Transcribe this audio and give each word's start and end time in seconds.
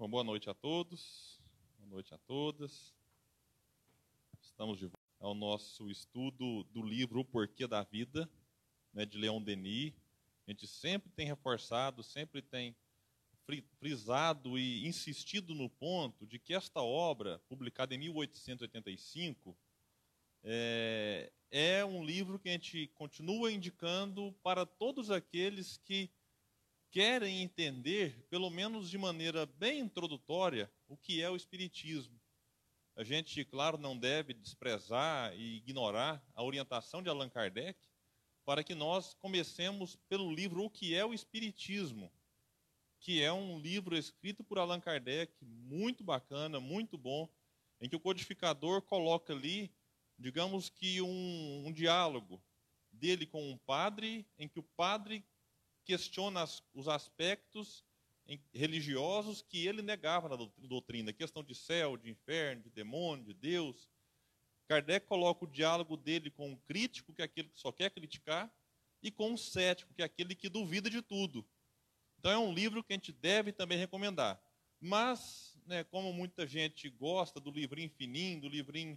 Bom, 0.00 0.08
boa 0.08 0.24
noite 0.24 0.48
a 0.48 0.54
todos, 0.54 1.38
boa 1.76 1.90
noite 1.90 2.14
a 2.14 2.16
todas. 2.16 2.94
Estamos 4.40 4.78
de 4.78 4.86
volta 4.86 5.04
ao 5.20 5.34
nosso 5.34 5.90
estudo 5.90 6.64
do 6.72 6.82
livro 6.82 7.20
O 7.20 7.24
Porquê 7.26 7.66
da 7.66 7.82
Vida, 7.82 8.26
né, 8.94 9.04
de 9.04 9.18
Leon 9.18 9.42
Denis. 9.42 9.92
A 10.48 10.52
gente 10.52 10.66
sempre 10.66 11.10
tem 11.10 11.26
reforçado, 11.26 12.02
sempre 12.02 12.40
tem 12.40 12.74
frisado 13.78 14.58
e 14.58 14.88
insistido 14.88 15.54
no 15.54 15.68
ponto 15.68 16.26
de 16.26 16.38
que 16.38 16.54
esta 16.54 16.80
obra, 16.80 17.38
publicada 17.40 17.94
em 17.94 17.98
1885, 17.98 19.54
é, 20.42 21.30
é 21.50 21.84
um 21.84 22.02
livro 22.02 22.38
que 22.38 22.48
a 22.48 22.52
gente 22.52 22.86
continua 22.94 23.52
indicando 23.52 24.32
para 24.42 24.64
todos 24.64 25.10
aqueles 25.10 25.76
que 25.76 26.10
querem 26.90 27.40
entender, 27.40 28.26
pelo 28.28 28.50
menos 28.50 28.90
de 28.90 28.98
maneira 28.98 29.46
bem 29.46 29.80
introdutória, 29.80 30.70
o 30.88 30.96
que 30.96 31.22
é 31.22 31.30
o 31.30 31.36
Espiritismo. 31.36 32.20
A 32.96 33.04
gente, 33.04 33.44
claro, 33.44 33.78
não 33.78 33.96
deve 33.96 34.34
desprezar 34.34 35.32
e 35.34 35.58
ignorar 35.58 36.22
a 36.34 36.42
orientação 36.42 37.02
de 37.02 37.08
Allan 37.08 37.28
Kardec 37.28 37.78
para 38.44 38.64
que 38.64 38.74
nós 38.74 39.14
comecemos 39.14 39.96
pelo 40.08 40.34
livro 40.34 40.64
O 40.64 40.70
que 40.70 40.94
é 40.94 41.04
o 41.04 41.14
Espiritismo, 41.14 42.12
que 42.98 43.22
é 43.22 43.32
um 43.32 43.60
livro 43.60 43.96
escrito 43.96 44.42
por 44.42 44.58
Allan 44.58 44.80
Kardec, 44.80 45.32
muito 45.40 46.02
bacana, 46.02 46.58
muito 46.58 46.98
bom, 46.98 47.28
em 47.80 47.88
que 47.88 47.96
o 47.96 48.00
codificador 48.00 48.82
coloca 48.82 49.32
ali, 49.32 49.72
digamos 50.18 50.68
que 50.68 51.00
um, 51.00 51.66
um 51.66 51.72
diálogo 51.72 52.42
dele 52.90 53.24
com 53.24 53.48
um 53.48 53.56
padre, 53.56 54.26
em 54.36 54.48
que 54.48 54.58
o 54.58 54.64
padre 54.76 55.24
questiona 55.90 56.42
as, 56.42 56.62
os 56.72 56.86
aspectos 56.86 57.84
religiosos 58.54 59.42
que 59.42 59.66
ele 59.66 59.82
negava 59.82 60.28
na 60.28 60.36
doutrina, 60.68 61.12
questão 61.12 61.42
de 61.42 61.52
céu, 61.52 61.96
de 61.96 62.08
inferno, 62.08 62.62
de 62.62 62.70
demônio, 62.70 63.24
de 63.24 63.34
Deus. 63.34 63.88
Kardec 64.68 65.04
coloca 65.04 65.44
o 65.44 65.50
diálogo 65.50 65.96
dele 65.96 66.30
com 66.30 66.50
um 66.50 66.56
crítico, 66.56 67.12
que 67.12 67.22
é 67.22 67.24
aquele 67.24 67.48
que 67.48 67.58
só 67.58 67.72
quer 67.72 67.90
criticar, 67.90 68.48
e 69.02 69.10
com 69.10 69.32
um 69.32 69.36
cético, 69.36 69.92
que 69.92 70.00
é 70.00 70.04
aquele 70.04 70.36
que 70.36 70.48
duvida 70.48 70.88
de 70.88 71.02
tudo. 71.02 71.44
Então 72.20 72.30
é 72.30 72.38
um 72.38 72.54
livro 72.54 72.84
que 72.84 72.92
a 72.92 72.96
gente 72.96 73.10
deve 73.10 73.50
também 73.50 73.76
recomendar. 73.76 74.40
Mas, 74.78 75.58
né, 75.66 75.82
como 75.82 76.12
muita 76.12 76.46
gente 76.46 76.88
gosta 76.88 77.40
do 77.40 77.50
livrinho 77.50 77.90
fininho, 77.90 78.42
do 78.42 78.48
livrinho 78.48 78.96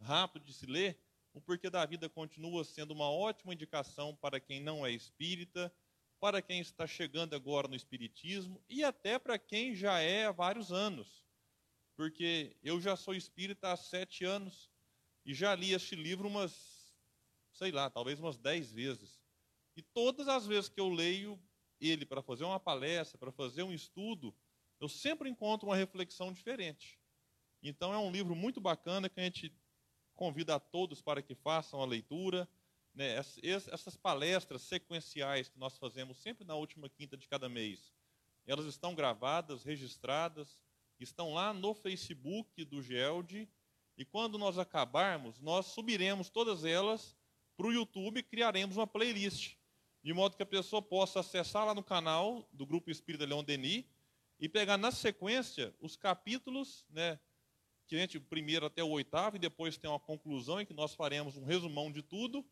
rápido 0.00 0.44
de 0.44 0.54
se 0.54 0.66
ler, 0.66 0.98
o 1.32 1.40
Porquê 1.40 1.70
da 1.70 1.86
Vida 1.86 2.08
continua 2.08 2.64
sendo 2.64 2.90
uma 2.90 3.08
ótima 3.08 3.54
indicação 3.54 4.16
para 4.16 4.40
quem 4.40 4.60
não 4.60 4.84
é 4.84 4.90
espírita, 4.90 5.72
para 6.22 6.40
quem 6.40 6.60
está 6.60 6.86
chegando 6.86 7.34
agora 7.34 7.66
no 7.66 7.74
Espiritismo 7.74 8.62
e 8.68 8.84
até 8.84 9.18
para 9.18 9.36
quem 9.36 9.74
já 9.74 9.98
é 9.98 10.26
há 10.26 10.30
vários 10.30 10.70
anos. 10.70 11.26
Porque 11.96 12.56
eu 12.62 12.80
já 12.80 12.94
sou 12.94 13.12
espírita 13.12 13.72
há 13.72 13.76
sete 13.76 14.24
anos 14.24 14.70
e 15.26 15.34
já 15.34 15.52
li 15.52 15.72
este 15.72 15.96
livro 15.96 16.28
umas, 16.28 16.94
sei 17.50 17.72
lá, 17.72 17.90
talvez 17.90 18.20
umas 18.20 18.36
dez 18.36 18.70
vezes. 18.70 19.20
E 19.74 19.82
todas 19.82 20.28
as 20.28 20.46
vezes 20.46 20.68
que 20.68 20.78
eu 20.78 20.88
leio 20.90 21.42
ele 21.80 22.06
para 22.06 22.22
fazer 22.22 22.44
uma 22.44 22.60
palestra, 22.60 23.18
para 23.18 23.32
fazer 23.32 23.64
um 23.64 23.72
estudo, 23.72 24.32
eu 24.78 24.88
sempre 24.88 25.28
encontro 25.28 25.70
uma 25.70 25.76
reflexão 25.76 26.32
diferente. 26.32 27.00
Então 27.60 27.92
é 27.92 27.98
um 27.98 28.12
livro 28.12 28.36
muito 28.36 28.60
bacana 28.60 29.08
que 29.08 29.18
a 29.18 29.24
gente 29.24 29.52
convida 30.14 30.54
a 30.54 30.60
todos 30.60 31.02
para 31.02 31.20
que 31.20 31.34
façam 31.34 31.82
a 31.82 31.84
leitura 31.84 32.48
né, 32.94 33.16
essas 33.42 33.96
palestras 33.96 34.62
sequenciais 34.62 35.48
que 35.48 35.58
nós 35.58 35.76
fazemos 35.78 36.18
sempre 36.18 36.44
na 36.44 36.54
última 36.54 36.88
quinta 36.88 37.16
de 37.16 37.26
cada 37.26 37.48
mês, 37.48 37.92
elas 38.46 38.66
estão 38.66 38.94
gravadas, 38.94 39.62
registradas, 39.62 40.58
estão 40.98 41.32
lá 41.32 41.52
no 41.52 41.74
Facebook 41.74 42.64
do 42.64 42.82
GELD, 42.82 43.48
e 43.96 44.04
quando 44.04 44.38
nós 44.38 44.58
acabarmos, 44.58 45.40
nós 45.40 45.66
subiremos 45.66 46.30
todas 46.30 46.64
elas 46.64 47.16
para 47.56 47.66
o 47.66 47.72
YouTube 47.72 48.18
e 48.18 48.22
criaremos 48.22 48.76
uma 48.76 48.86
playlist, 48.86 49.56
de 50.02 50.12
modo 50.12 50.36
que 50.36 50.42
a 50.42 50.46
pessoa 50.46 50.82
possa 50.82 51.20
acessar 51.20 51.64
lá 51.64 51.74
no 51.74 51.82
canal 51.82 52.48
do 52.52 52.66
Grupo 52.66 52.90
Espírita 52.90 53.24
Leão 53.24 53.44
Denis 53.44 53.84
e 54.40 54.48
pegar 54.48 54.76
na 54.76 54.90
sequência 54.90 55.74
os 55.80 55.96
capítulos, 55.96 56.84
né, 56.90 57.18
que 57.86 57.94
a 57.94 57.98
gente, 57.98 58.18
primeiro 58.18 58.66
até 58.66 58.82
o 58.82 58.88
oitavo, 58.88 59.36
e 59.36 59.38
depois 59.38 59.76
tem 59.76 59.90
uma 59.90 60.00
conclusão 60.00 60.60
em 60.60 60.66
que 60.66 60.72
nós 60.72 60.94
faremos 60.94 61.36
um 61.36 61.44
resumão 61.44 61.92
de 61.92 62.02
tudo, 62.02 62.44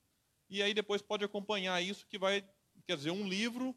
e 0.51 0.63
aí 0.63 0.75
depois 0.75 1.01
pode 1.01 1.25
acompanhar 1.25 1.81
isso, 1.81 2.07
que 2.07 2.19
vai, 2.19 2.43
quer 2.87 2.97
dizer, 2.97 3.13
um 3.13 3.27
livro 3.27 3.75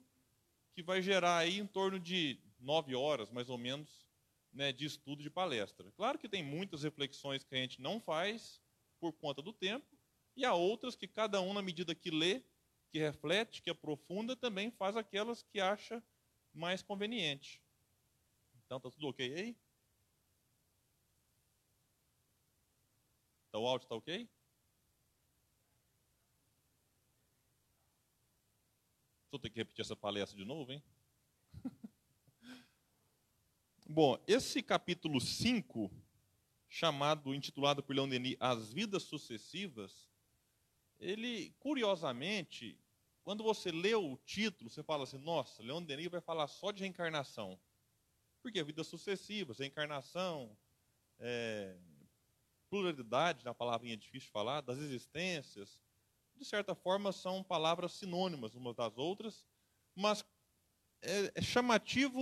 que 0.73 0.81
vai 0.81 1.01
gerar 1.01 1.37
aí 1.37 1.59
em 1.59 1.67
torno 1.67 1.99
de 1.99 2.39
nove 2.59 2.95
horas, 2.95 3.29
mais 3.29 3.47
ou 3.47 3.57
menos, 3.57 4.07
né, 4.51 4.71
de 4.71 4.85
estudo 4.85 5.21
de 5.21 5.29
palestra. 5.29 5.91
Claro 5.91 6.17
que 6.17 6.27
tem 6.27 6.43
muitas 6.43 6.81
reflexões 6.81 7.43
que 7.43 7.53
a 7.53 7.57
gente 7.59 7.79
não 7.79 7.99
faz 7.99 8.59
por 8.99 9.13
conta 9.13 9.41
do 9.41 9.53
tempo, 9.53 9.85
e 10.35 10.43
há 10.43 10.53
outras 10.53 10.95
que 10.95 11.07
cada 11.07 11.39
um, 11.39 11.53
na 11.53 11.61
medida 11.61 11.93
que 11.93 12.09
lê, 12.09 12.41
que 12.89 12.97
reflete, 12.97 13.61
que 13.61 13.69
aprofunda, 13.69 14.35
também 14.35 14.71
faz 14.71 14.97
aquelas 14.97 15.43
que 15.43 15.59
acha 15.59 16.03
mais 16.53 16.81
conveniente. 16.81 17.61
Então, 18.65 18.77
está 18.77 18.89
tudo 18.89 19.09
ok 19.09 19.33
aí? 19.33 19.55
Então, 23.49 23.61
o 23.61 23.67
áudio 23.67 23.85
está 23.85 23.95
ok? 23.95 24.27
Vou 29.33 29.39
ter 29.39 29.49
que 29.49 29.57
repetir 29.57 29.81
essa 29.81 29.95
palestra 29.95 30.37
de 30.37 30.45
novo, 30.45 30.71
hein? 30.71 30.83
Bom, 33.89 34.23
esse 34.27 34.61
capítulo 34.61 35.19
5, 35.19 35.91
chamado, 36.69 37.33
intitulado 37.33 37.81
por 37.81 37.95
Leon 37.95 38.07
Denis, 38.07 38.37
As 38.39 38.71
Vidas 38.71 39.01
Sucessivas, 39.01 40.07
ele, 40.99 41.49
curiosamente, 41.57 42.79
quando 43.23 43.43
você 43.43 43.71
lê 43.71 43.95
o 43.95 44.15
título, 44.17 44.69
você 44.69 44.83
fala 44.83 45.03
assim, 45.03 45.17
nossa, 45.17 45.63
Leon 45.63 45.81
Denis 45.81 46.11
vai 46.11 46.21
falar 46.21 46.47
só 46.47 46.71
de 46.71 46.81
reencarnação. 46.81 47.59
Porque 48.39 48.63
vidas 48.63 48.85
sucessivas, 48.85 49.57
reencarnação, 49.57 50.55
é, 51.17 51.75
pluralidade, 52.69 53.43
na 53.43 53.55
palavrinha 53.55 53.97
difícil 53.97 54.27
de 54.27 54.31
falar, 54.31 54.61
das 54.61 54.77
existências, 54.77 55.81
de 56.35 56.45
certa 56.45 56.75
forma, 56.75 57.11
são 57.11 57.43
palavras 57.43 57.93
sinônimas 57.93 58.55
umas 58.55 58.75
das 58.75 58.97
outras, 58.97 59.45
mas 59.95 60.25
é, 61.01 61.31
é 61.35 61.41
chamativo 61.41 62.19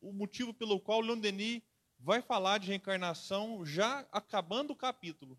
o 0.00 0.12
motivo 0.12 0.54
pelo 0.54 0.80
qual 0.80 1.00
Leon 1.00 1.18
Denis 1.18 1.62
vai 1.98 2.22
falar 2.22 2.58
de 2.58 2.68
reencarnação 2.68 3.64
já 3.64 4.00
acabando 4.12 4.72
o 4.72 4.76
capítulo. 4.76 5.38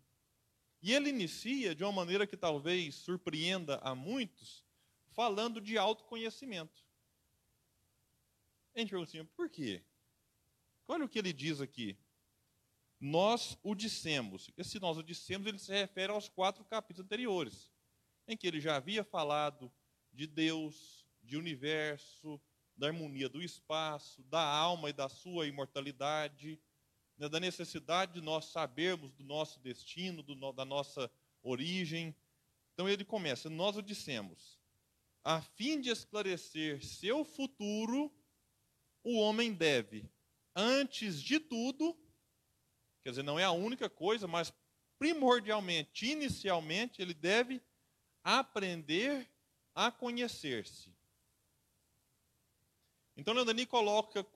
E 0.82 0.92
ele 0.92 1.10
inicia 1.10 1.74
de 1.74 1.82
uma 1.82 1.92
maneira 1.92 2.26
que 2.26 2.36
talvez 2.36 2.94
surpreenda 2.94 3.76
a 3.82 3.94
muitos, 3.94 4.64
falando 5.12 5.60
de 5.60 5.76
autoconhecimento. 5.76 6.84
A 8.74 8.80
gente 8.80 8.90
pergunta 8.90 9.10
assim, 9.10 9.24
por 9.36 9.50
quê? 9.50 9.84
Olha 10.86 11.04
o 11.04 11.08
que 11.08 11.18
ele 11.18 11.32
diz 11.32 11.60
aqui. 11.60 11.98
Nós 12.98 13.58
o 13.62 13.74
dissemos. 13.74 14.50
Esse 14.56 14.78
nós 14.78 14.96
o 14.98 15.02
dissemos, 15.02 15.46
ele 15.46 15.58
se 15.58 15.72
refere 15.72 16.12
aos 16.12 16.28
quatro 16.28 16.64
capítulos 16.64 17.06
anteriores 17.06 17.69
em 18.32 18.36
que 18.36 18.46
ele 18.46 18.60
já 18.60 18.76
havia 18.76 19.04
falado 19.04 19.72
de 20.12 20.26
Deus, 20.26 21.06
de 21.22 21.36
universo, 21.36 22.40
da 22.76 22.86
harmonia 22.86 23.28
do 23.28 23.42
espaço, 23.42 24.22
da 24.24 24.42
alma 24.42 24.90
e 24.90 24.92
da 24.92 25.08
sua 25.08 25.46
imortalidade, 25.46 26.60
né, 27.18 27.28
da 27.28 27.38
necessidade 27.38 28.14
de 28.14 28.20
nós 28.20 28.46
sabermos 28.46 29.12
do 29.12 29.22
nosso 29.22 29.60
destino, 29.60 30.22
do, 30.22 30.52
da 30.52 30.64
nossa 30.64 31.10
origem. 31.42 32.14
Então 32.72 32.88
ele 32.88 33.04
começa: 33.04 33.50
Nós 33.50 33.76
o 33.76 33.82
dissemos, 33.82 34.58
a 35.22 35.42
fim 35.42 35.80
de 35.80 35.90
esclarecer 35.90 36.82
seu 36.82 37.24
futuro, 37.24 38.10
o 39.04 39.18
homem 39.18 39.52
deve, 39.52 40.10
antes 40.54 41.20
de 41.20 41.38
tudo, 41.38 41.96
quer 43.02 43.10
dizer, 43.10 43.22
não 43.22 43.38
é 43.38 43.44
a 43.44 43.50
única 43.50 43.88
coisa, 43.88 44.26
mas 44.26 44.52
primordialmente, 44.98 46.06
inicialmente, 46.06 47.00
ele 47.00 47.14
deve 47.14 47.62
aprender 48.22 49.28
a 49.74 49.90
conhecer-se. 49.90 50.94
Então, 53.16 53.34
Leandani 53.34 53.66
coloca 53.66 54.26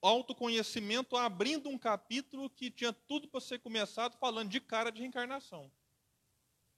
autoconhecimento 0.00 1.16
abrindo 1.16 1.68
um 1.68 1.78
capítulo 1.78 2.50
que 2.50 2.70
tinha 2.70 2.92
tudo 2.92 3.28
para 3.28 3.40
ser 3.40 3.60
começado 3.60 4.18
falando 4.18 4.50
de 4.50 4.60
cara 4.60 4.90
de 4.90 5.00
reencarnação. 5.00 5.70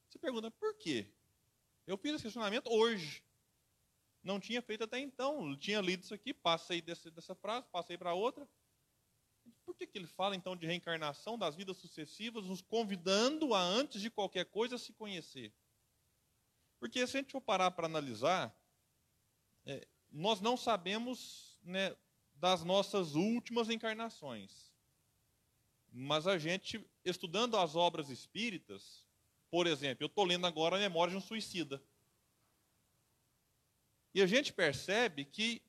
Você 0.08 0.18
pergunta, 0.18 0.50
por 0.50 0.74
quê? 0.74 1.06
Eu 1.86 1.96
fiz 1.96 2.14
esse 2.14 2.24
questionamento 2.24 2.70
hoje. 2.70 3.22
Não 4.22 4.38
tinha 4.38 4.62
feito 4.62 4.84
até 4.84 4.98
então. 4.98 5.56
tinha 5.56 5.80
lido 5.80 6.02
isso 6.02 6.14
aqui, 6.14 6.32
passei 6.32 6.80
desse, 6.80 7.10
dessa 7.10 7.34
frase, 7.34 7.66
passei 7.72 7.96
para 7.96 8.14
outra. 8.14 8.48
Por 9.64 9.74
que, 9.74 9.86
que 9.86 9.98
ele 9.98 10.06
fala 10.06 10.36
então 10.36 10.56
de 10.56 10.66
reencarnação 10.66 11.38
das 11.38 11.56
vidas 11.56 11.76
sucessivas, 11.76 12.44
nos 12.46 12.62
convidando 12.62 13.54
a, 13.54 13.60
antes 13.60 14.00
de 14.00 14.10
qualquer 14.10 14.46
coisa, 14.46 14.78
se 14.78 14.92
conhecer? 14.92 15.52
Porque 16.84 17.06
se 17.06 17.16
a 17.16 17.20
gente 17.20 17.32
for 17.32 17.40
parar 17.40 17.70
para 17.70 17.86
analisar, 17.86 18.54
é, 19.64 19.88
nós 20.12 20.42
não 20.42 20.54
sabemos 20.54 21.58
né, 21.62 21.96
das 22.34 22.62
nossas 22.62 23.14
últimas 23.14 23.70
encarnações. 23.70 24.70
Mas 25.90 26.26
a 26.26 26.36
gente, 26.36 26.86
estudando 27.02 27.56
as 27.56 27.74
obras 27.74 28.10
espíritas, 28.10 29.08
por 29.50 29.66
exemplo, 29.66 30.04
eu 30.04 30.08
estou 30.08 30.26
lendo 30.26 30.46
agora 30.46 30.76
a 30.76 30.78
Memória 30.78 31.12
de 31.12 31.16
um 31.16 31.22
Suicida. 31.22 31.82
E 34.12 34.20
a 34.20 34.26
gente 34.26 34.52
percebe 34.52 35.24
que 35.24 35.62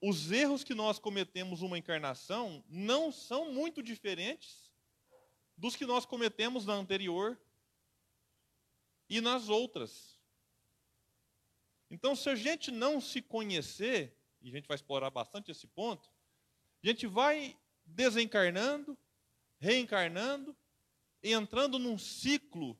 os 0.00 0.30
erros 0.30 0.62
que 0.62 0.72
nós 0.72 1.00
cometemos 1.00 1.62
uma 1.62 1.76
encarnação 1.76 2.64
não 2.68 3.10
são 3.10 3.52
muito 3.52 3.82
diferentes 3.82 4.72
dos 5.56 5.74
que 5.74 5.84
nós 5.84 6.06
cometemos 6.06 6.64
na 6.64 6.74
anterior 6.74 7.36
e 9.08 9.20
nas 9.20 9.48
outras. 9.48 10.18
Então, 11.90 12.16
se 12.16 12.28
a 12.28 12.34
gente 12.34 12.70
não 12.70 13.00
se 13.00 13.22
conhecer, 13.22 14.16
e 14.40 14.48
a 14.48 14.52
gente 14.52 14.66
vai 14.66 14.74
explorar 14.74 15.10
bastante 15.10 15.50
esse 15.50 15.66
ponto, 15.66 16.10
a 16.82 16.86
gente 16.86 17.06
vai 17.06 17.56
desencarnando, 17.84 18.96
reencarnando, 19.58 20.56
entrando 21.22 21.78
num 21.78 21.96
ciclo 21.96 22.78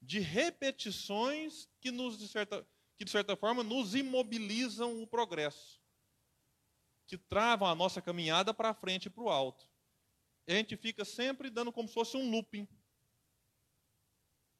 de 0.00 0.20
repetições 0.20 1.68
que, 1.80 1.90
nos, 1.90 2.18
de 2.18 2.28
certa, 2.28 2.66
que, 2.96 3.04
de 3.04 3.10
certa 3.10 3.36
forma, 3.36 3.62
nos 3.62 3.94
imobilizam 3.94 5.02
o 5.02 5.06
progresso, 5.06 5.80
que 7.06 7.16
travam 7.16 7.68
a 7.68 7.74
nossa 7.74 8.00
caminhada 8.00 8.52
para 8.54 8.74
frente 8.74 9.06
e 9.06 9.10
para 9.10 9.22
o 9.22 9.28
alto. 9.28 9.68
E 10.46 10.52
a 10.52 10.56
gente 10.56 10.76
fica 10.76 11.04
sempre 11.04 11.50
dando 11.50 11.72
como 11.72 11.88
se 11.88 11.94
fosse 11.94 12.16
um 12.16 12.30
looping. 12.30 12.68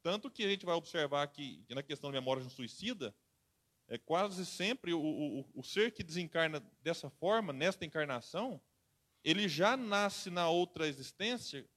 Tanto 0.06 0.30
que 0.30 0.44
a 0.44 0.48
gente 0.48 0.64
vai 0.64 0.76
observar 0.76 1.26
que, 1.26 1.64
que 1.64 1.74
na 1.74 1.82
questão 1.82 2.12
de 2.12 2.14
memória 2.14 2.40
de 2.40 2.46
um 2.46 2.50
suicida, 2.50 3.12
é 3.88 3.98
quase 3.98 4.46
sempre 4.46 4.94
o, 4.94 5.00
o, 5.00 5.44
o 5.52 5.64
ser 5.64 5.90
que 5.90 6.04
desencarna 6.04 6.60
dessa 6.80 7.10
forma, 7.10 7.52
nesta 7.52 7.84
encarnação, 7.84 8.62
ele 9.24 9.48
já 9.48 9.76
nasce 9.76 10.30
na 10.30 10.48
outra 10.48 10.86
existência, 10.86 11.68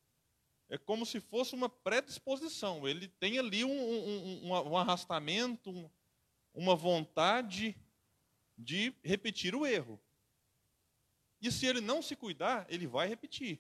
é 0.70 0.78
como 0.78 1.08
se 1.08 1.20
fosse 1.20 1.56
uma 1.56 1.68
predisposição. 1.68 2.88
Ele 2.88 3.08
tem 3.08 3.40
ali 3.40 3.66
um, 3.66 3.72
um, 3.72 4.46
um, 4.46 4.70
um 4.74 4.78
arrastamento, 4.78 5.92
uma 6.54 6.76
vontade 6.76 7.76
de 8.56 8.94
repetir 9.04 9.56
o 9.56 9.66
erro. 9.66 10.00
E 11.42 11.52
se 11.52 11.66
ele 11.66 11.82
não 11.82 12.00
se 12.00 12.16
cuidar, 12.16 12.68
ele 12.70 12.86
vai 12.86 13.08
repetir. 13.08 13.60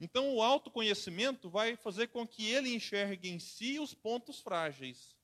Então, 0.00 0.34
o 0.34 0.42
autoconhecimento 0.42 1.48
vai 1.48 1.76
fazer 1.76 2.08
com 2.08 2.26
que 2.26 2.50
ele 2.50 2.74
enxergue 2.74 3.28
em 3.28 3.38
si 3.38 3.78
os 3.78 3.94
pontos 3.94 4.40
frágeis. 4.40 5.16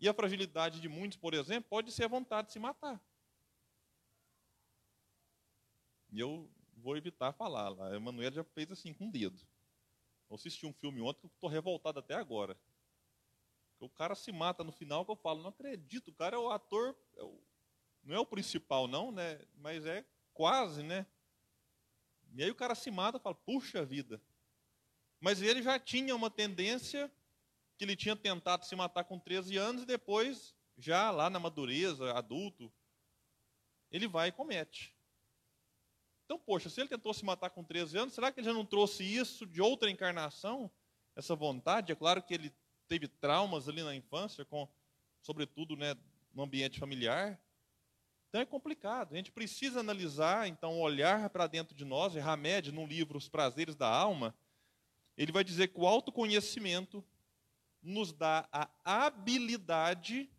E 0.00 0.08
a 0.08 0.14
fragilidade 0.14 0.80
de 0.80 0.88
muitos, 0.88 1.18
por 1.18 1.34
exemplo, 1.34 1.68
pode 1.68 1.90
ser 1.90 2.04
a 2.04 2.08
vontade 2.08 2.48
de 2.48 2.52
se 2.52 2.58
matar. 2.58 3.00
E 6.10 6.20
eu 6.20 6.48
vou 6.76 6.96
evitar 6.96 7.32
falar. 7.32 7.72
A 7.82 7.96
Emanuela 7.96 8.34
já 8.34 8.44
fez 8.44 8.70
assim 8.70 8.94
com 8.94 9.08
o 9.08 9.12
dedo. 9.12 9.40
Eu 10.30 10.36
assisti 10.36 10.66
um 10.66 10.72
filme 10.72 11.00
ontem 11.00 11.20
que 11.20 11.26
eu 11.26 11.30
estou 11.34 11.50
revoltado 11.50 11.98
até 11.98 12.14
agora. 12.14 12.56
O 13.80 13.88
cara 13.88 14.14
se 14.14 14.32
mata 14.32 14.64
no 14.64 14.72
final 14.72 15.04
que 15.04 15.10
eu 15.10 15.16
falo, 15.16 15.42
não 15.42 15.50
acredito, 15.50 16.08
o 16.08 16.14
cara 16.14 16.36
é 16.36 16.38
o 16.38 16.50
ator, 16.50 16.96
é 17.16 17.22
não 18.02 18.14
é 18.14 18.18
o 18.18 18.26
principal 18.26 18.88
não, 18.88 19.12
né? 19.12 19.40
Mas 19.56 19.84
é 19.84 20.04
quase, 20.32 20.82
né? 20.82 21.06
E 22.34 22.42
aí 22.42 22.50
o 22.50 22.54
cara 22.54 22.74
se 22.74 22.90
mata 22.90 23.18
e 23.18 23.20
fala, 23.20 23.34
puxa 23.34 23.84
vida. 23.84 24.20
Mas 25.20 25.42
ele 25.42 25.62
já 25.62 25.78
tinha 25.78 26.14
uma 26.14 26.30
tendência 26.30 27.10
que 27.76 27.84
ele 27.84 27.96
tinha 27.96 28.16
tentado 28.16 28.64
se 28.64 28.74
matar 28.76 29.04
com 29.04 29.18
13 29.18 29.56
anos 29.56 29.82
e 29.82 29.86
depois, 29.86 30.54
já 30.76 31.10
lá 31.10 31.30
na 31.30 31.38
madureza, 31.38 32.12
adulto, 32.12 32.72
ele 33.90 34.06
vai 34.06 34.28
e 34.28 34.32
comete. 34.32 34.94
Então, 36.24 36.38
poxa, 36.38 36.68
se 36.68 36.80
ele 36.80 36.88
tentou 36.88 37.14
se 37.14 37.24
matar 37.24 37.50
com 37.50 37.64
13 37.64 37.98
anos, 37.98 38.14
será 38.14 38.30
que 38.30 38.40
ele 38.40 38.46
já 38.46 38.52
não 38.52 38.66
trouxe 38.66 39.02
isso 39.02 39.46
de 39.46 39.62
outra 39.62 39.90
encarnação? 39.90 40.70
Essa 41.16 41.34
vontade? 41.34 41.90
É 41.90 41.96
claro 41.96 42.22
que 42.22 42.34
ele 42.34 42.54
teve 42.86 43.08
traumas 43.08 43.68
ali 43.68 43.82
na 43.82 43.94
infância, 43.94 44.44
com, 44.44 44.68
sobretudo 45.22 45.76
né, 45.76 45.96
no 46.34 46.42
ambiente 46.42 46.78
familiar. 46.78 47.40
Então 48.28 48.40
é 48.40 48.46
complicado. 48.46 49.12
A 49.12 49.16
gente 49.16 49.32
precisa 49.32 49.80
analisar, 49.80 50.48
então, 50.48 50.80
olhar 50.80 51.30
para 51.30 51.46
dentro 51.46 51.74
de 51.74 51.84
nós. 51.84 52.14
E 52.14 52.20
Hamed, 52.20 52.72
no 52.72 52.86
livro 52.86 53.16
Os 53.16 53.28
Prazeres 53.28 53.74
da 53.74 53.88
Alma, 53.88 54.34
ele 55.16 55.32
vai 55.32 55.42
dizer 55.42 55.68
que 55.68 55.80
o 55.80 55.86
autoconhecimento 55.86 57.04
nos 57.82 58.12
dá 58.12 58.48
a 58.52 59.06
habilidade 59.06 60.30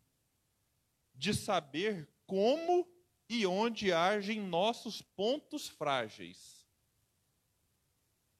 de 1.14 1.34
saber 1.34 2.08
como 2.26 2.88
e 3.28 3.46
onde 3.46 3.92
agem 3.92 4.40
nossos 4.40 5.02
pontos 5.02 5.68
frágeis. 5.68 6.66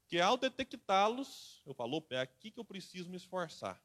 Que 0.06 0.20
ao 0.20 0.36
detectá-los, 0.36 1.62
eu 1.66 1.74
falo, 1.74 2.04
é 2.10 2.20
aqui 2.20 2.50
que 2.50 2.58
eu 2.58 2.64
preciso 2.64 3.10
me 3.10 3.16
esforçar. 3.16 3.82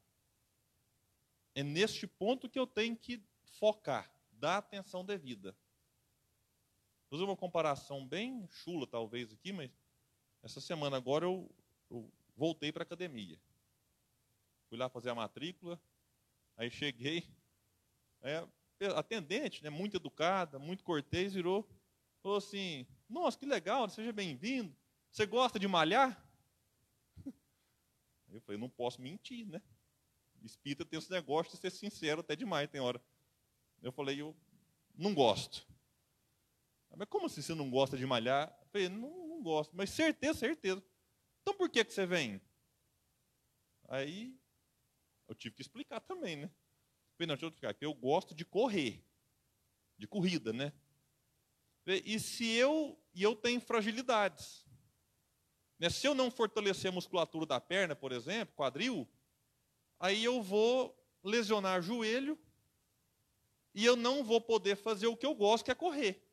É 1.54 1.62
neste 1.62 2.06
ponto 2.06 2.48
que 2.48 2.58
eu 2.58 2.66
tenho 2.66 2.96
que 2.96 3.22
focar, 3.58 4.10
dar 4.38 4.58
atenção 4.58 5.04
devida. 5.04 5.56
Vou 7.08 7.18
fazer 7.18 7.24
uma 7.24 7.36
comparação 7.36 8.06
bem 8.06 8.46
chula, 8.48 8.86
talvez, 8.86 9.32
aqui, 9.32 9.52
mas 9.52 9.70
essa 10.42 10.60
semana 10.60 10.96
agora 10.96 11.24
eu, 11.24 11.54
eu 11.90 12.10
voltei 12.36 12.72
para 12.72 12.82
a 12.82 12.86
academia. 12.86 13.40
Fui 14.68 14.78
lá 14.78 14.88
fazer 14.88 15.10
a 15.10 15.14
matrícula, 15.14 15.80
aí 16.56 16.70
cheguei, 16.70 17.28
aí 18.20 18.32
atendente, 18.96 19.62
né, 19.62 19.70
muito 19.70 19.96
educada, 19.96 20.58
muito 20.58 20.84
cortês, 20.84 21.34
virou, 21.34 21.68
falou 22.22 22.38
assim, 22.38 22.86
nossa, 23.08 23.38
que 23.38 23.46
legal, 23.46 23.88
seja 23.88 24.12
bem-vindo. 24.12 24.76
Você 25.10 25.24
gosta 25.24 25.58
de 25.58 25.66
malhar? 25.66 26.22
Eu 28.28 28.40
falei, 28.42 28.60
não 28.60 28.68
posso 28.68 29.00
mentir, 29.00 29.46
né? 29.46 29.62
Espírita 30.42 30.84
tem 30.84 30.98
esse 30.98 31.10
negócio 31.10 31.52
de 31.52 31.58
ser 31.58 31.70
sincero 31.70 32.20
até 32.20 32.36
demais, 32.36 32.68
tem 32.68 32.80
hora. 32.80 33.02
Eu 33.82 33.92
falei, 33.92 34.20
eu 34.20 34.34
não 34.94 35.14
gosto. 35.14 35.66
Mas 36.96 37.08
como 37.08 37.26
assim 37.26 37.42
você 37.42 37.54
não 37.54 37.70
gosta 37.70 37.96
de 37.96 38.06
malhar? 38.06 38.56
Eu 38.62 38.66
falei, 38.68 38.88
não, 38.88 39.28
não 39.28 39.42
gosto. 39.42 39.76
Mas 39.76 39.90
certeza, 39.90 40.38
certeza. 40.38 40.82
Então 41.42 41.54
por 41.54 41.68
que, 41.68 41.84
que 41.84 41.92
você 41.92 42.06
vem? 42.06 42.40
Aí 43.88 44.38
eu 45.28 45.34
tive 45.34 45.54
que 45.54 45.62
explicar 45.62 46.00
também, 46.00 46.36
né? 46.36 46.50
falei, 47.16 47.28
não, 47.28 47.34
deixa 47.34 47.46
eu 47.46 47.48
explicar. 47.48 47.76
Eu 47.80 47.94
gosto 47.94 48.34
de 48.34 48.44
correr. 48.44 49.04
De 49.98 50.06
corrida, 50.06 50.52
né? 50.52 50.72
E 51.86 52.18
se 52.18 52.50
eu, 52.52 52.98
e 53.14 53.22
eu 53.22 53.36
tenho 53.36 53.60
fragilidades. 53.60 54.66
Né? 55.78 55.88
Se 55.88 56.06
eu 56.06 56.14
não 56.14 56.30
fortalecer 56.30 56.90
a 56.90 56.94
musculatura 56.94 57.46
da 57.46 57.60
perna, 57.60 57.94
por 57.94 58.12
exemplo, 58.12 58.54
quadril, 58.56 59.08
aí 59.98 60.24
eu 60.24 60.42
vou 60.42 60.98
lesionar 61.22 61.82
joelho 61.82 62.38
e 63.76 63.84
eu 63.84 63.94
não 63.94 64.24
vou 64.24 64.40
poder 64.40 64.74
fazer 64.74 65.06
o 65.06 65.16
que 65.16 65.26
eu 65.26 65.34
gosto, 65.34 65.66
que 65.66 65.70
é 65.70 65.74
correr. 65.74 66.26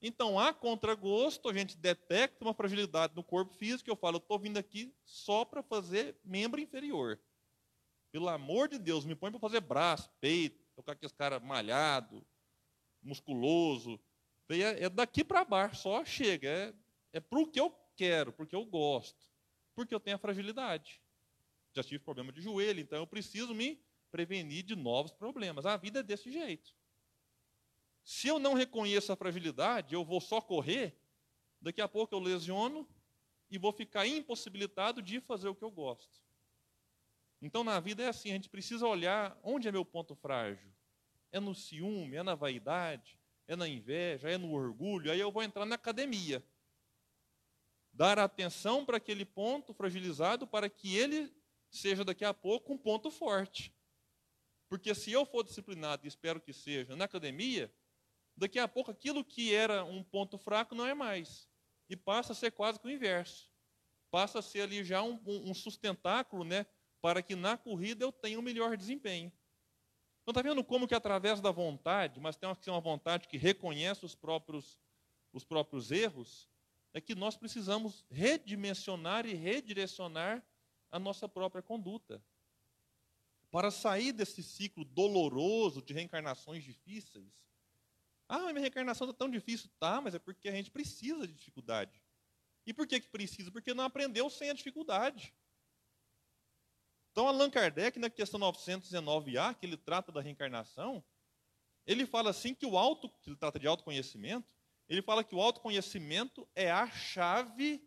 Então, 0.00 0.38
a 0.38 0.54
contragosto, 0.54 1.48
a 1.48 1.52
gente 1.52 1.76
detecta 1.76 2.44
uma 2.44 2.54
fragilidade 2.54 3.12
no 3.16 3.24
corpo 3.24 3.52
físico, 3.54 3.90
eu 3.90 3.96
falo, 3.96 4.18
eu 4.18 4.18
estou 4.18 4.38
vindo 4.38 4.56
aqui 4.56 4.94
só 5.04 5.44
para 5.44 5.64
fazer 5.64 6.16
membro 6.24 6.60
inferior. 6.60 7.20
Pelo 8.12 8.28
amor 8.28 8.68
de 8.68 8.78
Deus, 8.78 9.04
me 9.04 9.16
põe 9.16 9.32
para 9.32 9.40
fazer 9.40 9.60
braço, 9.60 10.08
peito, 10.20 10.64
tocar 10.76 10.92
aqueles 10.92 11.12
caras 11.12 11.42
malhado, 11.42 12.24
musculoso. 13.02 13.98
É, 14.48 14.84
é 14.84 14.88
daqui 14.88 15.24
para 15.24 15.44
baixo, 15.44 15.82
só 15.82 16.04
chega. 16.04 16.48
É, 16.48 16.74
é 17.14 17.20
para 17.20 17.40
o 17.40 17.48
que 17.48 17.58
eu 17.58 17.76
quero, 17.96 18.32
porque 18.32 18.54
eu 18.54 18.64
gosto. 18.64 19.26
Porque 19.74 19.92
eu 19.92 19.98
tenho 19.98 20.14
a 20.14 20.20
fragilidade. 20.20 21.02
Já 21.74 21.82
tive 21.82 21.98
problema 21.98 22.30
de 22.30 22.40
joelho, 22.40 22.78
então 22.78 22.98
eu 22.98 23.08
preciso 23.08 23.52
me 23.52 23.84
prevenir 24.16 24.62
de 24.62 24.74
novos 24.74 25.12
problemas. 25.12 25.66
A 25.66 25.76
vida 25.76 26.00
é 26.00 26.02
desse 26.02 26.32
jeito. 26.32 26.74
Se 28.02 28.28
eu 28.28 28.38
não 28.38 28.54
reconheço 28.54 29.12
a 29.12 29.16
fragilidade, 29.16 29.94
eu 29.94 30.02
vou 30.02 30.22
só 30.22 30.40
correr, 30.40 30.98
daqui 31.60 31.82
a 31.82 31.88
pouco 31.88 32.14
eu 32.14 32.18
lesiono 32.18 32.88
e 33.50 33.58
vou 33.58 33.72
ficar 33.72 34.06
impossibilitado 34.06 35.02
de 35.02 35.20
fazer 35.20 35.48
o 35.48 35.54
que 35.54 35.62
eu 35.62 35.70
gosto. 35.70 36.24
Então, 37.42 37.62
na 37.62 37.78
vida 37.78 38.02
é 38.02 38.08
assim: 38.08 38.30
a 38.30 38.32
gente 38.32 38.48
precisa 38.48 38.86
olhar 38.86 39.38
onde 39.42 39.68
é 39.68 39.72
meu 39.72 39.84
ponto 39.84 40.14
frágil. 40.14 40.72
É 41.30 41.38
no 41.38 41.54
ciúme, 41.54 42.16
é 42.16 42.22
na 42.22 42.34
vaidade, 42.34 43.18
é 43.46 43.54
na 43.54 43.68
inveja, 43.68 44.30
é 44.30 44.38
no 44.38 44.50
orgulho. 44.50 45.12
Aí 45.12 45.20
eu 45.20 45.30
vou 45.30 45.42
entrar 45.42 45.66
na 45.66 45.74
academia. 45.74 46.42
Dar 47.92 48.18
atenção 48.18 48.82
para 48.82 48.96
aquele 48.96 49.26
ponto 49.26 49.74
fragilizado 49.74 50.46
para 50.46 50.70
que 50.70 50.96
ele 50.96 51.30
seja 51.70 52.02
daqui 52.02 52.24
a 52.24 52.32
pouco 52.32 52.72
um 52.72 52.78
ponto 52.78 53.10
forte. 53.10 53.75
Porque 54.68 54.94
se 54.94 55.12
eu 55.12 55.24
for 55.24 55.44
disciplinado, 55.44 56.04
e 56.04 56.08
espero 56.08 56.40
que 56.40 56.52
seja, 56.52 56.96
na 56.96 57.04
academia, 57.04 57.72
daqui 58.36 58.58
a 58.58 58.66
pouco 58.66 58.90
aquilo 58.90 59.24
que 59.24 59.54
era 59.54 59.84
um 59.84 60.02
ponto 60.02 60.36
fraco 60.36 60.74
não 60.74 60.86
é 60.86 60.94
mais. 60.94 61.48
E 61.88 61.96
passa 61.96 62.32
a 62.32 62.36
ser 62.36 62.50
quase 62.50 62.80
que 62.80 62.86
o 62.86 62.90
inverso. 62.90 63.50
Passa 64.10 64.40
a 64.40 64.42
ser 64.42 64.62
ali 64.62 64.82
já 64.82 65.02
um, 65.02 65.20
um 65.24 65.54
sustentáculo 65.54 66.44
né, 66.44 66.66
para 67.00 67.22
que 67.22 67.36
na 67.36 67.56
corrida 67.56 68.04
eu 68.04 68.10
tenha 68.10 68.38
um 68.38 68.42
melhor 68.42 68.76
desempenho. 68.76 69.32
Então 70.22 70.32
está 70.32 70.42
vendo 70.42 70.64
como 70.64 70.88
que 70.88 70.94
através 70.94 71.40
da 71.40 71.52
vontade, 71.52 72.18
mas 72.18 72.36
tem 72.36 72.52
que 72.56 72.64
ser 72.64 72.70
uma 72.70 72.80
vontade 72.80 73.28
que 73.28 73.36
reconhece 73.36 74.04
os 74.04 74.14
próprios, 74.14 74.76
os 75.32 75.44
próprios 75.44 75.92
erros, 75.92 76.48
é 76.92 77.00
que 77.00 77.14
nós 77.14 77.36
precisamos 77.36 78.04
redimensionar 78.10 79.24
e 79.24 79.34
redirecionar 79.34 80.44
a 80.90 80.98
nossa 80.98 81.28
própria 81.28 81.62
conduta. 81.62 82.20
Para 83.50 83.70
sair 83.70 84.12
desse 84.12 84.42
ciclo 84.42 84.84
doloroso 84.84 85.80
de 85.82 85.92
reencarnações 85.92 86.62
difíceis. 86.64 87.32
Ah, 88.28 88.52
minha 88.52 88.60
reencarnação 88.60 89.08
está 89.08 89.16
tão 89.16 89.30
difícil. 89.30 89.70
Tá, 89.78 90.00
mas 90.00 90.14
é 90.14 90.18
porque 90.18 90.48
a 90.48 90.52
gente 90.52 90.70
precisa 90.70 91.26
de 91.26 91.34
dificuldade. 91.34 92.02
E 92.66 92.74
por 92.74 92.86
que, 92.86 93.00
que 93.00 93.08
precisa? 93.08 93.50
Porque 93.50 93.72
não 93.72 93.84
aprendeu 93.84 94.28
sem 94.28 94.50
a 94.50 94.54
dificuldade. 94.54 95.32
Então, 97.12 97.28
Allan 97.28 97.48
Kardec, 97.48 97.98
na 97.98 98.10
questão 98.10 98.38
919A, 98.38 99.54
que 99.54 99.64
ele 99.64 99.76
trata 99.76 100.12
da 100.12 100.20
reencarnação, 100.20 101.02
ele 101.86 102.04
fala 102.04 102.30
assim 102.30 102.52
que 102.52 102.66
o 102.66 102.76
auto, 102.76 103.08
que 103.22 103.30
ele 103.30 103.36
trata 103.36 103.58
de 103.58 103.66
autoconhecimento, 103.66 104.54
ele 104.88 105.00
fala 105.00 105.24
que 105.24 105.34
o 105.34 105.40
autoconhecimento 105.40 106.46
é 106.54 106.70
a 106.70 106.90
chave 106.90 107.82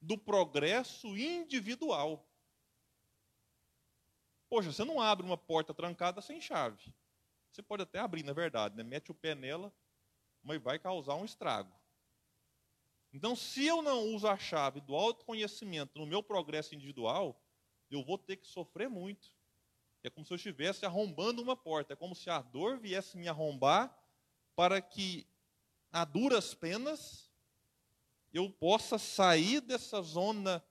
do 0.00 0.16
progresso 0.16 1.16
individual. 1.16 2.29
Poxa, 4.50 4.72
você 4.72 4.84
não 4.84 5.00
abre 5.00 5.24
uma 5.24 5.38
porta 5.38 5.72
trancada 5.72 6.20
sem 6.20 6.40
chave. 6.40 6.92
Você 7.52 7.62
pode 7.62 7.84
até 7.84 8.00
abrir, 8.00 8.24
na 8.24 8.32
verdade, 8.32 8.76
né? 8.76 8.82
mete 8.82 9.12
o 9.12 9.14
pé 9.14 9.32
nela, 9.32 9.72
mas 10.42 10.60
vai 10.60 10.76
causar 10.76 11.14
um 11.14 11.24
estrago. 11.24 11.72
Então, 13.12 13.36
se 13.36 13.64
eu 13.64 13.80
não 13.80 14.08
uso 14.08 14.26
a 14.26 14.36
chave 14.36 14.80
do 14.80 14.96
autoconhecimento 14.96 15.98
no 15.98 16.06
meu 16.06 16.20
progresso 16.20 16.74
individual, 16.74 17.40
eu 17.90 18.04
vou 18.04 18.18
ter 18.18 18.36
que 18.36 18.46
sofrer 18.46 18.88
muito. 18.88 19.32
É 20.02 20.10
como 20.10 20.26
se 20.26 20.32
eu 20.32 20.36
estivesse 20.36 20.84
arrombando 20.84 21.40
uma 21.40 21.56
porta. 21.56 21.92
É 21.92 21.96
como 21.96 22.14
se 22.14 22.28
a 22.28 22.42
dor 22.42 22.78
viesse 22.78 23.16
me 23.16 23.28
arrombar 23.28 23.96
para 24.56 24.80
que, 24.80 25.28
a 25.92 26.04
duras 26.04 26.54
penas, 26.54 27.30
eu 28.32 28.50
possa 28.50 28.98
sair 28.98 29.60
dessa 29.60 30.02
zona 30.02 30.64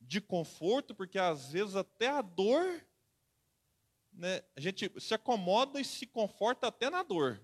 de 0.00 0.20
conforto, 0.20 0.94
porque 0.94 1.18
às 1.18 1.52
vezes 1.52 1.74
até 1.76 2.08
a 2.08 2.22
dor, 2.22 2.84
né, 4.18 4.42
a 4.56 4.60
gente 4.60 4.92
se 5.00 5.14
acomoda 5.14 5.80
e 5.80 5.84
se 5.84 6.04
conforta 6.04 6.66
até 6.66 6.90
na 6.90 7.04
dor. 7.04 7.40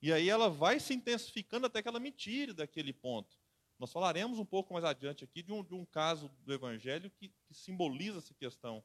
E 0.00 0.10
aí 0.10 0.28
ela 0.28 0.48
vai 0.48 0.80
se 0.80 0.94
intensificando 0.94 1.66
até 1.66 1.82
que 1.82 1.88
ela 1.88 2.00
me 2.00 2.10
tire 2.10 2.54
daquele 2.54 2.92
ponto. 2.92 3.38
Nós 3.78 3.92
falaremos 3.92 4.38
um 4.38 4.44
pouco 4.44 4.72
mais 4.72 4.84
adiante 4.84 5.22
aqui 5.22 5.42
de 5.42 5.52
um, 5.52 5.62
de 5.62 5.74
um 5.74 5.84
caso 5.84 6.30
do 6.44 6.52
Evangelho 6.52 7.10
que, 7.10 7.28
que 7.28 7.54
simboliza 7.54 8.18
essa 8.18 8.32
questão, 8.32 8.82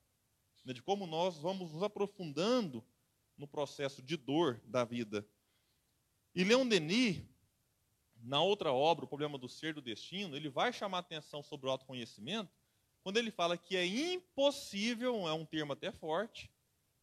né, 0.66 0.74
de 0.74 0.82
como 0.82 1.08
nós 1.08 1.38
vamos 1.38 1.72
nos 1.72 1.82
aprofundando 1.82 2.86
no 3.38 3.48
processo 3.48 4.02
de 4.02 4.18
dor 4.18 4.60
da 4.66 4.84
vida. 4.84 5.26
E 6.36 6.44
Leon 6.44 6.68
Denis, 6.68 7.24
na 8.18 8.42
outra 8.42 8.74
obra, 8.74 9.06
O 9.06 9.08
Problema 9.08 9.38
do 9.38 9.48
Ser 9.48 9.70
e 9.70 9.74
do 9.74 9.82
Destino, 9.82 10.36
ele 10.36 10.50
vai 10.50 10.74
chamar 10.74 11.00
atenção 11.00 11.42
sobre 11.42 11.68
o 11.68 11.72
autoconhecimento, 11.72 12.59
quando 13.10 13.18
ele 13.18 13.32
fala 13.32 13.58
que 13.58 13.76
é 13.76 13.84
impossível, 13.88 15.28
é 15.28 15.34
um 15.34 15.44
termo 15.44 15.74
até 15.74 15.92
forte, 15.92 16.48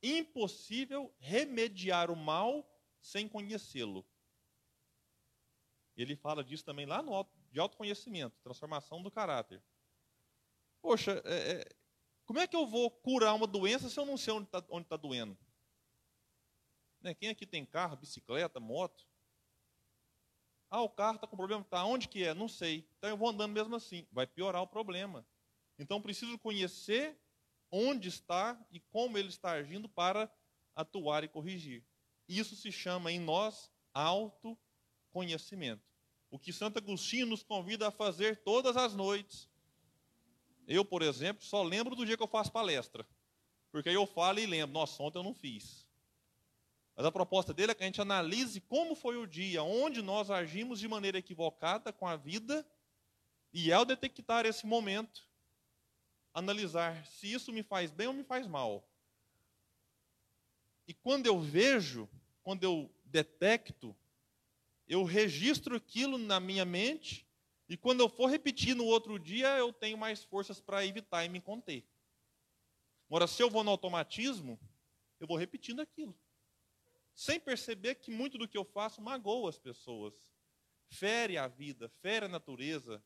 impossível 0.00 1.12
remediar 1.18 2.12
o 2.12 2.14
mal 2.14 2.64
sem 3.00 3.28
conhecê-lo. 3.28 4.06
Ele 5.96 6.14
fala 6.14 6.44
disso 6.44 6.64
também 6.64 6.86
lá 6.86 7.02
no 7.02 7.28
de 7.50 7.58
autoconhecimento, 7.58 8.38
transformação 8.40 9.02
do 9.02 9.10
caráter. 9.10 9.60
Poxa, 10.80 11.20
é, 11.24 11.54
é, 11.54 11.64
como 12.24 12.38
é 12.38 12.46
que 12.46 12.54
eu 12.54 12.68
vou 12.68 12.88
curar 12.88 13.34
uma 13.34 13.48
doença 13.48 13.88
se 13.88 13.98
eu 13.98 14.06
não 14.06 14.16
sei 14.16 14.32
onde 14.32 14.46
está 14.46 14.62
tá 14.62 14.96
doendo? 14.96 15.36
Né? 17.00 17.14
Quem 17.14 17.30
aqui 17.30 17.44
tem 17.44 17.66
carro, 17.66 17.96
bicicleta, 17.96 18.60
moto? 18.60 19.04
Ah, 20.70 20.82
o 20.82 20.88
carro 20.88 21.16
está 21.16 21.26
com 21.26 21.36
problema. 21.36 21.64
Tá, 21.64 21.84
onde 21.84 22.06
que 22.06 22.22
é? 22.22 22.32
Não 22.32 22.46
sei. 22.46 22.88
Então 22.96 23.10
eu 23.10 23.16
vou 23.16 23.28
andando 23.28 23.50
mesmo 23.50 23.74
assim. 23.74 24.06
Vai 24.12 24.24
piorar 24.24 24.62
o 24.62 24.68
problema. 24.68 25.26
Então 25.78 26.00
preciso 26.00 26.38
conhecer 26.38 27.18
onde 27.70 28.08
está 28.08 28.58
e 28.70 28.80
como 28.80 29.18
ele 29.18 29.28
está 29.28 29.52
agindo 29.52 29.88
para 29.88 30.30
atuar 30.74 31.24
e 31.24 31.28
corrigir. 31.28 31.84
Isso 32.28 32.56
se 32.56 32.72
chama 32.72 33.12
em 33.12 33.20
nós 33.20 33.70
autoconhecimento. 33.92 35.82
O 36.30 36.38
que 36.38 36.52
Santo 36.52 36.78
Agostinho 36.78 37.26
nos 37.26 37.42
convida 37.42 37.88
a 37.88 37.90
fazer 37.90 38.42
todas 38.42 38.76
as 38.76 38.94
noites. 38.94 39.48
Eu, 40.66 40.84
por 40.84 41.02
exemplo, 41.02 41.44
só 41.44 41.62
lembro 41.62 41.94
do 41.94 42.04
dia 42.04 42.16
que 42.16 42.22
eu 42.22 42.28
faço 42.28 42.50
palestra. 42.50 43.06
Porque 43.70 43.88
aí 43.88 43.94
eu 43.94 44.06
falo 44.06 44.38
e 44.38 44.46
lembro, 44.46 44.74
nossa, 44.74 45.02
ontem 45.02 45.18
eu 45.18 45.22
não 45.22 45.34
fiz. 45.34 45.86
Mas 46.96 47.04
a 47.04 47.12
proposta 47.12 47.52
dele 47.52 47.72
é 47.72 47.74
que 47.74 47.82
a 47.82 47.86
gente 47.86 48.00
analise 48.00 48.60
como 48.60 48.94
foi 48.94 49.16
o 49.18 49.26
dia, 49.26 49.62
onde 49.62 50.00
nós 50.00 50.30
agimos 50.30 50.80
de 50.80 50.88
maneira 50.88 51.18
equivocada 51.18 51.92
com 51.92 52.06
a 52.06 52.16
vida, 52.16 52.66
e 53.52 53.70
ao 53.72 53.84
detectar 53.84 54.46
esse 54.46 54.66
momento, 54.66 55.28
analisar 56.36 57.06
se 57.06 57.32
isso 57.32 57.50
me 57.50 57.62
faz 57.62 57.90
bem 57.90 58.08
ou 58.08 58.12
me 58.12 58.22
faz 58.22 58.46
mal. 58.46 58.86
E 60.86 60.92
quando 60.92 61.26
eu 61.26 61.40
vejo, 61.40 62.06
quando 62.42 62.62
eu 62.62 62.94
detecto, 63.06 63.96
eu 64.86 65.02
registro 65.02 65.74
aquilo 65.74 66.18
na 66.18 66.38
minha 66.38 66.66
mente, 66.66 67.26
e 67.66 67.74
quando 67.74 68.00
eu 68.00 68.08
for 68.10 68.26
repetir 68.26 68.76
no 68.76 68.84
outro 68.84 69.18
dia, 69.18 69.56
eu 69.56 69.72
tenho 69.72 69.96
mais 69.96 70.22
forças 70.24 70.60
para 70.60 70.84
evitar 70.84 71.24
e 71.24 71.30
me 71.30 71.40
conter. 71.40 71.88
Agora, 73.08 73.26
se 73.26 73.42
eu 73.42 73.48
vou 73.48 73.64
no 73.64 73.70
automatismo, 73.70 74.60
eu 75.18 75.26
vou 75.26 75.38
repetindo 75.38 75.80
aquilo. 75.80 76.14
Sem 77.14 77.40
perceber 77.40 77.94
que 77.94 78.10
muito 78.10 78.36
do 78.36 78.46
que 78.46 78.58
eu 78.58 78.64
faço 78.64 79.00
magoa 79.00 79.48
as 79.48 79.58
pessoas. 79.58 80.14
Fere 80.90 81.38
a 81.38 81.48
vida, 81.48 81.88
fere 81.88 82.26
a 82.26 82.28
natureza. 82.28 83.02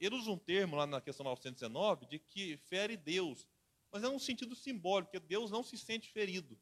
Ele 0.00 0.16
usa 0.16 0.30
um 0.30 0.38
termo 0.38 0.76
lá 0.76 0.86
na 0.86 1.00
questão 1.00 1.24
919 1.24 2.06
de 2.06 2.18
que 2.18 2.56
fere 2.56 2.96
Deus. 2.96 3.46
Mas 3.92 4.02
é 4.02 4.08
um 4.08 4.18
sentido 4.18 4.56
simbólico, 4.56 5.10
porque 5.12 5.26
Deus 5.26 5.50
não 5.50 5.62
se 5.62 5.76
sente 5.76 6.08
ferido. 6.08 6.58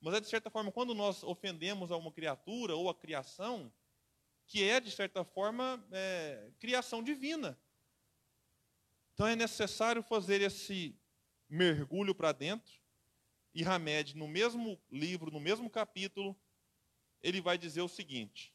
Mas 0.00 0.14
é 0.14 0.20
de 0.20 0.28
certa 0.28 0.50
forma, 0.50 0.70
quando 0.70 0.94
nós 0.94 1.22
ofendemos 1.22 1.90
a 1.90 1.96
uma 1.96 2.12
criatura 2.12 2.76
ou 2.76 2.90
a 2.90 2.94
criação, 2.94 3.72
que 4.46 4.62
é, 4.62 4.80
de 4.80 4.90
certa 4.90 5.24
forma, 5.24 5.84
é, 5.90 6.50
criação 6.58 7.02
divina. 7.02 7.58
Então 9.14 9.26
é 9.26 9.34
necessário 9.34 10.02
fazer 10.02 10.40
esse 10.42 10.94
mergulho 11.48 12.14
para 12.14 12.32
dentro. 12.32 12.72
E 13.54 13.64
Hamed, 13.64 14.16
no 14.16 14.28
mesmo 14.28 14.80
livro, 14.90 15.30
no 15.30 15.40
mesmo 15.40 15.68
capítulo, 15.70 16.38
ele 17.22 17.40
vai 17.40 17.58
dizer 17.58 17.80
o 17.80 17.88
seguinte: 17.88 18.54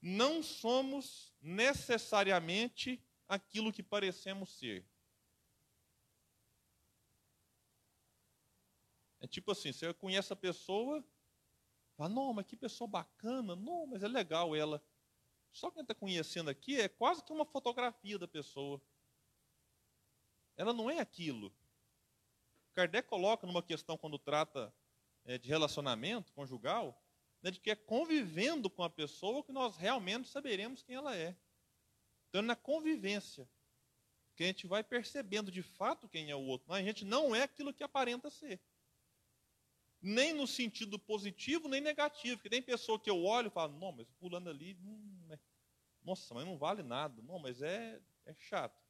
não 0.00 0.42
somos 0.42 1.32
necessariamente 1.40 3.03
aquilo 3.28 3.72
que 3.72 3.82
parecemos 3.82 4.50
ser. 4.50 4.86
É 9.20 9.26
tipo 9.26 9.52
assim, 9.52 9.72
você 9.72 9.92
conhece 9.94 10.32
a 10.32 10.36
pessoa, 10.36 11.02
fala, 11.96 12.10
não, 12.10 12.34
mas 12.34 12.44
que 12.44 12.56
pessoa 12.56 12.86
bacana, 12.86 13.56
não, 13.56 13.86
mas 13.86 14.02
é 14.02 14.08
legal 14.08 14.54
ela. 14.54 14.84
Só 15.50 15.70
quem 15.70 15.82
está 15.82 15.94
conhecendo 15.94 16.50
aqui 16.50 16.80
é 16.80 16.88
quase 16.88 17.24
que 17.24 17.32
uma 17.32 17.46
fotografia 17.46 18.18
da 18.18 18.28
pessoa. 18.28 18.82
Ela 20.56 20.72
não 20.72 20.90
é 20.90 20.98
aquilo. 20.98 21.54
Kardec 22.74 23.08
coloca 23.08 23.46
numa 23.46 23.62
questão 23.62 23.96
quando 23.96 24.18
trata 24.18 24.74
é, 25.24 25.38
de 25.38 25.48
relacionamento 25.48 26.32
conjugal, 26.32 27.00
né, 27.40 27.50
de 27.50 27.60
que 27.60 27.70
é 27.70 27.76
convivendo 27.76 28.68
com 28.68 28.82
a 28.82 28.90
pessoa 28.90 29.44
que 29.44 29.52
nós 29.52 29.76
realmente 29.76 30.28
saberemos 30.28 30.82
quem 30.82 30.96
ela 30.96 31.16
é. 31.16 31.36
Então, 32.34 32.42
na 32.42 32.56
convivência, 32.56 33.48
que 34.34 34.42
a 34.42 34.46
gente 34.48 34.66
vai 34.66 34.82
percebendo 34.82 35.52
de 35.52 35.62
fato 35.62 36.08
quem 36.08 36.32
é 36.32 36.34
o 36.34 36.42
outro. 36.42 36.66
Mas 36.68 36.80
a 36.80 36.82
gente 36.82 37.04
não 37.04 37.32
é 37.32 37.44
aquilo 37.44 37.72
que 37.72 37.84
aparenta 37.84 38.28
ser 38.28 38.60
nem 40.02 40.32
no 40.32 40.44
sentido 40.44 40.98
positivo, 40.98 41.68
nem 41.68 41.80
negativo. 41.80 42.38
Porque 42.38 42.50
tem 42.50 42.60
pessoa 42.60 42.98
que 42.98 43.08
eu 43.08 43.24
olho 43.24 43.46
e 43.46 43.50
falo, 43.50 43.78
não, 43.78 43.92
mas 43.92 44.10
pulando 44.18 44.50
ali, 44.50 44.76
hum, 44.82 45.28
é... 45.30 45.38
nossa, 46.02 46.34
mas 46.34 46.44
não 46.44 46.58
vale 46.58 46.82
nada. 46.82 47.22
Não, 47.22 47.38
mas 47.38 47.62
é, 47.62 48.02
é 48.26 48.34
chato. 48.34 48.82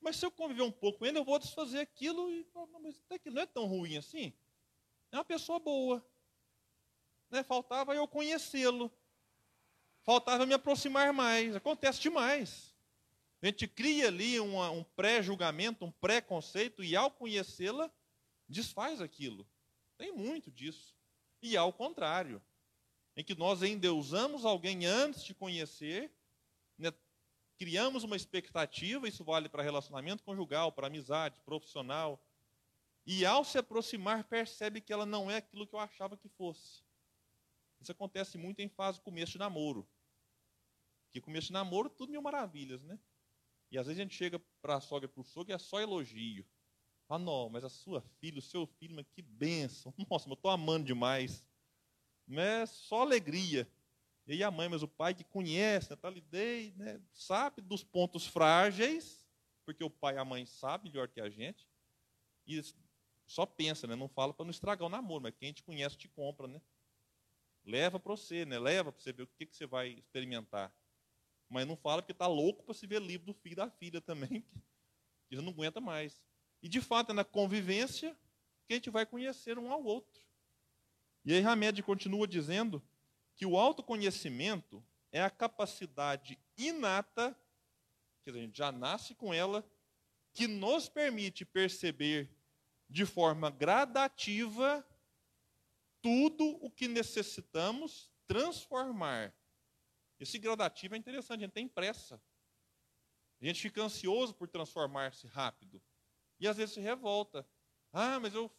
Mas 0.00 0.16
se 0.16 0.24
eu 0.24 0.30
conviver 0.30 0.62
um 0.62 0.72
pouco 0.72 1.00
com 1.00 1.04
ele, 1.04 1.18
eu 1.18 1.24
vou 1.26 1.38
desfazer 1.38 1.80
aquilo 1.80 2.32
e 2.32 2.48
não, 2.54 2.66
mas 2.80 2.98
até 3.04 3.18
que 3.18 3.28
não 3.28 3.42
é 3.42 3.46
tão 3.46 3.66
ruim 3.66 3.98
assim. 3.98 4.32
É 5.12 5.18
uma 5.18 5.26
pessoa 5.26 5.58
boa. 5.58 6.02
Né? 7.30 7.42
Faltava 7.42 7.94
eu 7.94 8.08
conhecê-lo. 8.08 8.90
Faltava 10.04 10.46
me 10.46 10.54
aproximar 10.54 11.12
mais. 11.12 11.54
Acontece 11.54 12.00
demais. 12.00 12.67
A 13.40 13.46
gente 13.46 13.68
cria 13.68 14.08
ali 14.08 14.40
uma, 14.40 14.70
um 14.70 14.82
pré-julgamento, 14.82 15.84
um 15.84 15.92
pré-conceito, 15.92 16.82
e 16.82 16.96
ao 16.96 17.10
conhecê-la, 17.10 17.90
desfaz 18.48 19.00
aquilo. 19.00 19.46
Tem 19.96 20.12
muito 20.12 20.50
disso. 20.50 20.96
E 21.40 21.56
ao 21.56 21.72
contrário, 21.72 22.42
em 23.16 23.22
que 23.22 23.34
nós 23.34 23.62
endeusamos 23.62 24.44
alguém 24.44 24.86
antes 24.86 25.22
de 25.22 25.34
conhecer, 25.34 26.12
né, 26.76 26.92
criamos 27.56 28.04
uma 28.04 28.16
expectativa, 28.16 29.08
isso 29.08 29.24
vale 29.24 29.48
para 29.48 29.62
relacionamento 29.62 30.22
conjugal, 30.24 30.72
para 30.72 30.86
amizade, 30.86 31.40
profissional. 31.40 32.20
e 33.06 33.24
ao 33.24 33.42
se 33.42 33.56
aproximar 33.56 34.24
percebe 34.24 34.82
que 34.82 34.92
ela 34.92 35.06
não 35.06 35.30
é 35.30 35.36
aquilo 35.36 35.66
que 35.66 35.74
eu 35.74 35.80
achava 35.80 36.16
que 36.16 36.28
fosse. 36.28 36.82
Isso 37.80 37.90
acontece 37.90 38.36
muito 38.36 38.60
em 38.60 38.68
fase 38.68 39.00
começo 39.00 39.32
de 39.32 39.38
namoro. 39.38 39.88
Que 41.10 41.20
começo 41.20 41.46
de 41.46 41.52
namoro, 41.54 41.88
tudo 41.88 42.10
mil 42.10 42.20
maravilhas, 42.20 42.82
né? 42.82 42.98
E 43.70 43.78
às 43.78 43.86
vezes 43.86 44.00
a 44.00 44.02
gente 44.02 44.14
chega 44.14 44.40
para 44.62 44.76
a 44.76 44.80
sogra 44.80 45.08
para 45.08 45.20
o 45.20 45.24
sogro 45.24 45.52
e 45.52 45.54
é 45.54 45.58
só 45.58 45.80
elogio. 45.80 46.46
Ah, 47.08 47.18
não, 47.18 47.48
mas 47.48 47.64
a 47.64 47.68
sua 47.68 48.02
filha, 48.20 48.38
o 48.38 48.42
seu 48.42 48.66
filho, 48.66 48.94
mas 48.94 49.06
que 49.08 49.22
bênção. 49.22 49.94
Nossa, 50.10 50.28
eu 50.28 50.34
estou 50.34 50.50
amando 50.50 50.86
demais. 50.86 51.44
Não 52.26 52.42
é 52.42 52.66
só 52.66 53.02
alegria. 53.02 53.66
E 54.26 54.32
aí 54.32 54.42
a 54.42 54.50
mãe, 54.50 54.68
mas 54.68 54.82
o 54.82 54.88
pai 54.88 55.14
que 55.14 55.24
conhece, 55.24 55.90
né, 55.90 56.10
lidei, 56.10 56.74
né, 56.76 57.00
sabe 57.14 57.62
dos 57.62 57.82
pontos 57.82 58.26
frágeis, 58.26 59.26
porque 59.64 59.82
o 59.82 59.88
pai 59.88 60.16
e 60.16 60.18
a 60.18 60.24
mãe 60.24 60.44
sabem 60.44 60.92
melhor 60.92 61.08
que 61.08 61.18
a 61.18 61.30
gente, 61.30 61.66
e 62.46 62.62
só 63.26 63.46
pensa, 63.46 63.86
né, 63.86 63.96
não 63.96 64.08
fala 64.08 64.34
para 64.34 64.44
não 64.44 64.50
estragar 64.50 64.86
o 64.86 64.90
namoro, 64.90 65.22
mas 65.22 65.34
quem 65.34 65.52
te 65.52 65.62
conhece 65.62 65.96
te 65.96 66.08
compra, 66.08 66.46
né? 66.46 66.60
Leva 67.64 67.98
para 67.98 68.16
você, 68.16 68.46
né? 68.46 68.58
Leva 68.58 68.90
para 68.90 69.00
você 69.00 69.12
ver 69.12 69.24
o 69.24 69.26
que, 69.26 69.44
que 69.44 69.54
você 69.54 69.66
vai 69.66 69.90
experimentar. 69.90 70.72
Mas 71.48 71.66
não 71.66 71.76
fala 71.76 72.02
porque 72.02 72.12
está 72.12 72.26
louco 72.26 72.62
para 72.62 72.74
se 72.74 72.86
ver 72.86 73.00
livre 73.00 73.26
do 73.26 73.34
filho 73.34 73.54
e 73.54 73.56
da 73.56 73.70
filha 73.70 74.00
também, 74.00 74.42
que 75.28 75.36
já 75.36 75.42
não 75.42 75.50
aguenta 75.50 75.80
mais. 75.80 76.22
E 76.62 76.68
de 76.68 76.80
fato 76.80 77.10
é 77.10 77.14
na 77.14 77.24
convivência 77.24 78.16
que 78.66 78.74
a 78.74 78.76
gente 78.76 78.90
vai 78.90 79.06
conhecer 79.06 79.58
um 79.58 79.72
ao 79.72 79.82
outro. 79.82 80.22
E 81.24 81.32
aí 81.32 81.42
Hamed 81.42 81.82
continua 81.82 82.26
dizendo 82.26 82.82
que 83.34 83.46
o 83.46 83.56
autoconhecimento 83.56 84.84
é 85.12 85.22
a 85.22 85.30
capacidade 85.30 86.38
inata, 86.56 87.36
que 88.22 88.30
a 88.30 88.32
gente 88.32 88.58
já 88.58 88.70
nasce 88.70 89.14
com 89.14 89.32
ela, 89.32 89.64
que 90.34 90.46
nos 90.46 90.88
permite 90.88 91.44
perceber 91.44 92.30
de 92.88 93.04
forma 93.04 93.50
gradativa 93.50 94.86
tudo 96.00 96.44
o 96.64 96.70
que 96.70 96.88
necessitamos 96.88 98.10
transformar. 98.26 99.34
Esse 100.18 100.38
gradativo 100.38 100.94
é 100.94 100.98
interessante, 100.98 101.40
a 101.40 101.46
gente 101.46 101.52
tem 101.52 101.68
pressa. 101.68 102.20
A 103.40 103.44
gente 103.44 103.60
fica 103.60 103.82
ansioso 103.82 104.34
por 104.34 104.48
transformar-se 104.48 105.26
rápido. 105.28 105.80
E 106.40 106.48
às 106.48 106.56
vezes 106.56 106.74
se 106.74 106.80
revolta. 106.80 107.46
Ah, 107.92 108.18
mas 108.18 108.34
eu 108.34 108.50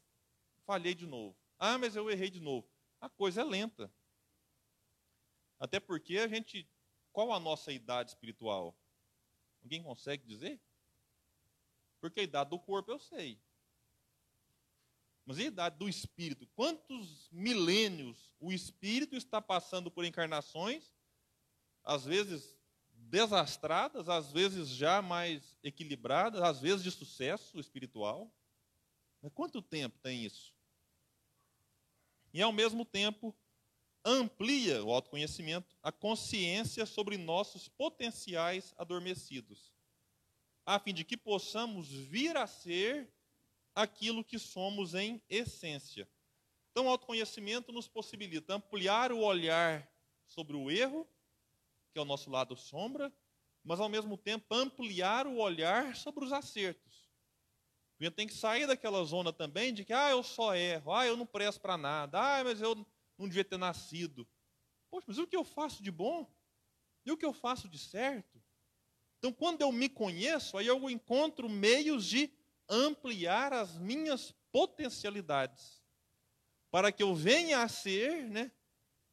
falhei 0.66 0.94
de 0.94 1.06
novo. 1.06 1.38
Ah, 1.58 1.78
mas 1.78 1.96
eu 1.96 2.10
errei 2.10 2.30
de 2.30 2.40
novo. 2.40 2.70
A 3.02 3.10
coisa 3.10 3.42
é 3.42 3.44
lenta. 3.44 3.92
Até 5.60 5.80
porque 5.80 6.18
a 6.18 6.28
gente. 6.28 6.70
Qual 7.12 7.34
a 7.34 7.40
nossa 7.40 7.72
idade 7.72 8.12
espiritual? 8.12 8.78
Alguém 9.62 9.84
consegue 9.84 10.26
dizer? 10.26 10.62
Porque 12.00 12.22
a 12.22 12.24
idade 12.24 12.52
do 12.52 12.60
corpo 12.60 12.92
eu 12.92 13.00
sei. 13.00 13.42
Mas 15.26 15.38
a 15.38 15.44
idade 15.44 15.78
do 15.78 15.90
espírito? 15.90 16.48
Quantos 16.56 17.30
milênios 17.32 18.34
o 18.40 18.54
espírito 18.54 19.16
está 19.16 19.42
passando 19.42 19.92
por 19.92 20.06
encarnações, 20.06 20.96
às 21.84 22.06
vezes 22.06 22.56
desastradas, 23.10 24.08
às 24.08 24.32
vezes 24.32 24.70
já 24.70 25.02
mais 25.02 25.58
equilibradas, 25.64 26.42
às 26.42 26.60
vezes 26.60 26.84
de 26.84 26.92
sucesso 26.92 27.60
espiritual. 27.60 28.32
Mas 29.22 29.32
quanto 29.34 29.62
tempo 29.62 29.98
tem 30.00 30.24
isso? 30.24 30.54
E 32.34 32.42
ao 32.42 32.52
mesmo 32.52 32.86
tempo 32.86 33.36
amplia 34.06 34.84
o 34.84 34.94
autoconhecimento, 34.94 35.76
a 35.82 35.92
consciência 35.92 36.86
sobre 36.86 37.18
nossos 37.18 37.68
potenciais 37.68 38.74
adormecidos, 38.78 39.74
a 40.66 40.80
fim 40.80 40.94
de 40.94 41.04
que 41.04 41.18
possamos 41.18 41.90
vir 41.90 42.38
a 42.38 42.48
ser 42.48 43.12
aquilo 43.74 44.24
que 44.24 44.38
somos 44.38 44.94
em 44.94 45.22
essência. 45.30 46.08
Então, 46.72 46.86
o 46.86 46.90
autoconhecimento 46.90 47.72
nos 47.72 47.88
possibilita 47.88 48.54
ampliar 48.54 49.12
o 49.12 49.20
olhar 49.20 49.90
sobre 50.26 50.56
o 50.56 50.70
erro 50.70 51.08
que 51.92 52.00
é 52.00 52.02
o 52.02 52.06
nosso 52.06 52.30
lado 52.30 52.56
sombra, 52.56 53.12
mas 53.64 53.80
ao 53.80 53.90
mesmo 53.90 54.18
tempo 54.18 54.54
ampliar 54.54 55.28
o 55.28 55.38
olhar 55.38 55.96
sobre 55.96 56.26
os 56.26 56.32
acertos. 56.32 57.10
A 58.00 58.06
gente 58.06 58.14
tem 58.14 58.28
que 58.28 58.34
sair 58.34 58.66
daquela 58.66 59.04
zona 59.04 59.34
também 59.34 59.74
de 59.74 59.84
que, 59.84 59.92
ah, 59.92 60.10
eu 60.10 60.24
só 60.24 60.56
erro, 60.56 60.94
ah, 60.94 61.06
eu 61.06 61.18
não 61.18 61.26
presto 61.26 61.60
para 61.60 61.78
nada, 61.78 62.20
ah, 62.20 62.44
mas 62.44 62.62
eu 62.62 62.76
não 63.18 63.28
devia 63.28 63.44
ter 63.44 63.58
nascido. 63.58 64.28
Poxa, 64.90 65.06
mas 65.08 65.18
o 65.18 65.28
que 65.28 65.36
eu 65.36 65.44
faço 65.44 65.84
de 65.84 65.92
bom? 65.92 66.26
E 67.06 67.12
o 67.12 67.18
que 67.18 67.26
eu 67.26 67.34
faço 67.34 67.68
de 67.68 67.78
certo? 67.78 68.42
Então, 69.18 69.34
quando 69.34 69.62
eu 69.62 69.72
me 69.72 69.90
conheço, 69.90 70.58
aí 70.58 70.68
eu 70.68 70.90
encontro 70.90 71.50
meios 71.50 72.06
de 72.06 72.32
ampliar 72.70 73.52
as 73.52 73.78
minhas 73.78 74.32
potencialidades, 74.52 75.84
para 76.72 76.92
que 76.92 77.04
eu 77.04 77.14
venha 77.14 77.62
a 77.62 77.68
ser 77.68 78.30
né, 78.30 78.52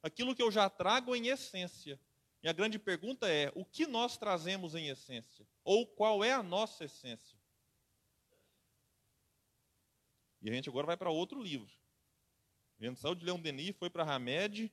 aquilo 0.02 0.34
que 0.34 0.42
eu 0.42 0.50
já 0.50 0.70
trago 0.70 1.16
em 1.16 1.28
essência. 1.28 2.00
E 2.46 2.48
a 2.48 2.52
grande 2.52 2.78
pergunta 2.78 3.28
é: 3.28 3.50
o 3.56 3.64
que 3.64 3.88
nós 3.88 4.16
trazemos 4.16 4.76
em 4.76 4.86
essência? 4.86 5.44
Ou 5.64 5.84
qual 5.84 6.22
é 6.22 6.32
a 6.32 6.44
nossa 6.44 6.84
essência? 6.84 7.36
E 10.40 10.48
a 10.48 10.52
gente 10.52 10.68
agora 10.68 10.86
vai 10.86 10.96
para 10.96 11.10
outro 11.10 11.42
livro. 11.42 11.68
A 12.78 12.84
gente 12.84 13.00
saiu 13.00 13.16
de 13.16 13.24
Leão 13.24 13.40
Denis, 13.40 13.74
foi 13.76 13.90
para 13.90 14.04
Hamed, 14.04 14.72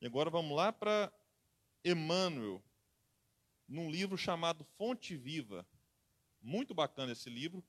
e 0.00 0.06
agora 0.06 0.28
vamos 0.30 0.56
lá 0.56 0.72
para 0.72 1.12
Emmanuel, 1.84 2.60
num 3.68 3.88
livro 3.88 4.18
chamado 4.18 4.64
Fonte 4.76 5.16
Viva. 5.16 5.64
Muito 6.42 6.74
bacana 6.74 7.12
esse 7.12 7.30
livro, 7.30 7.64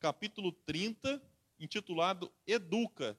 capítulo 0.00 0.52
30, 0.52 1.18
intitulado 1.58 2.30
Educa, 2.46 3.18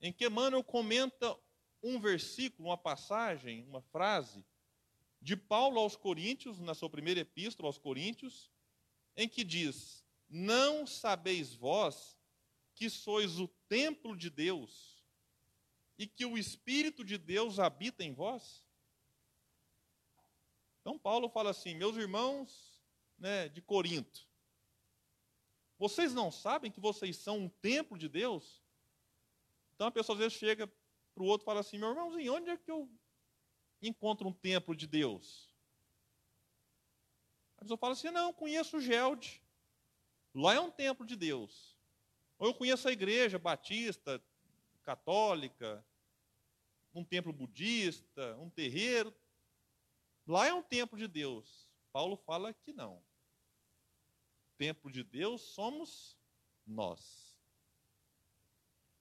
em 0.00 0.12
que 0.12 0.26
Emmanuel 0.26 0.64
comenta 0.64 1.38
um 1.80 2.00
versículo, 2.00 2.70
uma 2.70 2.76
passagem, 2.76 3.64
uma 3.68 3.82
frase 3.82 4.44
de 5.22 5.36
Paulo 5.36 5.78
aos 5.78 5.94
Coríntios, 5.94 6.58
na 6.58 6.74
sua 6.74 6.90
primeira 6.90 7.20
epístola 7.20 7.68
aos 7.68 7.78
Coríntios, 7.78 8.50
em 9.16 9.28
que 9.28 9.44
diz: 9.44 10.04
Não 10.28 10.84
sabeis 10.84 11.54
vós 11.54 12.18
que 12.74 12.90
sois 12.90 13.38
o 13.38 13.46
templo 13.68 14.16
de 14.16 14.28
Deus 14.28 15.00
e 15.96 16.08
que 16.08 16.26
o 16.26 16.36
Espírito 16.36 17.04
de 17.04 17.16
Deus 17.16 17.60
habita 17.60 18.02
em 18.02 18.12
vós? 18.12 18.66
Então, 20.80 20.98
Paulo 20.98 21.28
fala 21.28 21.50
assim: 21.50 21.76
Meus 21.76 21.96
irmãos 21.96 22.82
né, 23.16 23.48
de 23.48 23.62
Corinto, 23.62 24.28
vocês 25.78 26.12
não 26.12 26.32
sabem 26.32 26.70
que 26.70 26.80
vocês 26.80 27.16
são 27.16 27.38
um 27.38 27.48
templo 27.48 27.96
de 27.96 28.08
Deus? 28.08 28.60
Então, 29.72 29.86
a 29.86 29.92
pessoa 29.92 30.16
às 30.16 30.20
vezes 30.20 30.36
chega 30.36 30.66
para 31.14 31.22
o 31.22 31.26
outro 31.26 31.44
e 31.44 31.46
fala 31.46 31.60
assim: 31.60 31.78
Meu 31.78 31.90
irmãozinho, 31.90 32.34
onde 32.34 32.50
é 32.50 32.56
que 32.56 32.70
eu 32.72 32.90
encontra 33.88 34.26
um 34.26 34.32
templo 34.32 34.74
de 34.74 34.86
Deus? 34.86 35.52
A 37.56 37.62
pessoa 37.62 37.78
fala 37.78 37.92
assim: 37.92 38.10
não, 38.10 38.32
conheço 38.32 38.76
o 38.76 38.80
Gelde. 38.80 39.42
Lá 40.34 40.54
é 40.54 40.60
um 40.60 40.70
templo 40.70 41.06
de 41.06 41.14
Deus. 41.14 41.76
Ou 42.38 42.48
eu 42.48 42.54
conheço 42.54 42.88
a 42.88 42.92
igreja 42.92 43.38
batista, 43.38 44.22
católica, 44.82 45.84
um 46.94 47.04
templo 47.04 47.32
budista, 47.32 48.36
um 48.38 48.50
terreiro. 48.50 49.14
Lá 50.26 50.46
é 50.46 50.52
um 50.52 50.62
templo 50.62 50.98
de 50.98 51.06
Deus. 51.06 51.70
Paulo 51.92 52.16
fala 52.16 52.52
que 52.52 52.72
não. 52.72 52.96
O 52.96 54.56
templo 54.58 54.90
de 54.90 55.04
Deus 55.04 55.40
somos 55.40 56.16
nós. 56.66 57.38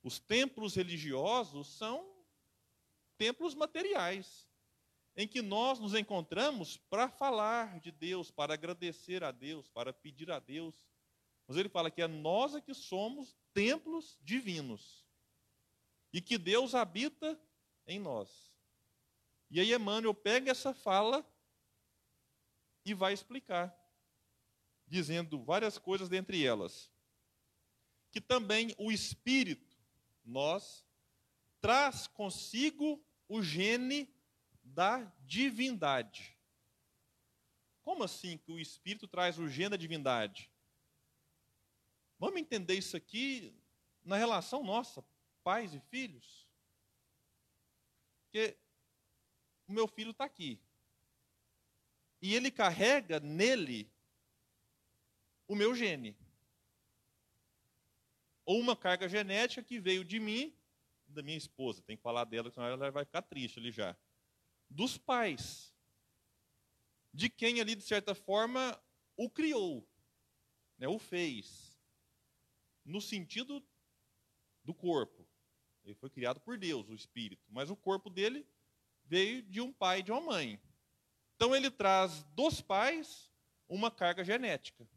Os 0.04 0.20
templos 0.20 0.76
religiosos 0.76 1.68
são 1.78 2.24
templos 3.18 3.54
materiais 3.54 4.51
em 5.16 5.28
que 5.28 5.42
nós 5.42 5.80
nos 5.80 5.94
encontramos 5.94 6.78
para 6.78 7.10
falar 7.10 7.80
de 7.80 7.92
Deus, 7.92 8.32
para 8.32 8.54
agradecer 8.54 9.24
a 9.24 9.32
Deus, 9.32 9.68
para 9.70 9.92
pedir 9.92 10.32
a 10.32 10.40
Deus. 10.40 10.76
Mas 11.48 11.58
ele 11.58 11.70
fala 11.70 11.92
que 11.92 12.02
é 12.02 12.08
nós 12.08 12.56
é 12.56 12.62
que 12.62 12.74
somos 12.74 13.36
templos 13.54 14.18
divinos 14.22 15.06
e 16.14 16.22
que 16.22 16.38
Deus 16.38 16.74
habita 16.74 17.40
em 17.86 18.00
nós. 18.00 18.52
E 19.50 19.60
aí 19.60 19.74
Emmanuel 19.74 20.14
pega 20.14 20.52
essa 20.52 20.74
fala 20.74 21.26
e 22.86 22.94
vai 22.94 23.14
explicar, 23.14 23.78
dizendo 24.88 25.44
várias 25.44 25.78
coisas 25.78 26.08
dentre 26.08 26.46
elas. 26.46 26.90
Que 28.12 28.22
também 28.22 28.74
o 28.78 28.92
Espírito, 28.92 29.78
nós, 30.24 30.86
traz 31.60 32.08
consigo 32.08 33.04
o 33.28 33.42
gene 33.42 34.14
da 34.74 35.12
divindade. 35.26 36.38
Como 37.82 38.04
assim 38.04 38.38
que 38.38 38.52
o 38.52 38.60
Espírito 38.60 39.08
traz 39.08 39.38
o 39.38 39.48
gênero 39.48 39.72
da 39.72 39.78
divindade? 39.78 40.52
Vamos 42.18 42.40
entender 42.40 42.76
isso 42.76 42.96
aqui 42.96 43.54
na 44.04 44.16
relação 44.16 44.64
nossa, 44.64 45.04
pais 45.44 45.74
e 45.74 45.80
filhos? 45.80 46.48
Porque 48.24 48.58
o 49.68 49.74
meu 49.74 49.88
filho 49.88 50.12
está 50.12 50.26
aqui. 50.26 50.60
E 52.22 52.36
ele 52.36 52.52
carrega 52.52 53.20
nele 53.20 53.92
o 55.48 55.56
meu 55.56 55.76
gene. 55.76 56.16
ou 58.46 58.60
uma 58.60 58.76
carga 58.76 59.08
genética 59.08 59.64
que 59.64 59.80
veio 59.80 60.04
de 60.04 60.20
mim, 60.20 60.54
da 61.08 61.22
minha 61.22 61.38
esposa. 61.38 61.82
Tem 61.82 61.96
que 61.96 62.04
falar 62.04 62.26
dela, 62.26 62.50
senão 62.52 62.68
ela 62.68 62.92
vai 62.92 63.06
ficar 63.06 63.22
triste 63.22 63.60
ali 63.60 63.72
já. 63.72 63.96
Dos 64.72 64.98
pais. 64.98 65.76
De 67.14 67.30
quem 67.30 67.60
ali, 67.60 67.76
de 67.76 67.84
certa 67.84 68.16
forma, 68.16 68.82
o 69.18 69.30
criou, 69.30 69.86
né, 70.78 70.88
o 70.88 70.98
fez. 70.98 71.78
No 72.86 73.02
sentido 73.02 73.64
do 74.64 74.74
corpo. 74.74 75.28
Ele 75.84 75.94
foi 75.96 76.10
criado 76.10 76.40
por 76.40 76.58
Deus, 76.58 76.88
o 76.88 76.96
espírito. 76.96 77.44
Mas 77.50 77.70
o 77.70 77.76
corpo 77.76 78.10
dele 78.10 78.48
veio 79.04 79.44
de 79.44 79.60
um 79.60 79.74
pai 79.74 80.00
e 80.00 80.04
de 80.04 80.12
uma 80.12 80.22
mãe. 80.22 80.62
Então 81.36 81.56
ele 81.56 81.70
traz 81.70 82.24
dos 82.34 82.62
pais 82.62 83.30
uma 83.68 83.92
carga 83.92 84.24
genética. 84.24 84.88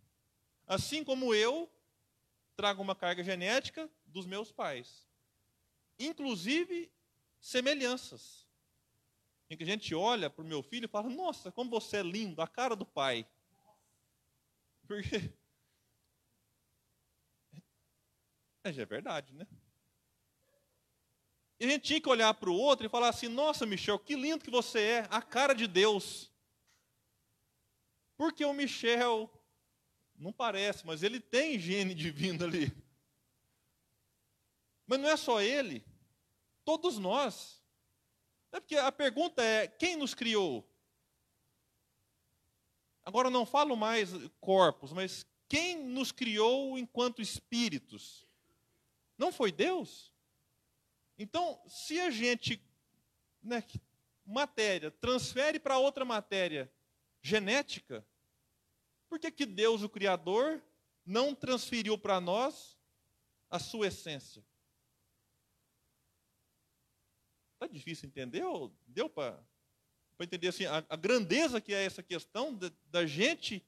Assim 0.66 1.02
como 1.02 1.34
eu 1.34 1.70
trago 2.56 2.80
uma 2.80 2.94
carga 2.94 3.24
genética 3.24 3.90
dos 4.06 4.24
meus 4.24 4.52
pais. 4.52 5.08
Inclusive 5.98 6.92
semelhanças. 7.40 8.43
Em 9.50 9.56
que 9.56 9.62
a 9.62 9.66
gente 9.66 9.94
olha 9.94 10.30
para 10.30 10.42
o 10.42 10.46
meu 10.46 10.62
filho 10.62 10.86
e 10.86 10.88
fala: 10.88 11.08
Nossa, 11.08 11.52
como 11.52 11.70
você 11.70 11.98
é 11.98 12.02
lindo, 12.02 12.40
a 12.40 12.48
cara 12.48 12.74
do 12.74 12.86
pai. 12.86 13.26
Porque. 14.86 15.32
É, 18.66 18.70
é 18.70 18.86
verdade, 18.86 19.34
né? 19.34 19.46
E 21.60 21.66
a 21.66 21.68
gente 21.68 21.82
tinha 21.82 22.00
que 22.00 22.08
olhar 22.08 22.32
para 22.32 22.48
o 22.48 22.54
outro 22.54 22.86
e 22.86 22.88
falar 22.88 23.10
assim: 23.10 23.28
Nossa, 23.28 23.66
Michel, 23.66 23.98
que 23.98 24.16
lindo 24.16 24.44
que 24.44 24.50
você 24.50 24.80
é, 24.80 25.08
a 25.10 25.20
cara 25.20 25.54
de 25.54 25.66
Deus. 25.66 26.32
Porque 28.16 28.44
o 28.44 28.52
Michel, 28.52 29.30
não 30.16 30.32
parece, 30.32 30.86
mas 30.86 31.02
ele 31.02 31.20
tem 31.20 31.58
gene 31.58 31.94
divino 31.94 32.44
ali. 32.44 32.72
Mas 34.86 35.00
não 35.00 35.08
é 35.08 35.16
só 35.16 35.40
ele, 35.40 35.84
todos 36.64 36.98
nós. 36.98 37.63
É 38.54 38.60
porque 38.60 38.76
a 38.76 38.92
pergunta 38.92 39.42
é: 39.42 39.66
quem 39.66 39.96
nos 39.96 40.14
criou? 40.14 40.64
Agora 43.04 43.28
não 43.28 43.44
falo 43.44 43.76
mais 43.76 44.10
corpos, 44.40 44.92
mas 44.92 45.26
quem 45.48 45.82
nos 45.82 46.12
criou 46.12 46.78
enquanto 46.78 47.20
espíritos? 47.20 48.24
Não 49.18 49.32
foi 49.32 49.50
Deus? 49.50 50.14
Então, 51.18 51.60
se 51.66 51.98
a 52.00 52.10
gente, 52.10 52.64
né, 53.42 53.64
matéria, 54.24 54.92
transfere 54.92 55.58
para 55.58 55.78
outra 55.78 56.04
matéria 56.04 56.72
genética, 57.20 58.06
por 59.08 59.18
que, 59.18 59.32
que 59.32 59.46
Deus, 59.46 59.82
o 59.82 59.88
Criador, 59.88 60.62
não 61.04 61.34
transferiu 61.34 61.98
para 61.98 62.20
nós 62.20 62.78
a 63.50 63.58
sua 63.58 63.88
essência? 63.88 64.44
Está 67.54 67.66
difícil 67.66 68.08
entender? 68.08 68.42
Deu 68.86 69.08
para 69.08 69.38
entender 70.20 70.48
assim, 70.48 70.66
a, 70.66 70.84
a, 70.88 70.96
grandeza 70.96 71.60
que 71.60 71.72
é 71.72 71.84
essa 71.84 72.02
questão 72.02 72.54
da, 72.54 72.70
da 72.86 73.06
gente 73.06 73.64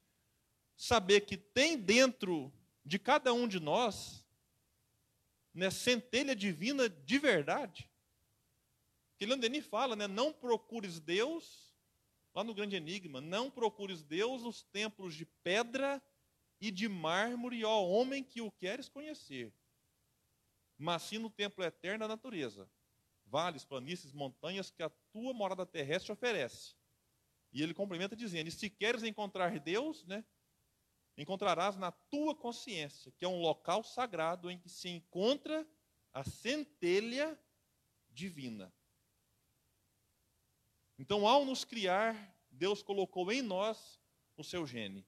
saber 0.77 1.23
que 1.23 1.37
tem 1.37 1.79
dentro 1.79 2.53
de 2.85 2.99
cada 2.99 3.33
um 3.33 3.49
de 3.49 3.59
nós 3.59 4.25
né, 5.57 5.71
centelha 5.71 6.37
divina 6.37 6.89
de 6.89 7.19
verdade. 7.19 7.91
Que 9.17 9.25
Leon 9.25 9.39
Denis 9.39 9.65
fala, 9.65 9.97
né, 9.97 10.07
não 10.07 10.33
procures 10.33 11.01
Deus, 11.01 11.75
lá 12.35 12.45
no 12.45 12.55
grande 12.55 12.77
enigma, 12.77 13.21
não 13.21 13.51
procures 13.51 14.03
Deus 14.03 14.43
nos 14.43 14.63
templos 14.63 15.15
de 15.15 15.25
pedra 15.25 16.03
e 16.61 16.71
de 16.71 16.89
mármore, 16.89 17.65
ó 17.65 17.83
homem 17.83 18.23
que 18.23 18.43
o 18.43 18.51
queres 18.51 18.89
conhecer, 18.89 19.53
mas 20.79 21.03
sim 21.03 21.19
no 21.19 21.31
templo 21.31 21.65
eterno 21.65 22.01
da 22.01 22.09
natureza, 22.09 22.69
vales, 23.27 23.65
planícies, 23.65 24.13
montanhas 24.13 24.71
que 24.71 24.83
a 24.83 24.91
tua 25.13 25.33
morada 25.33 25.67
terrestre 25.67 26.13
oferece. 26.13 26.75
E 27.53 27.63
ele 27.63 27.75
complementa 27.75 28.17
dizendo: 28.17 28.49
e 28.49 28.53
se 28.53 28.71
queres 28.71 29.03
encontrar 29.03 29.59
Deus, 29.59 30.05
né, 30.05 30.25
encontrarás 31.17 31.77
na 31.77 31.91
tua 31.91 32.35
consciência, 32.35 33.13
que 33.13 33.25
é 33.25 33.29
um 33.29 33.41
local 33.41 33.83
sagrado 33.83 34.51
em 34.51 34.59
que 34.59 34.69
se 34.69 34.89
encontra 34.89 35.67
a 36.13 36.25
centelha 36.25 37.39
divina. 38.11 38.73
Então, 40.99 41.27
ao 41.27 41.45
nos 41.45 41.65
criar, 41.65 42.35
Deus 42.51 42.83
colocou 42.83 43.31
em 43.31 43.43
nós 43.43 44.01
o 44.37 44.43
seu 44.43 44.67
gene. 44.67 45.07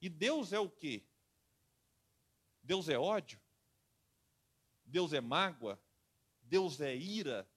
E 0.00 0.08
Deus 0.08 0.52
é 0.52 0.58
o 0.58 0.68
quê? 0.68 1.04
Deus 2.62 2.88
é 2.88 2.98
ódio? 2.98 3.40
Deus 4.84 5.12
é 5.12 5.20
mágoa? 5.20 5.80
Deus 6.52 6.82
é 6.82 6.94
ira? 6.94 7.48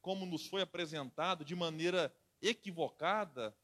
Como 0.00 0.26
nos 0.26 0.48
foi 0.48 0.62
apresentado 0.62 1.44
de 1.44 1.54
maneira 1.54 2.12
equivocada 2.40 3.56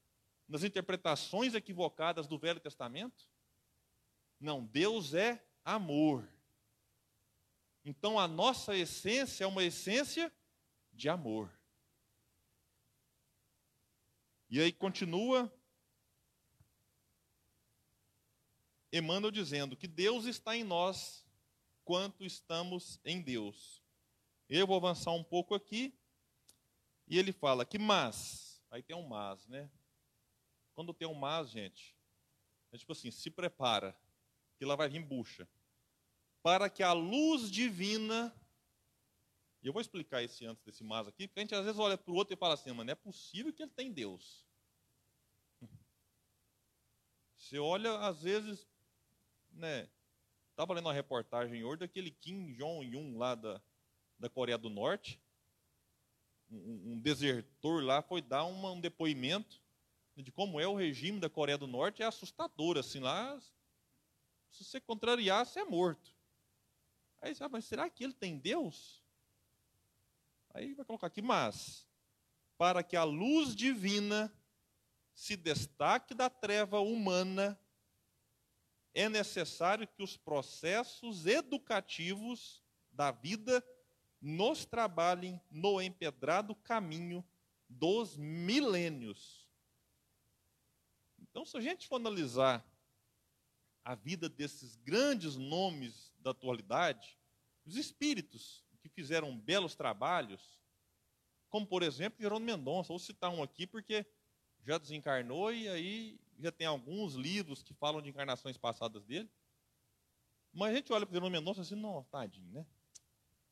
nas 0.46 0.62
interpretações 0.62 1.52
equivocadas 1.52 2.28
do 2.28 2.38
Velho 2.38 2.60
Testamento? 2.60 3.28
Não, 4.38 4.64
Deus 4.64 5.14
é 5.14 5.44
amor. 5.64 6.32
Então 7.84 8.20
a 8.20 8.28
nossa 8.28 8.76
essência 8.76 9.42
é 9.42 9.48
uma 9.48 9.64
essência 9.64 10.32
de 10.92 11.08
amor. 11.08 11.52
E 14.48 14.60
aí 14.60 14.72
continua 14.72 15.52
Emmanuel 18.92 19.32
dizendo 19.32 19.76
que 19.76 19.88
Deus 19.88 20.24
está 20.24 20.56
em 20.56 20.62
nós 20.62 21.26
quanto 21.84 22.24
estamos 22.24 23.00
em 23.04 23.20
Deus. 23.20 23.87
Eu 24.48 24.66
vou 24.66 24.76
avançar 24.76 25.12
um 25.12 25.22
pouco 25.22 25.54
aqui. 25.54 25.94
E 27.06 27.18
ele 27.18 27.32
fala 27.32 27.64
que 27.64 27.78
mas, 27.78 28.62
aí 28.70 28.82
tem 28.82 28.96
um 28.96 29.06
mas, 29.06 29.46
né? 29.46 29.70
Quando 30.74 30.94
tem 30.94 31.08
um 31.08 31.14
mas, 31.14 31.50
gente, 31.50 31.96
é 32.70 32.78
tipo 32.78 32.92
assim, 32.92 33.10
se 33.10 33.30
prepara, 33.30 33.98
que 34.56 34.64
lá 34.64 34.76
vai 34.76 34.88
vir 34.88 35.02
bucha. 35.02 35.48
Para 36.42 36.70
que 36.70 36.82
a 36.82 36.92
luz 36.92 37.50
divina, 37.50 38.34
e 39.62 39.66
eu 39.66 39.72
vou 39.72 39.82
explicar 39.82 40.22
esse 40.22 40.46
antes 40.46 40.62
desse 40.64 40.84
mas 40.84 41.08
aqui, 41.08 41.26
porque 41.26 41.40
a 41.40 41.42
gente 41.42 41.54
às 41.54 41.64
vezes 41.64 41.80
olha 41.80 41.98
para 41.98 42.12
o 42.12 42.14
outro 42.14 42.34
e 42.34 42.36
fala 42.36 42.54
assim, 42.54 42.72
mas 42.72 42.86
não 42.86 42.92
é 42.92 42.94
possível 42.94 43.52
que 43.52 43.62
ele 43.62 43.72
tem 43.72 43.92
Deus. 43.92 44.46
Você 47.36 47.58
olha, 47.58 47.98
às 48.00 48.22
vezes, 48.22 48.68
né, 49.50 49.88
estava 50.50 50.74
lendo 50.74 50.86
uma 50.86 50.92
reportagem 50.92 51.64
hoje 51.64 51.80
daquele 51.80 52.10
Kim 52.10 52.52
Jong-un 52.52 53.16
lá 53.16 53.34
da, 53.34 53.62
da 54.18 54.28
Coreia 54.28 54.58
do 54.58 54.68
Norte, 54.68 55.20
um, 56.50 56.92
um 56.92 56.98
desertor 56.98 57.82
lá 57.82 58.02
foi 58.02 58.22
dar 58.22 58.44
uma, 58.44 58.72
um 58.72 58.80
depoimento 58.80 59.62
de 60.16 60.32
como 60.32 60.58
é 60.58 60.66
o 60.66 60.74
regime 60.74 61.20
da 61.20 61.30
Coreia 61.30 61.58
do 61.58 61.66
Norte 61.66 62.02
é 62.02 62.06
assustador. 62.06 62.76
Assim, 62.76 62.98
lá, 62.98 63.38
se 64.50 64.64
você 64.64 64.80
contrariar, 64.80 65.46
você 65.46 65.60
é 65.60 65.64
morto. 65.64 66.12
Aí 67.20 67.34
você 67.34 67.46
mas 67.48 67.64
será 67.64 67.88
que 67.88 68.04
ele 68.04 68.14
tem 68.14 68.38
Deus? 68.38 69.04
Aí 70.54 70.74
vai 70.74 70.84
colocar 70.84 71.06
aqui, 71.06 71.22
mas, 71.22 71.86
para 72.56 72.82
que 72.82 72.96
a 72.96 73.04
luz 73.04 73.54
divina 73.54 74.32
se 75.14 75.36
destaque 75.36 76.14
da 76.14 76.30
treva 76.30 76.80
humana, 76.80 77.60
é 78.94 79.08
necessário 79.08 79.86
que 79.86 80.02
os 80.02 80.16
processos 80.16 81.26
educativos 81.26 82.62
da 82.90 83.10
vida 83.10 83.64
nos 84.20 84.64
trabalhem 84.64 85.40
no 85.50 85.80
empedrado 85.80 86.54
caminho 86.54 87.24
dos 87.68 88.16
milênios 88.16 89.48
então, 91.38 91.44
se 91.44 91.56
a 91.56 91.60
gente 91.60 91.86
for 91.86 91.96
analisar 91.96 92.66
a 93.84 93.94
vida 93.94 94.28
desses 94.28 94.76
grandes 94.76 95.36
nomes 95.36 96.12
da 96.18 96.30
atualidade, 96.30 97.18
os 97.64 97.76
espíritos 97.76 98.64
que 98.80 98.88
fizeram 98.88 99.38
belos 99.38 99.74
trabalhos, 99.74 100.60
como 101.48 101.66
por 101.66 101.82
exemplo 101.82 102.20
Jerônimo 102.20 102.46
Mendonça, 102.46 102.88
vou 102.88 102.98
citar 102.98 103.30
um 103.30 103.42
aqui 103.42 103.66
porque 103.66 104.06
já 104.64 104.78
desencarnou 104.78 105.52
e 105.52 105.68
aí 105.68 106.20
já 106.38 106.52
tem 106.52 106.66
alguns 106.66 107.14
livros 107.14 107.62
que 107.62 107.74
falam 107.74 108.02
de 108.02 108.10
encarnações 108.10 108.56
passadas 108.56 109.04
dele. 109.04 109.30
Mas 110.52 110.72
a 110.72 110.76
gente 110.76 110.92
olha 110.92 111.06
para 111.06 111.14
Jerônimo 111.14 111.38
Mendonça 111.38 111.60
assim, 111.62 111.74
não, 111.74 112.02
tadinho, 112.04 112.50
né? 112.50 112.66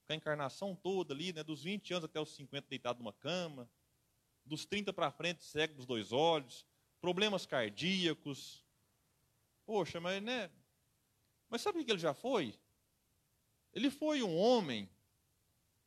Com 0.07 0.13
a 0.13 0.17
encarnação 0.17 0.75
toda 0.75 1.13
ali, 1.13 1.33
né, 1.33 1.43
dos 1.43 1.65
20 1.65 1.93
anos 1.95 2.05
até 2.05 2.21
os 2.21 2.35
50 2.35 2.69
deitado 2.69 2.99
numa 2.99 3.13
cama, 3.13 3.69
dos 4.45 4.65
30 4.65 4.93
para 4.93 5.11
frente 5.11 5.45
cego 5.45 5.75
dos 5.75 5.87
dois 5.87 6.13
olhos, 6.13 6.65
problemas 7.01 7.45
cardíacos. 7.45 8.65
Poxa, 9.65 10.01
mas 10.01 10.23
né? 10.23 10.51
Mas 11.49 11.61
sabe 11.63 11.81
o 11.81 11.85
que 11.85 11.91
ele 11.91 11.99
já 11.99 12.15
foi? 12.15 12.59
Ele 13.73 13.91
foi 13.91 14.23
um 14.23 14.37
homem 14.37 14.89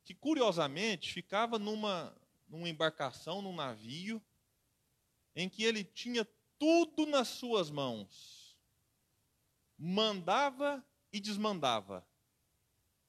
que 0.04 0.14
curiosamente 0.14 1.12
ficava 1.12 1.58
numa, 1.58 2.16
numa 2.48 2.68
embarcação, 2.68 3.40
num 3.40 3.54
navio, 3.54 4.22
em 5.34 5.48
que 5.48 5.64
ele 5.64 5.84
tinha 5.84 6.26
tudo 6.58 7.06
nas 7.06 7.28
suas 7.28 7.70
mãos. 7.70 8.56
Mandava 9.78 10.84
e 11.12 11.20
desmandava. 11.20 12.06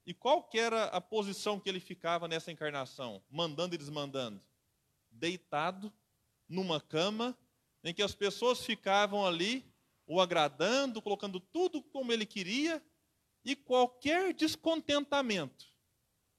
E 0.05 0.13
qual 0.13 0.43
que 0.43 0.57
era 0.57 0.85
a 0.85 0.99
posição 0.99 1.59
que 1.59 1.69
ele 1.69 1.79
ficava 1.79 2.27
nessa 2.27 2.51
encarnação, 2.51 3.23
mandando 3.29 3.75
e 3.75 3.77
desmandando? 3.77 4.41
Deitado 5.11 5.93
numa 6.47 6.81
cama 6.81 7.37
em 7.83 7.93
que 7.93 8.01
as 8.01 8.13
pessoas 8.13 8.65
ficavam 8.65 9.25
ali 9.25 9.65
o 10.05 10.19
agradando, 10.19 11.01
colocando 11.01 11.39
tudo 11.39 11.81
como 11.81 12.11
ele 12.11 12.25
queria, 12.25 12.83
e 13.43 13.55
qualquer 13.55 14.33
descontentamento 14.33 15.71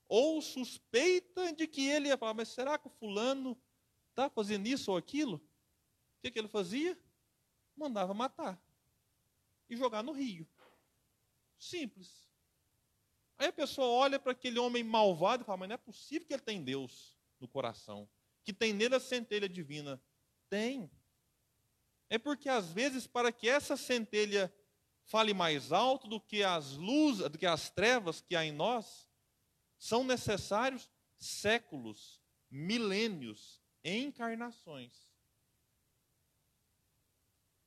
ou 0.09 0.43
suspeita 0.43 1.53
de 1.55 1.67
que 1.67 1.89
ele 1.89 2.09
ia 2.09 2.19
falar, 2.19 2.35
mas 2.35 2.49
será 2.49 2.79
que 2.79 2.87
o 2.87 2.91
fulano 2.91 3.59
está 4.11 4.29
fazendo 4.29 4.67
isso 4.67 4.91
ou 4.91 4.97
aquilo? 4.97 5.37
O 5.37 5.43
que, 6.21 6.31
que 6.31 6.39
ele 6.39 6.49
fazia? 6.49 6.99
Mandava 7.75 8.13
matar 8.13 8.63
e 9.71 9.77
jogar 9.77 10.03
no 10.03 10.13
rio. 10.13 10.47
Simples. 11.59 12.31
Aí 13.43 13.49
a 13.49 13.53
pessoa 13.53 13.89
olha 13.89 14.21
para 14.21 14.31
aquele 14.31 14.57
homem 14.61 14.85
malvado 14.85 15.43
e 15.43 15.45
fala, 15.45 15.59
mas 15.59 15.69
não 15.69 15.75
é 15.75 15.79
possível 15.79 16.29
que 16.29 16.33
ele 16.33 16.43
tem 16.43 16.63
Deus 16.63 17.19
no 17.41 17.49
coração, 17.49 18.09
que 18.45 18.53
tem 18.53 18.73
nele 18.73 18.95
a 18.95 19.01
centelha 19.01 19.49
divina. 19.49 20.01
Tem. 20.49 20.89
É 22.09 22.19
porque 22.19 22.49
às 22.49 22.71
vezes 22.71 23.05
para 23.05 23.33
que 23.33 23.49
essa 23.49 23.77
centelha 23.77 24.55
fale 25.07 25.35
mais 25.35 25.73
alto 25.73 26.07
do 26.07 26.21
que 26.21 26.45
as 26.45 26.77
luzes, 26.77 27.29
do 27.29 27.37
que 27.37 27.45
as 27.45 27.69
trevas 27.69 28.21
que 28.21 28.37
há 28.37 28.45
em 28.45 28.53
nós, 28.53 29.11
são 29.77 30.05
necessários 30.05 30.89
séculos, 31.19 32.23
milênios, 32.49 33.61
encarnações. 33.83 35.13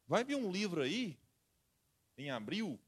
Vai 0.08 0.24
vir 0.24 0.36
um 0.36 0.50
livro 0.50 0.82
aí, 0.82 1.20
em 2.18 2.32
abril, 2.32 2.80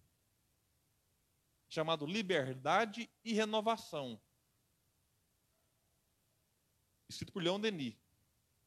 chamado 1.70 2.06
Liberdade 2.06 3.10
e 3.24 3.34
Renovação. 3.34 4.20
Escrito 7.10 7.32
por 7.32 7.44
Leon 7.44 7.60
Denis. 7.60 7.96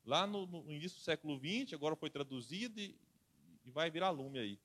Lá 0.05 0.27
no, 0.27 0.47
no 0.47 0.73
início 0.73 0.99
do 0.99 1.05
século 1.05 1.39
XX, 1.39 1.75
agora 1.75 1.95
foi 1.95 2.11
traduzido 2.11 2.81
e, 2.81 2.99
e 3.65 3.71
vai 3.71 3.91
virar 3.91 4.11
lume 4.11 4.39
aí. 4.39 4.61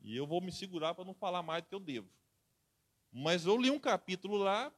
E 0.00 0.16
eu 0.16 0.26
vou 0.26 0.40
me 0.40 0.52
segurar 0.52 0.94
para 0.94 1.04
não 1.04 1.14
falar 1.14 1.42
mais 1.42 1.62
do 1.62 1.68
que 1.68 1.74
eu 1.74 1.80
devo. 1.80 2.08
Mas 3.10 3.46
eu 3.46 3.56
li 3.56 3.70
um 3.70 3.80
capítulo 3.80 4.36
lá, 4.36 4.72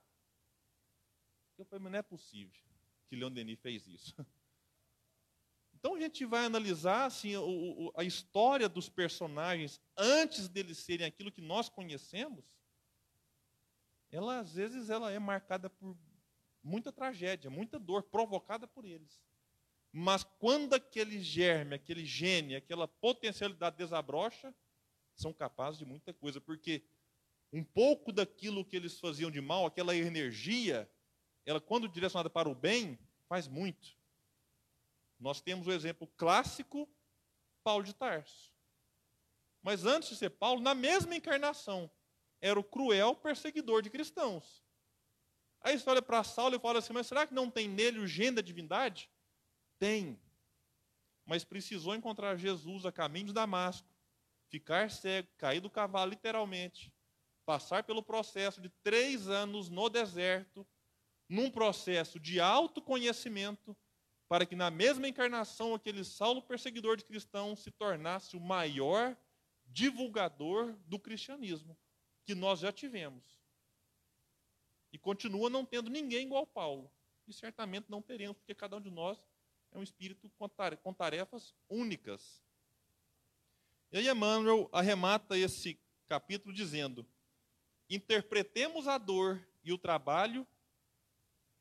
eu 1.59 1.65
falei, 1.67 1.83
mas 1.83 1.93
não 1.93 1.99
é 1.99 2.03
possível 2.03 2.59
que 3.09 3.17
Leon 3.17 3.31
Denis 3.31 3.59
fez 3.61 3.87
isso. 3.87 4.15
Então 5.81 5.95
a 5.95 6.01
gente 6.01 6.27
vai 6.27 6.45
analisar 6.45 7.07
assim, 7.07 7.35
o, 7.37 7.91
a 7.97 8.05
história 8.05 8.69
dos 8.69 8.91
personagens 8.91 9.81
antes 9.97 10.47
deles 10.47 10.77
serem 10.77 11.07
aquilo 11.07 11.33
que 11.33 11.41
nós 11.41 11.71
conhecemos. 11.71 12.45
Ela 14.13 14.41
às 14.41 14.55
vezes 14.55 14.91
ela 14.91 15.11
é 15.11 15.19
marcada 15.19 15.71
por 15.71 15.97
muita 16.63 16.93
tragédia, 16.93 17.51
muita 17.51 17.79
dor 17.79 18.03
provocada 18.03 18.67
por 18.67 18.85
eles. 18.85 19.23
Mas 19.91 20.23
quando 20.23 20.75
aquele 20.75 21.19
germe, 21.19 21.75
aquele 21.75 22.05
gene, 22.05 22.57
aquela 22.57 22.87
potencialidade 22.87 23.79
desabrocha, 23.79 24.55
são 25.17 25.33
capazes 25.33 25.79
de 25.79 25.87
muita 25.87 26.13
coisa, 26.13 26.43
porque 26.43 26.85
um 27.51 27.65
pouco 27.65 28.13
daquilo 28.13 28.65
que 28.67 28.77
eles 28.77 29.01
faziam 29.01 29.31
de 29.31 29.41
mal, 29.41 29.65
aquela 29.65 29.97
energia, 29.97 30.91
ela 31.47 31.61
quando 31.61 31.89
direcionada 31.89 32.29
para 32.29 32.51
o 32.51 32.55
bem, 32.55 32.99
faz 33.27 33.49
muito. 33.49 33.99
Nós 35.21 35.41
temos 35.41 35.67
o 35.67 35.73
exemplo 35.73 36.09
clássico, 36.17 36.89
Paulo 37.63 37.85
de 37.85 37.95
Tarso. 37.95 38.51
Mas 39.63 39.85
antes 39.85 40.09
de 40.09 40.17
ser 40.17 40.31
Paulo, 40.31 40.63
na 40.63 40.75
mesma 40.75 41.15
encarnação, 41.15 41.91
era 42.41 42.59
o 42.59 42.65
cruel 42.65 43.15
perseguidor 43.15 43.83
de 43.83 43.91
cristãos. 43.91 44.65
Aí 45.61 45.79
você 45.79 45.89
olha 45.91 46.01
para 46.01 46.25
Saulo 46.25 46.57
e 46.57 46.59
fala 46.59 46.79
assim: 46.79 46.95
mas 46.95 47.07
será 47.07 47.27
que 47.27 47.35
não 47.35 47.51
tem 47.51 47.69
nele 47.69 47.99
o 47.99 48.07
gênero 48.07 48.37
da 48.37 48.43
divindade? 48.43 49.11
Tem. 49.79 50.19
Mas 51.27 51.45
precisou 51.45 51.95
encontrar 51.95 52.37
Jesus 52.37 52.87
a 52.87 52.91
caminho 52.91 53.27
de 53.27 53.33
Damasco, 53.35 53.87
ficar 54.49 54.91
cego, 54.91 55.29
cair 55.37 55.61
do 55.61 55.69
cavalo 55.69 56.11
literalmente, 56.11 56.91
passar 57.45 57.85
pelo 57.85 58.03
processo 58.03 58.61
de 58.61 58.71
três 58.83 59.29
anos 59.29 59.69
no 59.69 59.91
deserto, 59.91 60.67
num 61.29 61.51
processo 61.51 62.19
de 62.19 62.41
autoconhecimento, 62.41 63.77
para 64.31 64.47
que 64.47 64.55
na 64.55 64.71
mesma 64.71 65.09
encarnação 65.09 65.75
aquele 65.75 66.05
Saulo 66.05 66.41
perseguidor 66.41 66.97
de 66.97 67.05
cristãos 67.05 67.59
se 67.59 67.71
tornasse 67.73 68.37
o 68.37 68.41
maior 68.41 69.17
divulgador 69.67 70.73
do 70.87 71.01
cristianismo 71.01 71.77
que 72.25 72.33
nós 72.33 72.61
já 72.61 72.71
tivemos. 72.71 73.25
E 74.93 74.99
continua 74.99 75.51
não 75.51 75.65
tendo 75.67 75.91
ninguém 75.91 76.27
igual 76.27 76.47
Paulo. 76.47 76.89
E 77.27 77.33
certamente 77.33 77.91
não 77.91 78.01
teremos, 78.01 78.37
porque 78.37 78.55
cada 78.55 78.77
um 78.77 78.81
de 78.81 78.89
nós 78.89 79.19
é 79.73 79.79
um 79.79 79.83
espírito 79.83 80.31
com 80.81 80.95
tarefas 80.95 81.53
únicas. 81.69 82.41
E 83.91 83.99
aí 83.99 84.09
Emmanuel 84.09 84.69
arremata 84.73 85.37
esse 85.37 85.77
capítulo 86.07 86.55
dizendo: 86.55 87.05
interpretemos 87.89 88.87
a 88.87 88.97
dor 88.97 89.45
e 89.65 89.73
o 89.73 89.79
trabalho 89.79 90.47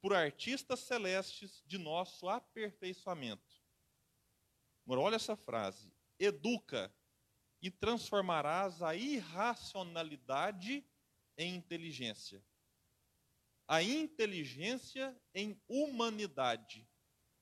por 0.01 0.13
artistas 0.13 0.79
celestes 0.81 1.61
de 1.65 1.77
nosso 1.77 2.27
aperfeiçoamento. 2.27 3.61
Agora, 4.85 5.01
olha 5.01 5.15
essa 5.15 5.35
frase: 5.35 5.93
educa 6.17 6.93
e 7.61 7.69
transformarás 7.69 8.81
a 8.81 8.95
irracionalidade 8.95 10.85
em 11.37 11.55
inteligência, 11.55 12.43
a 13.67 13.83
inteligência 13.83 15.19
em 15.33 15.61
humanidade 15.67 16.89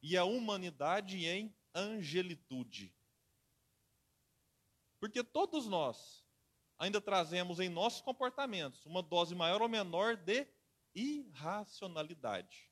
e 0.02 0.18
a 0.18 0.24
humanidade 0.24 1.26
em 1.26 1.56
angelitude. 1.74 2.96
Porque 5.00 5.24
todos 5.24 5.68
nós 5.68 6.26
ainda 6.78 7.00
trazemos 7.00 7.60
em 7.60 7.70
nossos 7.70 8.02
comportamentos 8.02 8.86
uma 8.86 9.02
dose 9.02 9.36
maior 9.36 9.62
ou 9.62 9.70
menor 9.70 10.16
de 10.16 10.48
irracionalidade. 10.98 12.72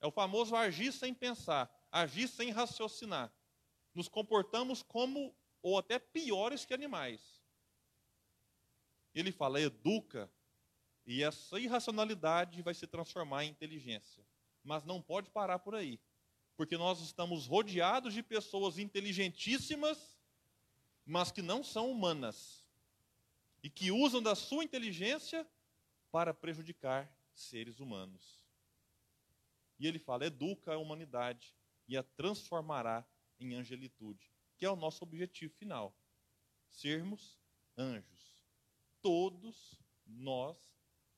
É 0.00 0.06
o 0.06 0.12
famoso 0.12 0.54
agir 0.54 0.92
sem 0.92 1.12
pensar, 1.12 1.68
agir 1.90 2.28
sem 2.28 2.50
raciocinar. 2.50 3.32
Nos 3.92 4.08
comportamos 4.08 4.82
como, 4.82 5.34
ou 5.60 5.76
até 5.76 5.98
piores 5.98 6.64
que 6.64 6.72
animais. 6.72 7.42
Ele 9.12 9.32
fala, 9.32 9.60
educa, 9.60 10.30
e 11.04 11.22
essa 11.22 11.58
irracionalidade 11.58 12.62
vai 12.62 12.74
se 12.74 12.86
transformar 12.86 13.44
em 13.44 13.50
inteligência. 13.50 14.24
Mas 14.62 14.84
não 14.84 15.02
pode 15.02 15.30
parar 15.30 15.58
por 15.58 15.74
aí. 15.74 15.98
Porque 16.56 16.76
nós 16.76 17.00
estamos 17.00 17.46
rodeados 17.46 18.14
de 18.14 18.22
pessoas 18.22 18.78
inteligentíssimas, 18.78 20.16
mas 21.04 21.32
que 21.32 21.42
não 21.42 21.64
são 21.64 21.90
humanas. 21.90 22.64
E 23.62 23.70
que 23.70 23.90
usam 23.90 24.22
da 24.22 24.36
sua 24.36 24.62
inteligência 24.62 25.46
para 26.10 26.32
prejudicar 26.34 27.12
seres 27.34 27.80
humanos. 27.80 28.44
E 29.78 29.86
ele 29.86 29.98
fala: 29.98 30.26
educa 30.26 30.74
a 30.74 30.78
humanidade 30.78 31.54
e 31.86 31.96
a 31.96 32.02
transformará 32.02 33.06
em 33.38 33.54
angelitude, 33.54 34.30
que 34.56 34.64
é 34.64 34.70
o 34.70 34.76
nosso 34.76 35.04
objetivo 35.04 35.54
final. 35.54 35.96
Sermos 36.68 37.38
anjos. 37.76 38.44
Todos 39.00 39.80
nós 40.04 40.58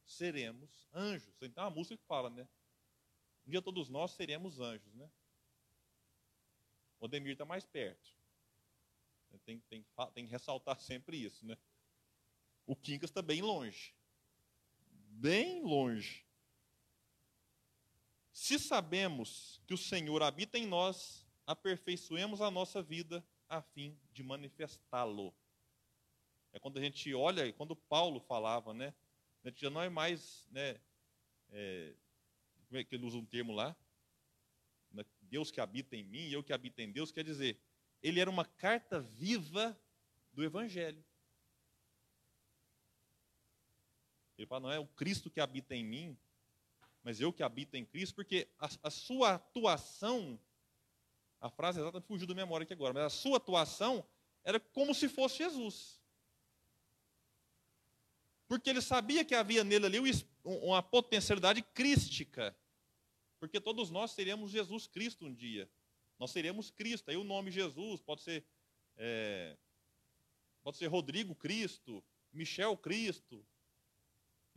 seremos 0.05 0.87
anjos. 0.92 1.35
Então 1.40 1.64
a 1.64 1.70
música 1.70 1.96
que 1.96 2.07
fala, 2.07 2.29
né? 2.29 2.46
Um 3.46 3.50
dia 3.50 3.62
todos 3.62 3.88
nós 3.88 4.12
seremos 4.12 4.61
anjos, 4.61 4.92
né? 4.94 5.11
O 7.00 7.09
Demir 7.09 7.33
está 7.33 7.46
mais 7.46 7.64
perto. 7.64 8.14
Tem, 9.44 9.59
tem, 9.61 9.87
tem 10.12 10.26
que 10.26 10.33
ressaltar 10.33 10.79
sempre 10.81 11.16
isso, 11.16 11.46
né? 11.46 11.57
O 12.66 12.76
Quincas 12.76 13.11
está 13.11 13.22
bem 13.22 13.40
longe 13.40 13.94
bem 15.21 15.63
longe. 15.63 16.27
Se 18.33 18.59
sabemos 18.59 19.61
que 19.67 19.75
o 19.75 19.79
Senhor 19.79 20.23
habita 20.23 20.59
em 20.59 20.67
nós, 20.67 21.27
aperfeiçoemos 21.47 22.41
a 22.41 22.51
nossa 22.51 22.83
vida 22.83 23.23
a 23.49 23.61
fim 23.61 23.99
de 24.13 24.23
manifestá-lo. 24.23 25.35
É 26.53 26.59
quando 26.59 26.79
a 26.79 26.83
gente 26.83 27.13
olha, 27.15 27.53
quando 27.53 27.77
Paulo 27.77 28.19
falava, 28.21 28.73
né? 28.73 28.95
A 29.45 29.49
gente 29.49 29.61
já 29.61 29.69
não 29.69 29.83
é 29.83 29.91
mais, 29.91 30.49
né? 30.51 30.81
É, 31.51 31.95
como 32.67 32.81
é 32.81 32.85
que 32.85 32.95
ele 32.95 33.05
usa 33.05 33.19
um 33.19 33.27
termo 33.27 33.53
lá? 33.53 33.77
Deus 35.23 35.51
que 35.51 35.61
habita 35.61 35.95
em 35.95 36.03
mim, 36.03 36.29
eu 36.31 36.43
que 36.43 36.53
habito 36.53 36.81
em 36.81 36.91
Deus, 36.91 37.13
quer 37.13 37.23
dizer, 37.23 37.61
ele 38.03 38.19
era 38.19 38.29
uma 38.29 38.45
carta 38.45 38.99
viva 39.01 39.81
do 40.33 40.43
Evangelho. 40.43 41.05
Ele 44.40 44.46
fala, 44.46 44.61
não 44.61 44.72
é 44.72 44.79
o 44.79 44.87
Cristo 44.87 45.31
que 45.31 45.38
habita 45.38 45.76
em 45.76 45.85
mim, 45.85 46.18
mas 47.03 47.20
eu 47.20 47.31
que 47.31 47.42
habito 47.42 47.74
em 47.74 47.85
Cristo, 47.85 48.14
porque 48.14 48.48
a, 48.59 48.70
a 48.85 48.90
sua 48.90 49.35
atuação, 49.35 50.40
a 51.38 51.50
frase 51.50 51.79
exata 51.79 52.00
fugiu 52.00 52.26
da 52.26 52.35
memória 52.35 52.64
aqui 52.64 52.72
agora, 52.72 52.94
mas 52.94 53.05
a 53.05 53.11
sua 53.11 53.37
atuação 53.37 54.03
era 54.42 54.59
como 54.59 54.94
se 54.94 55.11
fosse 55.11 55.38
Jesus. 55.38 56.00
Porque 58.48 58.70
ele 58.70 58.81
sabia 58.81 59.26
que 59.26 59.35
havia 59.35 59.62
nele 59.62 59.85
ali 59.85 59.98
uma 60.42 60.83
potencialidade 60.83 61.61
crística. 61.61 62.57
Porque 63.38 63.61
todos 63.61 63.90
nós 63.90 64.12
seremos 64.12 64.50
Jesus 64.50 64.87
Cristo 64.87 65.26
um 65.26 65.35
dia. 65.35 65.70
Nós 66.18 66.31
seremos 66.31 66.70
Cristo. 66.70 67.11
Aí 67.11 67.16
o 67.16 67.24
nome 67.24 67.50
Jesus 67.50 68.00
pode 68.00 68.22
ser, 68.22 68.44
é, 68.96 69.57
pode 70.62 70.79
ser 70.79 70.87
Rodrigo 70.87 71.35
Cristo, 71.35 72.03
Michel 72.33 72.74
Cristo. 72.76 73.46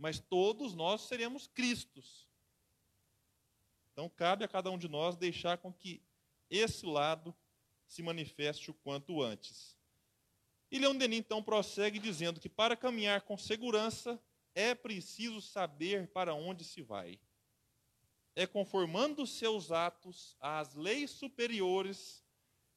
Mas 0.03 0.19
todos 0.19 0.73
nós 0.73 1.03
seremos 1.03 1.47
Cristos. 1.47 2.27
Então 3.93 4.09
cabe 4.09 4.43
a 4.43 4.49
cada 4.49 4.69
um 4.69 4.77
de 4.77 4.89
nós 4.89 5.15
deixar 5.15 5.57
com 5.59 5.71
que 5.71 6.03
esse 6.49 6.85
lado 6.85 7.33
se 7.87 8.03
manifeste 8.03 8.69
o 8.69 8.73
quanto 8.73 9.21
antes. 9.21 9.79
E 10.69 10.77
Leon 10.77 10.97
Denis 10.97 11.19
então 11.19 11.41
prossegue 11.41 11.99
dizendo 11.99 12.41
que 12.41 12.49
para 12.49 12.75
caminhar 12.75 13.21
com 13.21 13.37
segurança 13.37 14.21
é 14.53 14.75
preciso 14.75 15.39
saber 15.39 16.09
para 16.09 16.35
onde 16.35 16.65
se 16.65 16.81
vai. 16.81 17.17
É 18.35 18.45
conformando 18.45 19.25
seus 19.25 19.71
atos 19.71 20.35
às 20.41 20.75
leis 20.75 21.11
superiores 21.11 22.21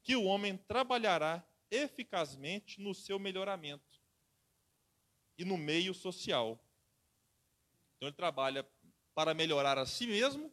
que 0.00 0.14
o 0.14 0.26
homem 0.26 0.56
trabalhará 0.56 1.44
eficazmente 1.72 2.80
no 2.80 2.94
seu 2.94 3.18
melhoramento 3.18 4.00
e 5.36 5.44
no 5.44 5.58
meio 5.58 5.92
social. 5.92 6.62
Então 7.96 8.08
ele 8.08 8.16
trabalha 8.16 8.68
para 9.14 9.32
melhorar 9.34 9.78
a 9.78 9.86
si 9.86 10.06
mesmo 10.06 10.52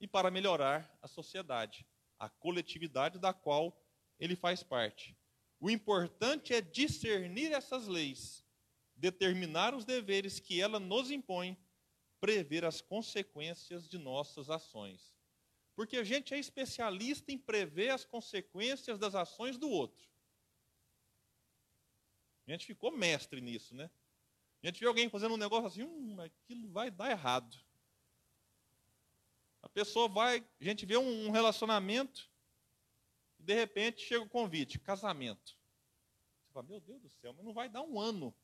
e 0.00 0.06
para 0.06 0.30
melhorar 0.30 0.96
a 1.00 1.08
sociedade, 1.08 1.86
a 2.18 2.28
coletividade 2.28 3.18
da 3.18 3.32
qual 3.32 3.82
ele 4.18 4.36
faz 4.36 4.62
parte. 4.62 5.16
O 5.58 5.70
importante 5.70 6.52
é 6.52 6.60
discernir 6.60 7.52
essas 7.52 7.86
leis, 7.86 8.44
determinar 8.94 9.74
os 9.74 9.84
deveres 9.84 10.38
que 10.38 10.60
ela 10.60 10.78
nos 10.78 11.10
impõe, 11.10 11.56
prever 12.20 12.64
as 12.64 12.80
consequências 12.80 13.88
de 13.88 13.98
nossas 13.98 14.50
ações. 14.50 15.14
Porque 15.74 15.96
a 15.96 16.04
gente 16.04 16.34
é 16.34 16.38
especialista 16.38 17.32
em 17.32 17.38
prever 17.38 17.90
as 17.90 18.04
consequências 18.04 18.98
das 18.98 19.14
ações 19.14 19.56
do 19.56 19.68
outro. 19.68 20.06
A 22.46 22.50
gente 22.50 22.66
ficou 22.66 22.90
mestre 22.90 23.40
nisso, 23.40 23.74
né? 23.74 23.90
A 24.64 24.66
gente 24.68 24.80
vê 24.80 24.86
alguém 24.86 25.10
fazendo 25.10 25.34
um 25.34 25.36
negócio 25.36 25.66
assim, 25.66 25.82
hum, 25.82 26.16
aquilo 26.22 26.70
vai 26.70 26.90
dar 26.90 27.10
errado. 27.10 27.54
A 29.60 29.68
pessoa 29.68 30.08
vai, 30.08 30.42
a 30.58 30.64
gente 30.64 30.86
vê 30.86 30.96
um 30.96 31.30
relacionamento, 31.30 32.30
e 33.38 33.42
de 33.42 33.52
repente 33.52 34.00
chega 34.00 34.24
o 34.24 34.28
convite, 34.28 34.78
casamento. 34.78 35.54
Você 36.40 36.52
fala, 36.54 36.66
meu 36.66 36.80
Deus 36.80 37.02
do 37.02 37.10
céu, 37.10 37.34
mas 37.34 37.44
não 37.44 37.52
vai 37.52 37.68
dar 37.68 37.82
um 37.82 38.00
ano. 38.00 38.34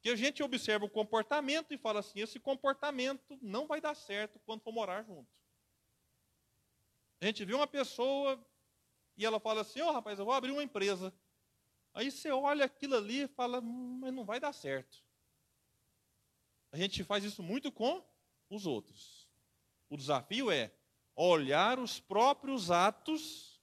Que 0.00 0.10
a 0.10 0.16
gente 0.16 0.42
observa 0.42 0.84
o 0.84 0.90
comportamento 0.90 1.72
e 1.72 1.78
fala 1.78 2.00
assim, 2.00 2.18
esse 2.18 2.40
comportamento 2.40 3.38
não 3.40 3.68
vai 3.68 3.80
dar 3.80 3.94
certo 3.94 4.40
quando 4.40 4.62
for 4.62 4.72
morar 4.72 5.04
junto. 5.04 5.30
A 7.20 7.26
gente 7.26 7.44
vê 7.44 7.54
uma 7.54 7.68
pessoa 7.68 8.44
e 9.16 9.24
ela 9.24 9.38
fala 9.38 9.60
assim, 9.60 9.80
ó 9.82 9.90
oh, 9.90 9.92
rapaz, 9.92 10.18
eu 10.18 10.24
vou 10.24 10.34
abrir 10.34 10.50
uma 10.50 10.64
empresa. 10.64 11.14
Aí 11.96 12.10
você 12.10 12.30
olha 12.30 12.66
aquilo 12.66 12.94
ali 12.94 13.22
e 13.22 13.28
fala, 13.28 13.58
hum, 13.58 14.00
mas 14.02 14.12
não 14.12 14.22
vai 14.22 14.38
dar 14.38 14.52
certo. 14.52 15.02
A 16.70 16.76
gente 16.76 17.02
faz 17.02 17.24
isso 17.24 17.42
muito 17.42 17.72
com 17.72 18.04
os 18.50 18.66
outros. 18.66 19.26
O 19.88 19.96
desafio 19.96 20.50
é 20.50 20.70
olhar 21.14 21.78
os 21.78 21.98
próprios 21.98 22.70
atos, 22.70 23.58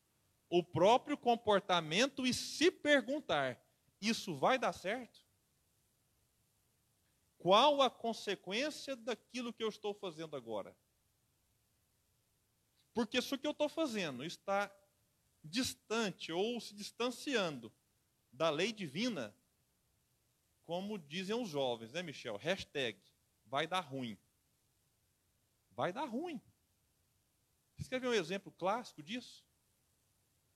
o 0.50 0.63
próprio 0.63 1.15
comportamento 1.15 2.26
e 2.26 2.34
se 2.34 2.72
perguntar: 2.72 3.63
isso 4.02 4.36
vai 4.36 4.58
dar 4.58 4.74
certo? 4.74 5.19
Qual 7.38 7.84
a 7.84 7.89
consequência 7.89 8.96
daquilo 8.96 9.54
que 9.54 9.63
eu 9.63 9.69
estou 9.69 9.93
fazendo 9.93 10.36
agora? 10.36 10.76
Porque 12.96 13.22
se 13.22 13.36
o 13.36 13.38
que 13.38 13.46
eu 13.46 13.52
estou 13.52 13.69
fazendo 13.69 14.26
está 14.26 14.76
distante 15.43 16.32
ou 16.32 16.60
se 16.60 16.74
distanciando 16.74 17.72
da 18.34 18.50
lei 18.50 18.74
divina, 18.74 19.34
como 20.65 20.98
dizem 20.98 21.36
os 21.36 21.48
jovens, 21.48 21.93
né, 21.93 22.02
Michel? 22.02 22.36
Hashtag, 22.36 23.00
vai 23.46 23.67
dar 23.67 23.82
ruim. 23.82 24.17
Vai 25.72 25.93
dar 25.93 26.06
ruim. 26.06 26.41
Você 27.78 27.89
quer 27.89 28.00
ver 28.00 28.08
um 28.08 28.13
exemplo 28.13 28.52
clássico 28.52 29.02
disso? 29.04 29.46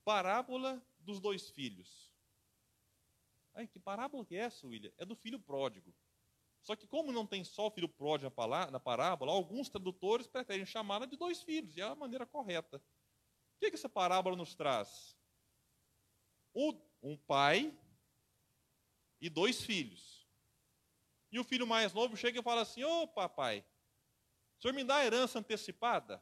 Parábola 0.04 0.82
dos 1.00 1.20
dois 1.20 1.50
filhos. 1.50 2.14
Ai, 3.54 3.68
que 3.68 3.80
parábola 3.80 4.26
que 4.26 4.36
é 4.36 4.40
essa, 4.40 4.68
William? 4.68 4.92
É 4.98 5.06
do 5.06 5.16
filho 5.16 5.40
pródigo. 5.40 5.94
Só 6.62 6.76
que 6.76 6.86
como 6.86 7.12
não 7.12 7.26
tem 7.26 7.44
só 7.44 7.68
o 7.68 7.72
filho 7.72 7.88
pródigo 7.88 8.32
na 8.72 8.80
parábola, 8.80 9.32
alguns 9.32 9.70
tradutores 9.70 10.28
preferem 10.28 10.66
chamá-la 10.66 11.06
de 11.06 11.16
dois 11.16 11.42
filhos, 11.42 11.76
e 11.76 11.82
é 11.82 11.84
a 11.84 11.96
maneira 11.96 12.26
correta. 12.26 12.78
O 12.78 13.60
que, 13.60 13.70
que 13.70 13.76
essa 13.76 13.90
parábola 13.90 14.36
nos 14.36 14.54
traz? 14.54 15.18
Um 17.08 17.18
pai 17.18 17.74
e 19.22 19.30
dois 19.30 19.62
filhos. 19.62 20.28
E 21.32 21.40
o 21.40 21.44
filho 21.44 21.66
mais 21.66 21.94
novo 21.94 22.16
chega 22.18 22.40
e 22.40 22.44
fala 22.44 22.62
assim: 22.62 22.84
Ô 22.84 23.04
oh, 23.04 23.08
papai, 23.08 23.66
o 24.58 24.62
senhor 24.62 24.74
me 24.74 24.84
dá 24.84 25.04
herança 25.06 25.40
antecipada? 25.40 26.22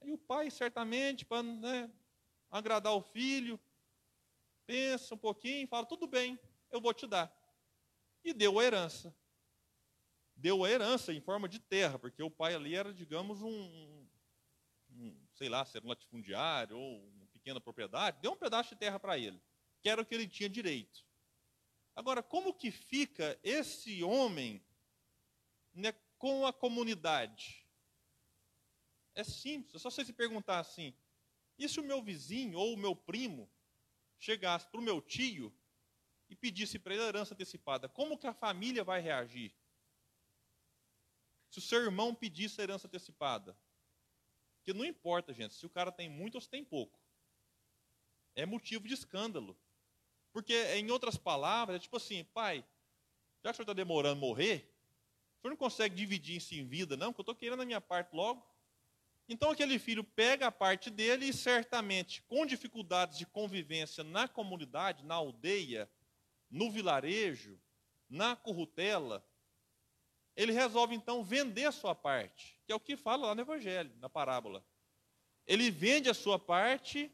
Aí 0.00 0.12
o 0.12 0.18
pai, 0.18 0.50
certamente, 0.50 1.24
para 1.24 1.42
né, 1.42 1.90
agradar 2.50 2.94
o 2.94 3.00
filho, 3.00 3.58
pensa 4.66 5.14
um 5.14 5.18
pouquinho 5.18 5.64
e 5.64 5.66
fala: 5.66 5.86
tudo 5.86 6.06
bem, 6.06 6.38
eu 6.70 6.80
vou 6.80 6.94
te 6.94 7.06
dar. 7.06 7.34
E 8.22 8.32
deu 8.32 8.58
a 8.58 8.64
herança. 8.64 9.14
Deu 10.34 10.64
a 10.64 10.70
herança 10.70 11.12
em 11.12 11.20
forma 11.20 11.48
de 11.48 11.58
terra, 11.58 11.98
porque 11.98 12.22
o 12.22 12.30
pai 12.30 12.54
ali 12.54 12.74
era, 12.74 12.92
digamos, 12.92 13.40
um, 13.40 14.06
um 14.90 15.26
sei 15.34 15.48
lá, 15.48 15.64
se 15.64 15.76
era 15.76 15.86
um 15.86 15.88
latifundiário 15.88 16.76
ou 16.76 17.10
pequena 17.46 17.60
propriedade, 17.60 18.18
deu 18.20 18.32
um 18.32 18.36
pedaço 18.36 18.70
de 18.70 18.76
terra 18.76 18.98
para 18.98 19.16
ele, 19.16 19.40
que 19.80 19.88
era 19.88 20.02
o 20.02 20.04
que 20.04 20.12
ele 20.12 20.26
tinha 20.26 20.48
direito. 20.48 21.06
Agora, 21.94 22.20
como 22.20 22.52
que 22.52 22.72
fica 22.72 23.38
esse 23.40 24.02
homem 24.02 24.60
né, 25.72 25.92
com 26.18 26.44
a 26.44 26.52
comunidade? 26.52 27.64
É 29.14 29.22
simples, 29.22 29.76
é 29.76 29.78
só 29.78 29.90
você 29.90 30.04
se 30.04 30.12
perguntar 30.12 30.58
assim: 30.58 30.92
e 31.56 31.68
se 31.68 31.78
o 31.78 31.84
meu 31.84 32.02
vizinho 32.02 32.58
ou 32.58 32.74
o 32.74 32.76
meu 32.76 32.96
primo 32.96 33.48
chegasse 34.18 34.66
para 34.66 34.80
o 34.80 34.82
meu 34.82 35.00
tio 35.00 35.56
e 36.28 36.34
pedisse 36.34 36.80
para 36.80 36.94
ele 36.94 37.04
herança 37.04 37.32
antecipada, 37.32 37.88
como 37.88 38.18
que 38.18 38.26
a 38.26 38.34
família 38.34 38.82
vai 38.82 39.00
reagir? 39.00 39.54
Se 41.48 41.58
o 41.58 41.62
seu 41.62 41.80
irmão 41.80 42.12
pedisse 42.12 42.60
a 42.60 42.64
herança 42.64 42.88
antecipada, 42.88 43.56
porque 44.56 44.74
não 44.76 44.84
importa, 44.84 45.32
gente, 45.32 45.54
se 45.54 45.64
o 45.64 45.70
cara 45.70 45.92
tem 45.92 46.08
muito 46.08 46.34
ou 46.34 46.40
se 46.40 46.50
tem 46.50 46.64
pouco 46.64 47.05
é 48.36 48.46
motivo 48.46 48.86
de 48.86 48.94
escândalo. 48.94 49.58
Porque, 50.32 50.54
em 50.74 50.90
outras 50.90 51.16
palavras, 51.16 51.76
é 51.76 51.80
tipo 51.80 51.96
assim, 51.96 52.22
pai, 52.22 52.64
já 53.42 53.50
que 53.50 53.54
o 53.54 53.56
senhor 53.56 53.64
está 53.64 53.72
demorando 53.72 54.18
a 54.18 54.20
morrer, 54.20 54.72
o 55.38 55.40
senhor 55.40 55.50
não 55.50 55.56
consegue 55.56 55.96
dividir 55.96 56.36
isso 56.36 56.54
em 56.54 56.66
vida, 56.66 56.96
não, 56.96 57.12
porque 57.12 57.20
eu 57.20 57.32
estou 57.32 57.34
querendo 57.34 57.62
a 57.62 57.66
minha 57.66 57.80
parte 57.80 58.14
logo. 58.14 58.46
Então 59.28 59.50
aquele 59.50 59.78
filho 59.78 60.04
pega 60.04 60.46
a 60.46 60.52
parte 60.52 60.90
dele 60.90 61.26
e 61.26 61.32
certamente, 61.32 62.22
com 62.22 62.46
dificuldades 62.46 63.18
de 63.18 63.26
convivência 63.26 64.04
na 64.04 64.28
comunidade, 64.28 65.04
na 65.04 65.16
aldeia, 65.16 65.90
no 66.50 66.70
vilarejo, 66.70 67.58
na 68.08 68.36
currutela, 68.36 69.26
ele 70.36 70.52
resolve 70.52 70.94
então 70.94 71.24
vender 71.24 71.64
a 71.64 71.72
sua 71.72 71.94
parte, 71.94 72.60
que 72.66 72.72
é 72.72 72.74
o 72.74 72.80
que 72.80 72.96
fala 72.96 73.28
lá 73.28 73.34
no 73.34 73.40
Evangelho, 73.40 73.92
na 73.96 74.08
parábola. 74.08 74.64
Ele 75.46 75.70
vende 75.70 76.10
a 76.10 76.14
sua 76.14 76.38
parte 76.38 77.10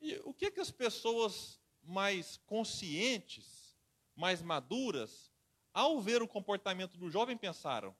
e 0.00 0.16
o 0.24 0.32
que, 0.32 0.50
que 0.50 0.60
as 0.60 0.70
pessoas 0.70 1.60
mais 1.82 2.38
conscientes, 2.46 3.76
mais 4.16 4.40
maduras, 4.40 5.32
ao 5.72 6.00
ver 6.00 6.22
o 6.22 6.28
comportamento 6.28 6.96
do 6.96 7.10
jovem, 7.10 7.36
pensaram? 7.36 7.94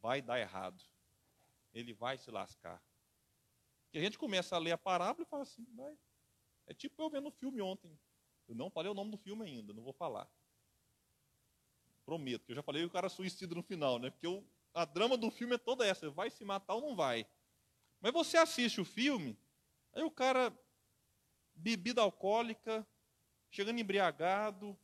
Vai 0.00 0.22
dar 0.22 0.38
errado. 0.38 0.82
Ele 1.72 1.92
vai 1.92 2.16
se 2.16 2.30
lascar. 2.30 2.82
E 3.92 3.98
a 3.98 4.00
gente 4.00 4.18
começa 4.18 4.56
a 4.56 4.58
ler 4.58 4.72
a 4.72 4.78
parábola 4.78 5.26
e 5.26 5.30
fala 5.30 5.42
assim, 5.42 5.64
vai. 5.74 5.96
É 6.66 6.74
tipo 6.74 7.00
eu 7.02 7.10
vendo 7.10 7.28
o 7.28 7.32
filme 7.32 7.60
ontem. 7.60 7.98
Eu 8.48 8.54
não 8.54 8.70
falei 8.70 8.90
o 8.90 8.94
nome 8.94 9.10
do 9.10 9.18
filme 9.18 9.44
ainda, 9.44 9.72
não 9.72 9.82
vou 9.82 9.92
falar. 9.92 10.28
Prometo, 12.04 12.46
que 12.46 12.52
eu 12.52 12.56
já 12.56 12.62
falei 12.62 12.84
o 12.84 12.90
cara 12.90 13.08
suicida 13.08 13.54
no 13.54 13.62
final, 13.62 13.98
né? 13.98 14.10
Porque 14.10 14.26
o, 14.26 14.42
a 14.72 14.84
drama 14.84 15.16
do 15.16 15.30
filme 15.30 15.54
é 15.54 15.58
toda 15.58 15.86
essa, 15.86 16.10
vai 16.10 16.30
se 16.30 16.44
matar 16.44 16.74
ou 16.74 16.80
não 16.80 16.96
vai. 16.96 17.26
Mas 18.00 18.12
você 18.12 18.38
assiste 18.38 18.80
o 18.80 18.84
filme, 18.84 19.36
Aí 19.92 20.02
o 20.02 20.10
cara, 20.10 20.56
bebida 21.54 22.00
alcoólica, 22.00 22.86
chegando 23.50 23.80
embriagado, 23.80 24.78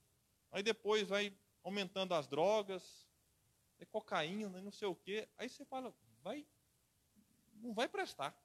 aí 0.50 0.62
depois 0.62 1.08
vai 1.08 1.36
aumentando 1.62 2.14
as 2.14 2.26
drogas, 2.26 3.06
é 3.78 3.84
cocaína, 3.84 4.60
não 4.60 4.72
sei 4.72 4.88
o 4.88 4.94
quê. 4.94 5.28
Aí 5.36 5.48
você 5.48 5.64
fala, 5.64 5.94
vai, 6.22 6.46
não 7.54 7.74
vai 7.74 7.88
prestar. 7.88 8.36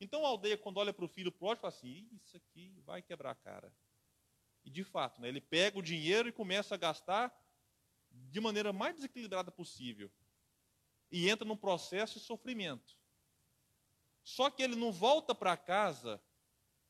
Então 0.00 0.24
a 0.24 0.28
aldeia, 0.28 0.56
quando 0.56 0.78
olha 0.78 0.94
para 0.94 1.04
o 1.04 1.08
filho 1.08 1.30
pródigo, 1.30 1.60
fala 1.60 1.74
assim: 1.74 2.08
Isso 2.24 2.36
aqui 2.36 2.80
vai 2.86 3.02
quebrar 3.02 3.32
a 3.32 3.34
cara. 3.34 3.72
E 4.64 4.70
de 4.70 4.82
fato, 4.82 5.20
né, 5.20 5.28
ele 5.28 5.40
pega 5.40 5.78
o 5.78 5.82
dinheiro 5.82 6.28
e 6.28 6.32
começa 6.32 6.74
a 6.74 6.78
gastar 6.78 7.34
de 8.10 8.40
maneira 8.40 8.72
mais 8.72 8.94
desequilibrada 8.94 9.50
possível. 9.50 10.10
E 11.10 11.28
entra 11.28 11.46
num 11.46 11.56
processo 11.56 12.18
de 12.18 12.24
sofrimento. 12.24 12.98
Só 14.22 14.50
que 14.50 14.62
ele 14.62 14.76
não 14.76 14.92
volta 14.92 15.34
para 15.34 15.56
casa 15.56 16.22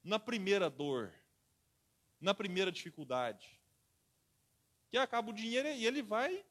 na 0.03 0.19
primeira 0.19 0.69
dor, 0.69 1.13
na 2.21 2.35
primeira 2.35 2.71
dificuldade. 2.71 3.61
Que 4.91 4.99
acaba 4.99 5.31
o 5.31 5.35
dinheiro 5.35 5.69
e 5.69 5.87
ele 5.87 6.03
vai 6.03 6.45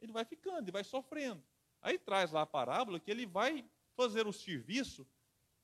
ele 0.00 0.12
vai 0.12 0.24
ficando, 0.24 0.62
ele 0.62 0.72
vai 0.72 0.84
sofrendo. 0.84 1.42
Aí 1.82 1.98
traz 1.98 2.30
lá 2.30 2.42
a 2.42 2.46
parábola 2.46 3.00
que 3.00 3.10
ele 3.10 3.26
vai 3.26 3.68
fazer 3.96 4.26
o 4.26 4.32
serviço 4.32 5.06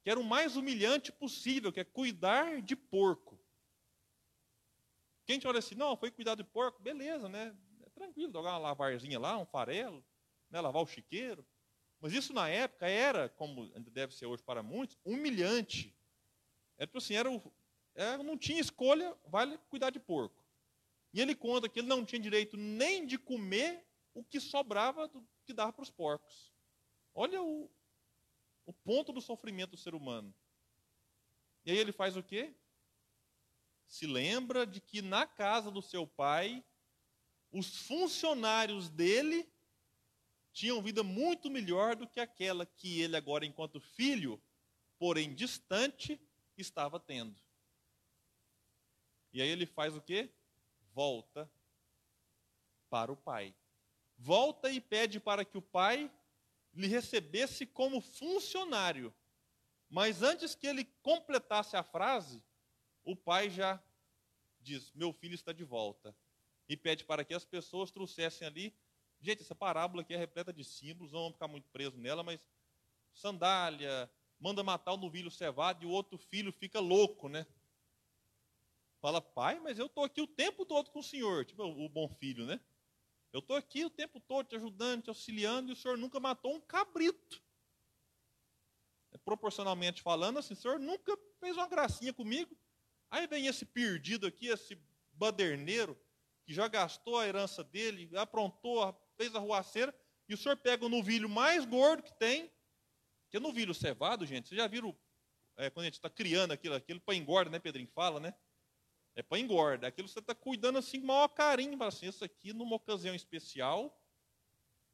que 0.05 0.11
era 0.11 0.21
o 0.21 0.25
mais 0.25 0.55
humilhante 0.55 1.11
possível, 1.11 1.73
que 1.73 1.81
é 1.81 1.85
cuidar 1.85 2.61
de 2.61 2.77
porco. 2.77 3.41
Quem 5.25 5.39
te 5.39 5.49
olha 5.49 5.61
assim, 5.61 5.75
não, 5.75 5.97
foi 5.97 6.11
cuidar 6.11 6.35
de 6.35 6.45
porco, 6.45 6.83
beleza, 6.83 7.27
né? 7.27 7.57
É 7.83 7.89
tranquilo, 7.89 8.31
jogar 8.31 8.51
uma 8.51 8.59
lavarzinha 8.59 9.19
lá, 9.19 9.39
um 9.39 9.47
farelo, 9.47 10.05
né? 10.51 10.61
lavar 10.61 10.83
o 10.83 10.87
chiqueiro. 10.87 11.45
Mas 12.05 12.13
isso 12.13 12.35
na 12.35 12.51
época 12.51 12.87
era, 12.87 13.31
como 13.31 13.63
ainda 13.75 13.91
deve 13.91 14.15
ser 14.15 14.27
hoje 14.27 14.43
para 14.43 14.63
muitos, 14.63 14.99
humilhante. 15.07 15.97
Era 16.77 16.87
tipo 16.87 16.99
assim, 16.99 17.15
era, 17.15 17.31
o, 17.31 17.53
era 17.95 18.23
não 18.23 18.37
tinha 18.37 18.61
escolha, 18.61 19.17
vale 19.27 19.57
cuidar 19.71 19.89
de 19.89 19.99
porco. 19.99 20.45
E 21.15 21.21
ele 21.23 21.35
conta 21.35 21.67
que 21.67 21.79
ele 21.79 21.89
não 21.89 22.05
tinha 22.05 22.21
direito 22.21 22.59
nem 22.59 23.07
de 23.07 23.17
comer 23.17 23.83
o 24.13 24.23
que 24.23 24.39
sobrava 24.39 25.09
do 25.09 25.27
que 25.47 25.55
dava 25.55 25.73
para 25.73 25.83
os 25.83 25.91
porcos. 25.91 26.53
Olha 27.15 27.43
o, 27.43 27.71
o 28.67 28.73
ponto 28.75 29.11
do 29.11 29.23
sofrimento 29.23 29.71
do 29.71 29.79
ser 29.79 29.95
humano. 29.95 30.35
E 31.65 31.71
aí 31.71 31.79
ele 31.79 31.91
faz 31.91 32.19
o 32.19 32.23
quê? 32.23 32.55
Se 33.87 34.07
lembra 34.07 34.67
de 34.67 34.79
que 34.79 35.01
na 35.01 35.27
casa 35.27 35.71
do 35.71 35.81
seu 35.81 36.07
pai, 36.07 36.63
os 37.51 37.79
funcionários 37.87 38.91
dele 38.91 39.51
tinham 40.55 40.81
vida 40.81 41.03
muito 41.03 41.51
melhor 41.51 41.97
do 41.97 42.07
que 42.07 42.21
aquela 42.21 42.65
que 42.65 43.01
ele, 43.01 43.17
agora, 43.17 43.45
enquanto 43.45 43.81
filho, 43.81 44.41
porém 44.97 45.35
distante, 45.35 46.19
estava 46.57 47.01
tendo. 47.01 47.39
E 49.33 49.43
aí 49.43 49.49
ele 49.49 49.67
faz 49.67 49.97
o 49.97 50.01
quê? 50.01 50.31
Volta 50.93 51.51
para 52.89 53.11
o 53.11 53.17
pai. 53.17 53.53
Volta 54.17 54.71
e 54.71 54.81
pede 54.81 55.19
para 55.19 55.45
que 55.45 55.59
o 55.59 55.63
pai 55.63 56.09
lhe 56.73 56.87
recebesse 56.87 57.67
como 57.67 58.01
funcionário. 58.01 59.13
Mas 59.91 60.23
antes 60.23 60.55
que 60.55 60.69
ele 60.69 60.85
completasse 61.03 61.77
a 61.77 61.83
frase, 61.83 62.41
o 63.03 63.17
pai 63.17 63.51
já 63.51 63.83
diz: 64.61 64.93
Meu 64.93 65.13
filho 65.13 65.35
está 65.35 65.53
de 65.53 65.65
volta. 65.65 66.17
E 66.69 66.77
pede 66.77 67.05
para 67.05 67.25
que 67.25 67.35
as 67.35 67.45
pessoas 67.45 67.91
trouxessem 67.91 68.47
ali. 68.47 68.73
Gente, 69.25 69.41
essa 69.41 69.55
parábola 69.55 70.03
aqui 70.03 70.13
é 70.13 70.19
repleta 70.19 70.53
de 70.53 70.63
símbolos, 70.63 71.11
não 71.11 71.21
vamos 71.21 71.33
ficar 71.33 71.49
muito 71.49 71.67
presos 71.71 71.99
nela, 71.99 72.23
mas 72.23 72.47
sandália, 73.15 74.11
manda 74.39 74.63
matar 74.63 74.93
o 74.93 74.99
novilho 74.99 75.31
cevado 75.31 75.83
e 75.83 75.87
o 75.87 75.91
outro 75.91 76.19
filho 76.19 76.53
fica 76.53 76.79
louco, 76.79 77.27
né? 77.27 77.47
Fala, 79.01 79.23
pai, 79.23 79.59
mas 79.61 79.79
eu 79.79 79.87
estou 79.87 80.05
aqui 80.05 80.21
o 80.21 80.27
tempo 80.27 80.67
todo 80.67 80.91
com 80.91 80.99
o 80.99 81.03
senhor, 81.03 81.47
tipo 81.47 81.63
o 81.63 81.89
bom 81.89 82.07
filho, 82.07 82.45
né? 82.45 82.61
Eu 83.33 83.41
estou 83.41 83.57
aqui 83.57 83.83
o 83.83 83.89
tempo 83.89 84.21
todo 84.21 84.47
te 84.47 84.57
ajudando, 84.57 85.05
te 85.05 85.09
auxiliando, 85.09 85.71
e 85.71 85.73
o 85.73 85.77
senhor 85.77 85.97
nunca 85.97 86.21
matou 86.21 86.55
um 86.55 86.61
cabrito. 86.61 87.43
É, 89.11 89.17
proporcionalmente 89.17 90.03
falando, 90.03 90.39
assim, 90.39 90.53
o 90.53 90.57
senhor 90.57 90.79
nunca 90.79 91.19
fez 91.41 91.57
uma 91.57 91.67
gracinha 91.67 92.13
comigo. 92.13 92.55
Aí 93.11 93.27
vem 93.27 93.47
esse 93.47 93.65
perdido 93.65 94.27
aqui, 94.27 94.49
esse 94.49 94.79
baderneiro, 95.15 95.99
que 96.45 96.53
já 96.53 96.69
gastou 96.69 97.19
a 97.19 97.27
herança 97.27 97.65
dele, 97.65 98.15
aprontou, 98.19 98.83
fez 99.17 99.35
a 99.35 99.39
ruaceira, 99.39 99.95
e 100.29 100.35
o 100.35 100.37
senhor 100.37 100.57
pega 100.57 100.85
o 100.85 100.89
novilho 100.89 101.29
mais 101.29 101.65
gordo 101.65 102.03
que 102.03 102.13
tem, 102.19 102.51
que 103.29 103.37
é 103.37 103.41
novilho 103.41 103.75
cevado, 103.75 104.25
gente. 104.25 104.49
Vocês 104.49 104.61
já 104.61 104.67
viram 104.67 104.97
é, 105.57 105.71
quando 105.71 105.85
a 105.85 105.87
gente 105.87 105.95
está 105.95 106.11
criando 106.11 106.53
aquilo, 106.53 106.75
aquilo 106.75 107.01
para 107.01 107.15
engorda, 107.15 107.51
né, 107.51 107.59
Pedrinho? 107.59 107.89
Fala, 107.89 108.19
né? 108.21 108.35
É 109.15 109.23
para 109.23 109.39
engorda. 109.39 109.87
Aquilo 109.87 110.09
você 110.09 110.19
está 110.19 110.35
cuidando 110.35 110.79
assim 110.79 110.99
com 110.99 111.05
o 111.05 111.09
maior 111.09 111.29
carinho. 111.29 111.77
Fala 111.79 111.89
assim, 111.89 112.07
isso 112.07 112.25
aqui, 112.25 112.53
numa 112.53 112.77
ocasião 112.77 113.15
especial, 113.15 113.97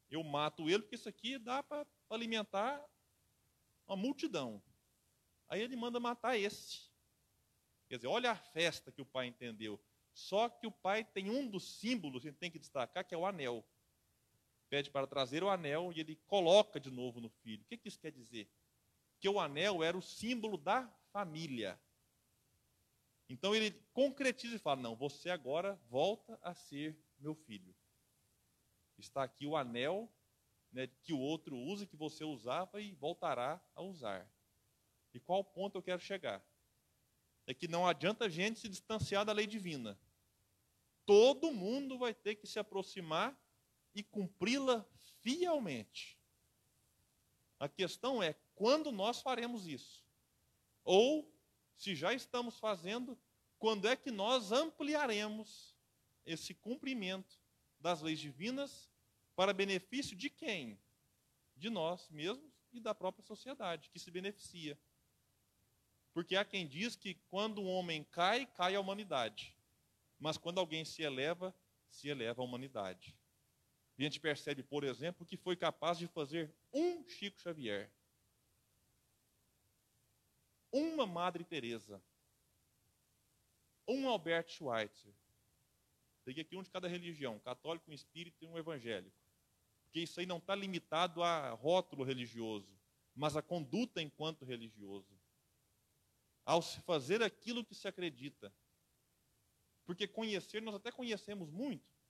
eu 0.09 0.23
mato 0.23 0.69
ele, 0.69 0.83
porque 0.83 0.95
isso 0.95 1.09
aqui 1.09 1.39
dá 1.39 1.63
para 1.63 1.85
alimentar 2.09 2.83
uma 3.87 3.95
multidão. 3.95 4.61
Aí 5.47 5.61
ele 5.61 5.75
manda 5.75 5.99
matar 5.99 6.37
esse. 6.37 6.89
Quer 7.89 7.97
dizer, 7.97 8.07
olha 8.07 8.31
a 8.31 8.35
festa 8.35 8.91
que 8.91 9.01
o 9.01 9.05
pai 9.05 9.27
entendeu. 9.27 9.81
Só 10.13 10.47
que 10.49 10.67
o 10.67 10.71
pai 10.71 11.03
tem 11.03 11.29
um 11.29 11.47
dos 11.47 11.79
símbolos 11.79 12.23
que 12.23 12.31
tem 12.31 12.51
que 12.51 12.59
destacar, 12.59 13.05
que 13.05 13.15
é 13.15 13.17
o 13.17 13.25
anel. 13.25 13.65
Pede 14.71 14.89
para 14.89 15.05
trazer 15.05 15.43
o 15.43 15.49
anel 15.49 15.91
e 15.93 15.99
ele 15.99 16.15
coloca 16.27 16.79
de 16.79 16.89
novo 16.89 17.19
no 17.19 17.27
filho. 17.27 17.61
O 17.61 17.65
que, 17.65 17.75
que 17.75 17.89
isso 17.89 17.99
quer 17.99 18.09
dizer? 18.09 18.49
Que 19.19 19.27
o 19.27 19.37
anel 19.37 19.83
era 19.83 19.97
o 19.97 20.01
símbolo 20.01 20.57
da 20.57 20.87
família. 21.11 21.77
Então 23.27 23.53
ele 23.53 23.71
concretiza 23.91 24.55
e 24.55 24.59
fala: 24.59 24.81
Não, 24.81 24.95
você 24.95 25.29
agora 25.29 25.75
volta 25.89 26.39
a 26.41 26.53
ser 26.53 26.97
meu 27.19 27.35
filho. 27.35 27.75
Está 28.97 29.23
aqui 29.23 29.45
o 29.45 29.57
anel 29.57 30.09
né, 30.71 30.87
que 31.03 31.11
o 31.11 31.19
outro 31.19 31.57
usa, 31.57 31.85
que 31.85 31.97
você 31.97 32.23
usava 32.23 32.81
e 32.81 32.93
voltará 32.93 33.61
a 33.75 33.81
usar. 33.81 34.25
E 35.13 35.19
qual 35.19 35.43
ponto 35.43 35.77
eu 35.77 35.83
quero 35.83 35.99
chegar? 35.99 36.41
É 37.45 37.53
que 37.53 37.67
não 37.67 37.85
adianta 37.85 38.23
a 38.23 38.29
gente 38.29 38.61
se 38.61 38.69
distanciar 38.69 39.25
da 39.25 39.33
lei 39.33 39.47
divina. 39.47 39.99
Todo 41.05 41.51
mundo 41.51 41.97
vai 41.97 42.13
ter 42.13 42.35
que 42.35 42.47
se 42.47 42.57
aproximar 42.57 43.37
e 43.93 44.03
cumpri-la 44.03 44.85
fielmente. 45.21 46.17
A 47.59 47.69
questão 47.69 48.21
é 48.23 48.33
quando 48.55 48.91
nós 48.91 49.21
faremos 49.21 49.67
isso? 49.67 50.03
Ou 50.83 51.31
se 51.77 51.95
já 51.95 52.13
estamos 52.13 52.57
fazendo, 52.59 53.17
quando 53.59 53.87
é 53.87 53.95
que 53.95 54.11
nós 54.11 54.51
ampliaremos 54.51 55.75
esse 56.25 56.53
cumprimento 56.53 57.39
das 57.79 58.01
leis 58.01 58.19
divinas 58.19 58.89
para 59.35 59.53
benefício 59.53 60.15
de 60.15 60.29
quem? 60.29 60.79
De 61.55 61.69
nós 61.69 62.09
mesmos 62.09 62.51
e 62.71 62.79
da 62.79 62.95
própria 62.95 63.23
sociedade, 63.23 63.89
que 63.89 63.99
se 63.99 64.09
beneficia. 64.09 64.79
Porque 66.13 66.35
há 66.35 66.43
quem 66.43 66.67
diz 66.67 66.95
que 66.95 67.15
quando 67.29 67.61
um 67.61 67.69
homem 67.69 68.03
cai, 68.03 68.45
cai 68.45 68.75
a 68.75 68.79
humanidade. 68.79 69.55
Mas 70.19 70.37
quando 70.37 70.59
alguém 70.59 70.83
se 70.83 71.01
eleva, 71.01 71.55
se 71.89 72.09
eleva 72.09 72.41
a 72.41 72.45
humanidade. 72.45 73.15
E 74.01 74.03
a 74.03 74.09
gente 74.09 74.19
percebe, 74.19 74.63
por 74.63 74.83
exemplo, 74.83 75.23
que 75.23 75.37
foi 75.37 75.55
capaz 75.55 75.95
de 75.95 76.07
fazer 76.07 76.51
um 76.73 77.07
Chico 77.07 77.39
Xavier 77.39 77.93
uma 80.71 81.05
Madre 81.05 81.43
Teresa, 81.43 82.01
um 83.87 84.09
Albert 84.09 84.47
Schweitzer. 84.47 85.13
Peguei 86.25 86.41
aqui 86.41 86.57
um 86.57 86.63
de 86.63 86.71
cada 86.71 86.87
religião, 86.87 87.37
católico, 87.41 87.91
um 87.91 87.93
espírito 87.93 88.43
e 88.43 88.47
um 88.47 88.57
evangélico. 88.57 89.15
Porque 89.83 89.99
isso 89.99 90.19
aí 90.19 90.25
não 90.25 90.37
está 90.37 90.55
limitado 90.55 91.21
a 91.21 91.51
rótulo 91.51 92.03
religioso, 92.03 92.75
mas 93.13 93.37
a 93.37 93.41
conduta 93.43 94.01
enquanto 94.01 94.45
religioso. 94.45 95.15
Ao 96.43 96.59
se 96.59 96.81
fazer 96.81 97.21
aquilo 97.21 97.63
que 97.63 97.75
se 97.75 97.87
acredita. 97.87 98.51
Porque 99.85 100.07
conhecer, 100.07 100.59
nós 100.59 100.73
até 100.73 100.91
conhecemos 100.91 101.51
muito. 101.51 102.00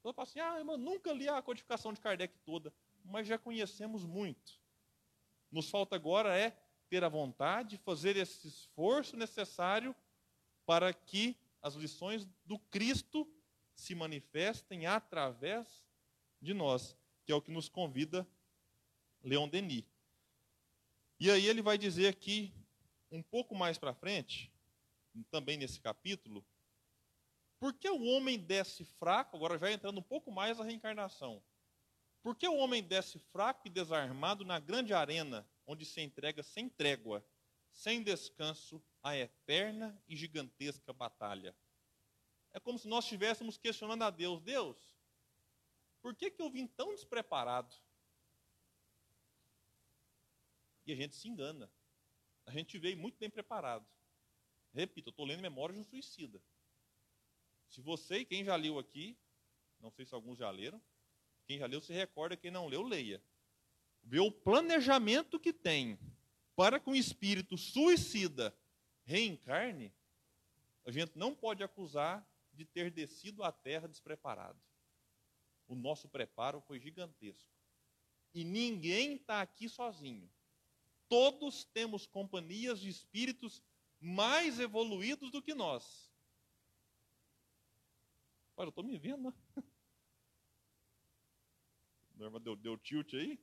Então 0.00 0.10
eu 0.10 0.14
falo 0.14 0.28
assim, 0.28 0.40
ah, 0.40 0.58
irmão, 0.58 0.78
nunca 0.78 1.12
li 1.12 1.28
a 1.28 1.40
codificação 1.42 1.92
de 1.92 2.00
Kardec 2.00 2.36
toda, 2.38 2.72
mas 3.04 3.26
já 3.26 3.38
conhecemos 3.38 4.04
muito. 4.04 4.58
Nos 5.50 5.68
falta 5.68 5.94
agora 5.94 6.36
é 6.36 6.56
ter 6.88 7.04
a 7.04 7.08
vontade, 7.08 7.76
fazer 7.78 8.16
esse 8.16 8.48
esforço 8.48 9.16
necessário 9.16 9.94
para 10.66 10.92
que 10.92 11.36
as 11.62 11.74
lições 11.74 12.26
do 12.44 12.58
Cristo 12.58 13.30
se 13.74 13.94
manifestem 13.94 14.86
através 14.86 15.84
de 16.40 16.54
nós, 16.54 16.96
que 17.24 17.32
é 17.32 17.34
o 17.34 17.42
que 17.42 17.50
nos 17.50 17.68
convida 17.68 18.26
Leon 19.22 19.48
Denis. 19.48 19.84
E 21.18 21.30
aí 21.30 21.46
ele 21.46 21.60
vai 21.60 21.76
dizer 21.76 22.08
aqui, 22.08 22.54
um 23.10 23.22
pouco 23.22 23.54
mais 23.54 23.76
para 23.76 23.92
frente, 23.92 24.50
também 25.30 25.58
nesse 25.58 25.78
capítulo, 25.78 26.44
por 27.60 27.74
que 27.74 27.90
o 27.90 28.02
homem 28.04 28.38
desce 28.38 28.84
fraco, 28.84 29.36
agora 29.36 29.58
já 29.58 29.70
entrando 29.70 29.98
um 29.98 30.02
pouco 30.02 30.32
mais 30.32 30.58
na 30.58 30.64
reencarnação, 30.64 31.42
por 32.22 32.34
que 32.34 32.48
o 32.48 32.56
homem 32.56 32.82
desce 32.82 33.18
fraco 33.18 33.68
e 33.68 33.70
desarmado 33.70 34.44
na 34.44 34.58
grande 34.58 34.94
arena 34.94 35.46
onde 35.66 35.84
se 35.84 36.00
entrega 36.00 36.42
sem 36.42 36.68
trégua, 36.68 37.24
sem 37.70 38.02
descanso, 38.02 38.82
à 39.02 39.16
eterna 39.16 40.02
e 40.08 40.16
gigantesca 40.16 40.92
batalha. 40.92 41.56
É 42.52 42.58
como 42.58 42.78
se 42.78 42.88
nós 42.88 43.04
estivéssemos 43.04 43.56
questionando 43.56 44.02
a 44.02 44.10
Deus: 44.10 44.40
Deus, 44.42 44.76
por 46.02 46.14
que, 46.14 46.30
que 46.30 46.42
eu 46.42 46.50
vim 46.50 46.66
tão 46.66 46.94
despreparado? 46.94 47.74
E 50.84 50.92
a 50.92 50.96
gente 50.96 51.14
se 51.14 51.28
engana. 51.28 51.70
A 52.46 52.50
gente 52.50 52.78
veio 52.78 52.96
muito 52.96 53.18
bem 53.18 53.30
preparado. 53.30 53.86
Repito, 54.72 55.08
eu 55.08 55.12
estou 55.12 55.24
lendo 55.24 55.40
Memórias 55.40 55.76
de 55.76 55.82
um 55.82 55.84
Suicida. 55.84 56.42
Se 57.70 57.80
você 57.80 58.18
e 58.18 58.24
quem 58.24 58.44
já 58.44 58.56
leu 58.56 58.78
aqui, 58.78 59.16
não 59.80 59.90
sei 59.90 60.04
se 60.04 60.14
alguns 60.14 60.38
já 60.38 60.50
leram, 60.50 60.82
quem 61.46 61.58
já 61.58 61.66
leu 61.66 61.80
se 61.80 61.92
recorda, 61.92 62.36
quem 62.36 62.50
não 62.50 62.66
leu, 62.66 62.82
leia. 62.82 63.22
Vê 64.02 64.18
o 64.18 64.30
planejamento 64.30 65.38
que 65.38 65.52
tem 65.52 65.98
para 66.56 66.80
que 66.80 66.90
um 66.90 66.94
espírito 66.94 67.56
suicida 67.56 68.54
reencarne, 69.04 69.92
a 70.84 70.90
gente 70.90 71.16
não 71.16 71.34
pode 71.34 71.62
acusar 71.62 72.28
de 72.52 72.64
ter 72.64 72.90
descido 72.90 73.42
à 73.44 73.52
terra 73.52 73.86
despreparado. 73.86 74.60
O 75.68 75.74
nosso 75.74 76.08
preparo 76.08 76.60
foi 76.60 76.80
gigantesco. 76.80 77.48
E 78.34 78.44
ninguém 78.44 79.14
está 79.14 79.40
aqui 79.40 79.68
sozinho. 79.68 80.28
Todos 81.08 81.64
temos 81.64 82.06
companhias 82.06 82.80
de 82.80 82.88
espíritos 82.88 83.62
mais 84.00 84.58
evoluídos 84.58 85.30
do 85.30 85.40
que 85.40 85.54
nós. 85.54 86.09
Olha, 88.60 88.66
eu 88.66 88.68
estou 88.68 88.84
me 88.84 88.98
vendo, 88.98 89.22
né? 89.22 89.34
Norma 92.14 92.38
deu, 92.38 92.54
deu 92.54 92.76
tilt 92.76 93.14
aí? 93.14 93.42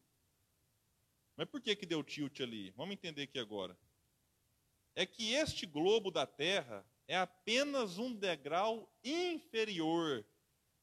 Mas 1.35 1.49
por 1.49 1.59
que, 1.59 1.75
que 1.75 1.87
deu 1.87 2.03
tilt 2.03 2.39
ali? 2.39 2.69
Vamos 2.77 2.93
entender 2.93 3.23
aqui 3.23 3.39
agora. 3.39 3.75
É 4.93 5.07
que 5.07 5.33
este 5.33 5.65
globo 5.65 6.11
da 6.11 6.27
Terra 6.27 6.85
é 7.07 7.17
apenas 7.17 7.97
um 7.97 8.13
degrau 8.13 8.93
inferior 9.03 10.23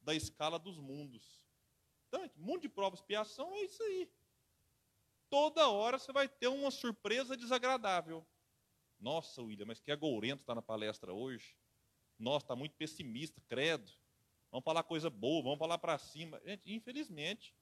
da 0.01 0.13
escala 0.13 0.59
dos 0.59 0.77
mundos. 0.77 1.41
Então, 2.09 2.29
mundo 2.35 2.63
de 2.63 2.67
prova 2.67 2.93
e 2.93 2.99
expiação 2.99 3.55
é 3.55 3.61
isso 3.61 3.81
aí. 3.83 4.11
Toda 5.29 5.69
hora 5.69 5.97
você 5.97 6.11
vai 6.11 6.27
ter 6.27 6.49
uma 6.49 6.71
surpresa 6.71 7.37
desagradável. 7.37 8.27
Nossa, 8.99 9.41
William, 9.41 9.67
mas 9.67 9.79
que 9.79 9.93
agourento 9.93 10.41
está 10.41 10.53
na 10.53 10.61
palestra 10.61 11.13
hoje. 11.13 11.55
Nossa, 12.19 12.43
está 12.43 12.55
muito 12.57 12.75
pessimista, 12.75 13.39
credo. 13.47 13.89
Vamos 14.55 14.63
falar 14.63 14.83
coisa 14.83 15.09
boa, 15.09 15.43
vamos 15.43 15.59
falar 15.59 15.77
para 15.77 15.97
cima. 15.97 16.41
Gente, 16.45 16.73
infelizmente, 16.73 17.53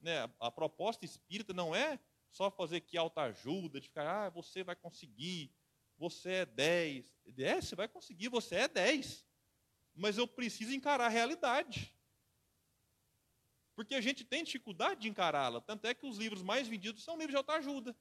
né, 0.00 0.22
a, 0.40 0.50
proposta 0.50 1.04
espírita 1.04 1.52
não 1.52 1.76
é 1.76 2.00
só 2.30 2.50
fazer 2.50 2.80
que 2.80 2.96
alta 2.96 3.20
ajuda, 3.24 3.78
de 3.78 3.88
ficar, 3.88 4.08
ah, 4.08 4.30
você 4.30 4.64
vai 4.64 4.74
conseguir, 4.74 5.54
você 5.98 6.30
é 6.30 6.46
10. 6.46 7.14
É, 7.36 7.60
você 7.60 7.76
vai 7.76 7.86
conseguir, 7.86 8.30
você 8.30 8.54
é 8.54 8.68
10. 8.68 9.22
Mas 9.94 10.16
eu 10.16 10.26
preciso 10.26 10.72
encarar 10.72 11.04
a 11.04 11.10
realidade. 11.10 11.94
Porque 13.76 13.94
a 13.94 14.00
gente 14.00 14.24
tem 14.24 14.42
dificuldade 14.42 15.02
de 15.02 15.10
encará-la. 15.10 15.60
Tanto 15.60 15.86
é 15.86 15.92
que 15.92 16.06
os 16.06 16.16
livros 16.16 16.42
mais 16.42 16.66
vendidos 16.66 17.04
são 17.04 17.18
livros 17.18 17.32
de 17.32 17.36
autoajuda. 17.36 17.94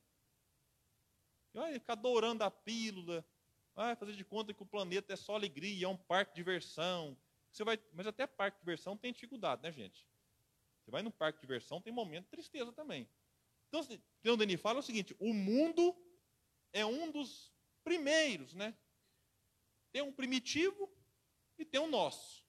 Vai 1.53 1.74
ficar 1.74 1.91
adorando 1.91 2.41
a 2.45 2.49
pílula, 2.49 3.28
vai 3.76 3.97
fazer 3.97 4.13
de 4.13 4.24
conta 4.24 4.53
que 4.53 4.63
o 4.63 4.65
planeta 4.65 5.11
é 5.11 5.17
só 5.17 5.36
alegria, 5.36 5.88
é 5.88 5.89
um 5.89 5.97
parque 5.97 6.32
de 6.32 6.38
diversão, 6.38 7.17
você 7.54 7.64
vai, 7.64 7.80
mas 7.93 8.08
até 8.08 8.26
parque 8.26 8.58
de 8.58 8.62
diversão 8.62 8.97
tem 8.97 9.14
dificuldade, 9.14 9.62
né, 9.62 9.72
gente? 9.72 10.08
Você 10.82 10.89
vai 10.89 11.04
no 11.04 11.12
parque 11.12 11.38
de 11.38 11.41
diversão, 11.41 11.80
tem 11.80 11.93
momento 11.93 12.26
de 12.26 12.32
tristeza 12.32 12.74
também. 12.74 13.08
Então, 13.68 13.82
o 13.82 13.88
que 14.22 14.30
o 14.30 14.36
Denis 14.36 14.60
fala 14.60 14.80
o 14.80 14.84
seguinte: 14.84 15.16
o 15.20 15.34
mundo 15.34 15.95
é 16.72 16.84
um 16.84 17.12
dos 17.12 17.54
primeiros, 17.84 18.56
né? 18.56 18.76
Tem 19.91 20.01
um 20.01 20.12
primitivo 20.12 20.91
e 21.58 21.64
tem 21.64 21.80
um 21.80 21.88
nosso. 21.88 22.43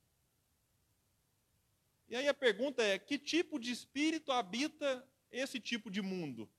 E 2.09 2.17
aí 2.17 2.27
a 2.27 2.35
pergunta 2.35 2.83
é: 2.83 2.99
que 2.99 3.19
tipo 3.19 3.59
de 3.59 3.71
espírito 3.71 4.33
habita 4.33 5.07
esse 5.31 5.61
tipo 5.61 5.91
de 5.91 6.01
mundo? 6.01 6.51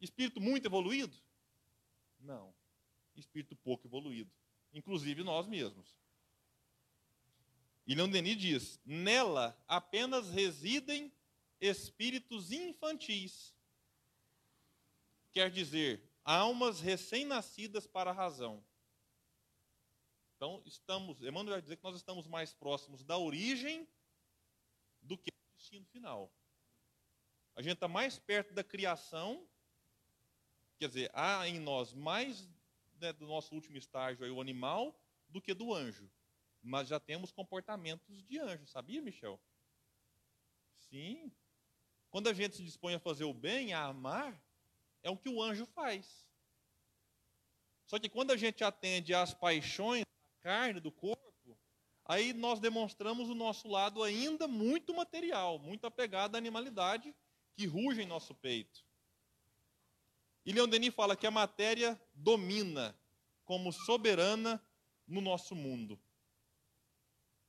Espírito 0.00 0.40
muito 0.40 0.66
evoluído? 0.66 1.16
Não. 2.20 2.54
Espírito 3.16 3.56
pouco 3.56 3.88
evoluído. 3.88 4.30
Inclusive 4.72 5.24
nós 5.24 5.48
mesmos. 5.48 6.03
E 7.86 7.94
Leon 7.94 8.08
Denis 8.08 8.36
diz: 8.36 8.80
nela 8.84 9.58
apenas 9.68 10.30
residem 10.30 11.12
espíritos 11.60 12.50
infantis. 12.50 13.54
Quer 15.32 15.50
dizer, 15.50 16.02
almas 16.24 16.80
recém-nascidas 16.80 17.86
para 17.86 18.10
a 18.10 18.14
razão. 18.14 18.64
Então, 20.36 20.62
estamos, 20.64 21.20
Emmanuel 21.22 21.54
vai 21.54 21.62
dizer 21.62 21.76
que 21.76 21.84
nós 21.84 21.96
estamos 21.96 22.26
mais 22.26 22.52
próximos 22.52 23.02
da 23.02 23.18
origem 23.18 23.88
do 25.00 25.16
que 25.16 25.30
do 25.30 25.56
destino 25.56 25.86
final. 25.86 26.32
A 27.56 27.62
gente 27.62 27.74
está 27.74 27.88
mais 27.88 28.18
perto 28.18 28.52
da 28.52 28.64
criação, 28.64 29.46
quer 30.78 30.88
dizer, 30.88 31.10
há 31.14 31.48
em 31.48 31.60
nós 31.60 31.92
mais 31.92 32.48
né, 33.00 33.12
do 33.12 33.26
nosso 33.26 33.54
último 33.54 33.76
estágio, 33.76 34.24
aí, 34.24 34.30
o 34.30 34.40
animal, 34.40 34.98
do 35.28 35.40
que 35.40 35.54
do 35.54 35.72
anjo 35.72 36.10
mas 36.64 36.88
já 36.88 36.98
temos 36.98 37.30
comportamentos 37.30 38.24
de 38.24 38.38
anjo, 38.38 38.66
sabia, 38.66 39.02
Michel? 39.02 39.38
Sim. 40.78 41.30
Quando 42.08 42.28
a 42.28 42.32
gente 42.32 42.56
se 42.56 42.64
dispõe 42.64 42.94
a 42.94 42.98
fazer 42.98 43.24
o 43.24 43.34
bem, 43.34 43.74
a 43.74 43.84
amar, 43.84 44.42
é 45.02 45.10
o 45.10 45.16
que 45.16 45.28
o 45.28 45.42
anjo 45.42 45.66
faz. 45.66 46.26
Só 47.86 47.98
que 47.98 48.08
quando 48.08 48.30
a 48.30 48.36
gente 48.36 48.64
atende 48.64 49.12
às 49.12 49.34
paixões 49.34 50.04
da 50.22 50.30
carne, 50.40 50.80
do 50.80 50.90
corpo, 50.90 51.58
aí 52.06 52.32
nós 52.32 52.60
demonstramos 52.60 53.28
o 53.28 53.34
nosso 53.34 53.68
lado 53.68 54.02
ainda 54.02 54.48
muito 54.48 54.94
material, 54.94 55.58
muito 55.58 55.86
apegado 55.86 56.34
à 56.34 56.38
animalidade 56.38 57.14
que 57.54 57.66
ruge 57.66 58.00
em 58.00 58.06
nosso 58.06 58.34
peito. 58.34 58.82
E 60.46 60.52
Leon 60.52 60.68
Denis 60.68 60.94
fala 60.94 61.16
que 61.16 61.26
a 61.26 61.30
matéria 61.30 62.00
domina 62.14 62.98
como 63.44 63.70
soberana 63.70 64.64
no 65.06 65.20
nosso 65.20 65.54
mundo 65.54 66.00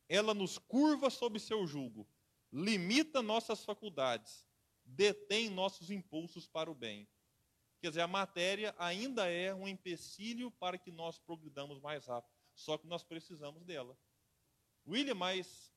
ela 0.08 0.34
nos 0.34 0.58
curva 0.58 1.10
sob 1.10 1.40
seu 1.40 1.66
jugo, 1.66 2.08
limita 2.52 3.22
nossas 3.22 3.66
faculdades, 3.66 4.46
detém 4.84 5.50
nossos 5.50 5.90
impulsos 5.90 6.48
para 6.48 6.70
o 6.70 6.76
bem. 6.76 7.08
Quer 7.82 7.90
dizer, 7.90 8.02
a 8.02 8.08
matéria 8.08 8.74
ainda 8.78 9.30
é 9.30 9.54
um 9.54 9.68
empecilho 9.68 10.50
para 10.52 10.78
que 10.78 10.92
nós 10.92 11.20
progridamos 11.20 11.80
mais 11.80 12.08
rápido, 12.08 12.34
só 12.54 12.78
que 12.78 12.88
nós 12.88 13.04
precisamos 13.04 13.64
dela. 13.64 13.98
William, 14.88 15.16
mas 15.16 15.74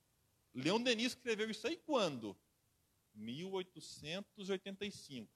Leon 0.55 0.83
Denis 0.83 1.09
escreveu 1.09 1.51
isso 1.51 1.67
aí 1.67 1.77
quando? 1.77 2.37
1885. 3.15 5.33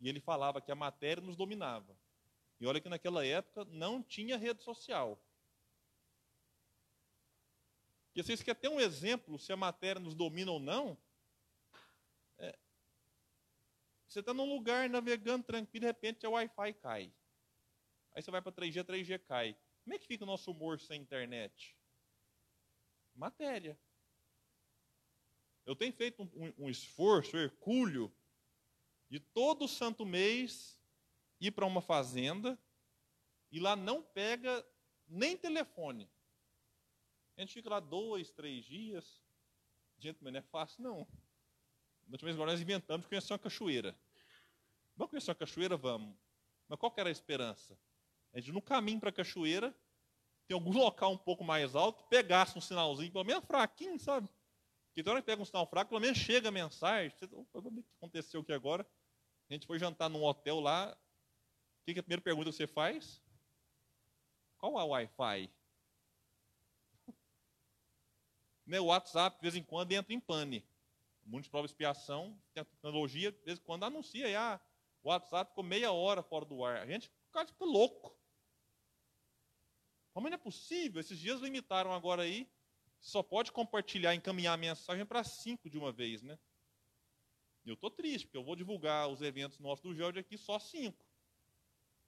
E 0.00 0.08
ele 0.08 0.20
falava 0.20 0.60
que 0.60 0.72
a 0.72 0.74
matéria 0.74 1.22
nos 1.22 1.36
dominava. 1.36 1.96
E 2.60 2.66
olha 2.66 2.80
que 2.80 2.88
naquela 2.88 3.24
época 3.24 3.64
não 3.66 4.02
tinha 4.02 4.36
rede 4.36 4.62
social. 4.62 5.22
Porque 8.14 8.22
vocês 8.22 8.44
querem 8.44 8.60
ter 8.60 8.68
um 8.68 8.78
exemplo 8.78 9.40
se 9.40 9.52
a 9.52 9.56
matéria 9.56 9.98
nos 9.98 10.14
domina 10.14 10.52
ou 10.52 10.60
não? 10.60 10.96
É, 12.38 12.56
você 14.06 14.20
está 14.20 14.32
num 14.32 14.48
lugar 14.48 14.88
navegando 14.88 15.44
tranquilo, 15.44 15.80
de 15.80 15.86
repente 15.86 16.24
o 16.24 16.30
Wi-Fi 16.30 16.74
cai. 16.74 17.12
Aí 18.12 18.22
você 18.22 18.30
vai 18.30 18.40
para 18.40 18.52
3G, 18.52 18.84
3G 18.84 19.18
cai. 19.18 19.58
Como 19.82 19.94
é 19.94 19.98
que 19.98 20.06
fica 20.06 20.22
o 20.22 20.28
nosso 20.28 20.52
humor 20.52 20.78
sem 20.78 21.02
internet? 21.02 21.76
Matéria. 23.16 23.76
Eu 25.66 25.74
tenho 25.74 25.92
feito 25.92 26.22
um, 26.22 26.30
um, 26.36 26.66
um 26.66 26.70
esforço 26.70 27.36
hercúleo 27.36 28.16
de 29.10 29.18
todo 29.18 29.66
santo 29.66 30.06
mês 30.06 30.80
ir 31.40 31.50
para 31.50 31.66
uma 31.66 31.82
fazenda 31.82 32.56
e 33.50 33.58
lá 33.58 33.74
não 33.74 34.04
pega 34.04 34.64
nem 35.04 35.36
telefone. 35.36 36.13
A 37.36 37.40
gente 37.40 37.52
fica 37.52 37.68
lá 37.68 37.80
dois, 37.80 38.30
três 38.30 38.64
dias. 38.64 39.22
Gente, 39.98 40.18
mas 40.22 40.32
não 40.32 40.40
é 40.40 40.42
fácil, 40.42 40.82
não. 40.82 40.98
Na 42.06 42.12
última 42.12 42.32
vez 42.32 42.36
nós 42.36 42.60
inventamos 42.60 43.04
de 43.04 43.08
conhecer 43.08 43.32
uma 43.32 43.38
cachoeira. 43.38 43.96
Vamos 44.96 45.10
conhecer 45.10 45.30
uma 45.30 45.34
cachoeira? 45.34 45.76
Vamos. 45.76 46.16
Mas 46.68 46.78
qual 46.78 46.92
que 46.92 47.00
era 47.00 47.08
a 47.08 47.12
esperança? 47.12 47.78
A 48.32 48.40
gente 48.40 48.52
no 48.52 48.62
caminho 48.62 49.00
para 49.00 49.10
a 49.10 49.12
cachoeira, 49.12 49.74
tem 50.46 50.54
algum 50.54 50.72
local 50.76 51.12
um 51.12 51.18
pouco 51.18 51.42
mais 51.44 51.74
alto, 51.74 52.04
pegasse 52.04 52.56
um 52.56 52.60
sinalzinho, 52.60 53.10
pelo 53.10 53.24
menos 53.24 53.44
fraquinho, 53.44 53.98
sabe? 53.98 54.28
Porque 54.88 55.02
toda 55.02 55.14
hora 55.14 55.22
que 55.22 55.26
pega 55.26 55.42
um 55.42 55.44
sinal 55.44 55.66
fraco, 55.66 55.88
pelo 55.88 56.00
menos 56.00 56.18
chega 56.18 56.48
a 56.48 56.52
mensagem. 56.52 57.10
Você, 57.10 57.24
o 57.24 57.44
que 57.44 57.84
aconteceu 57.96 58.40
aqui 58.42 58.52
agora? 58.52 58.86
A 59.50 59.52
gente 59.52 59.66
foi 59.66 59.78
jantar 59.78 60.08
num 60.08 60.22
hotel 60.22 60.60
lá. 60.60 60.92
O 60.92 61.84
que, 61.84 61.94
que 61.94 61.98
é 61.98 62.00
a 62.00 62.02
primeira 62.02 62.22
pergunta 62.22 62.50
que 62.50 62.56
você 62.56 62.66
faz? 62.66 63.20
Qual 64.56 64.78
é 64.78 64.84
o 64.84 64.88
Wi-Fi? 64.88 65.50
Meu 68.66 68.86
WhatsApp, 68.86 69.36
de 69.36 69.42
vez 69.42 69.54
em 69.56 69.62
quando, 69.62 69.92
entra 69.92 70.12
em 70.12 70.20
pane. 70.20 70.66
De 71.24 71.50
prova 71.50 71.66
expiação, 71.66 72.38
tecnologia, 72.52 73.32
de 73.32 73.44
vez 73.44 73.58
em 73.58 73.62
quando 73.62 73.84
anuncia, 73.84 74.28
e, 74.28 74.36
ah, 74.36 74.60
o 75.02 75.08
WhatsApp 75.08 75.50
ficou 75.50 75.64
meia 75.64 75.90
hora 75.90 76.22
fora 76.22 76.44
do 76.44 76.64
ar. 76.64 76.78
A 76.78 76.86
gente 76.86 77.10
quase 77.30 77.52
fica 77.52 77.64
louco. 77.64 78.18
Como 80.12 80.28
não 80.28 80.34
é 80.34 80.38
possível? 80.38 81.00
Esses 81.00 81.18
dias 81.18 81.40
limitaram 81.40 81.92
agora 81.92 82.22
aí, 82.22 82.48
só 83.00 83.22
pode 83.22 83.52
compartilhar, 83.52 84.14
encaminhar 84.14 84.54
a 84.54 84.56
mensagem 84.56 85.04
para 85.04 85.24
cinco 85.24 85.68
de 85.68 85.76
uma 85.76 85.92
vez, 85.92 86.22
né? 86.22 86.38
Eu 87.64 87.74
estou 87.74 87.90
triste, 87.90 88.26
porque 88.26 88.36
eu 88.36 88.44
vou 88.44 88.54
divulgar 88.54 89.08
os 89.08 89.22
eventos 89.22 89.58
nossos 89.58 89.82
do 89.82 89.94
Jorge 89.94 90.18
aqui 90.18 90.36
só 90.36 90.58
cinco. 90.58 91.04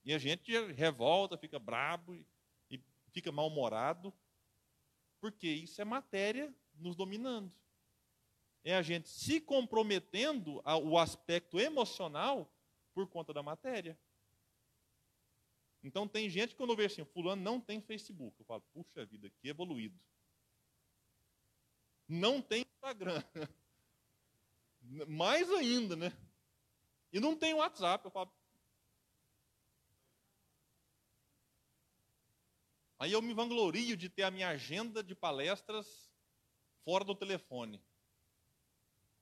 E 0.05 0.13
a 0.13 0.19
gente 0.19 0.53
revolta, 0.73 1.37
fica 1.37 1.59
brabo 1.59 2.15
e 2.71 2.81
fica 3.11 3.33
mal-humorado. 3.33 4.15
Porque 5.21 5.49
isso 5.49 5.81
é 5.81 5.85
matéria 5.85 6.55
nos 6.75 6.95
dominando. 6.95 7.53
É 8.64 8.75
a 8.75 8.83
gente 8.83 9.09
se 9.09 9.41
comprometendo 9.41 10.61
ao 10.64 10.99
aspecto 10.99 11.59
emocional 11.59 12.53
por 12.93 13.07
conta 13.07 13.33
da 13.33 13.43
matéria. 13.43 13.99
Então 15.83 16.09
tem 16.09 16.29
gente 16.29 16.51
que 16.51 16.57
quando 16.57 16.71
eu 16.71 16.77
vejo 16.77 16.95
assim, 16.95 17.05
fulano 17.12 17.41
não 17.41 17.61
tem 17.61 17.81
Facebook. 17.81 18.35
Eu 18.41 18.45
falo, 18.45 18.62
puxa 18.73 19.07
vida, 19.07 19.31
que 19.31 19.49
evoluído. 19.49 19.97
Não 22.09 22.43
tem 22.43 22.67
Instagram. 22.75 23.23
Mais 25.09 25.51
ainda, 25.53 25.95
né? 25.95 26.12
E 27.12 27.21
não 27.21 27.37
tem 27.37 27.55
WhatsApp. 27.55 28.05
Eu 28.05 28.11
falo. 28.11 28.33
Aí 32.99 33.12
eu 33.12 33.20
me 33.20 33.34
vanglorio 33.34 33.97
de 33.97 34.09
ter 34.09 34.22
a 34.22 34.30
minha 34.30 34.49
agenda 34.49 35.03
de 35.03 35.14
palestras 35.14 36.11
fora 36.84 37.05
do 37.05 37.14
telefone. 37.14 37.82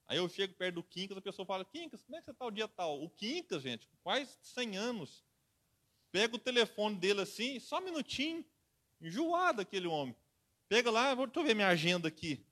Aí 0.07 0.19
eu 0.19 0.29
chego 0.29 0.55
perto 0.55 0.77
do 0.77 0.83
Quincas, 0.83 1.17
a 1.17 1.23
pessoa 1.23 1.47
fala, 1.47 1.65
Quincas, 1.65 2.03
como 2.03 2.17
é 2.17 2.21
que 2.21 2.27
você 2.27 2.31
está 2.31 2.45
o 2.45 2.51
dia 2.51 2.69
tal? 2.69 3.03
O 3.03 3.09
Quincas, 3.09 3.63
gente, 3.63 3.89
quase 4.03 4.37
100 4.43 4.77
anos. 4.77 5.25
Pega 6.13 6.37
o 6.37 6.39
telefone 6.39 6.95
dele 6.97 7.23
assim, 7.23 7.59
só 7.59 7.79
um 7.79 7.85
minutinho, 7.85 8.45
enjoado 9.01 9.63
aquele 9.63 9.89
homem. 9.89 10.15
Pega 10.69 10.91
lá, 10.91 11.15
vou 11.15 11.27
ver 11.27 11.55
minha 11.55 11.69
agenda 11.69 12.07
aqui. 12.07 12.45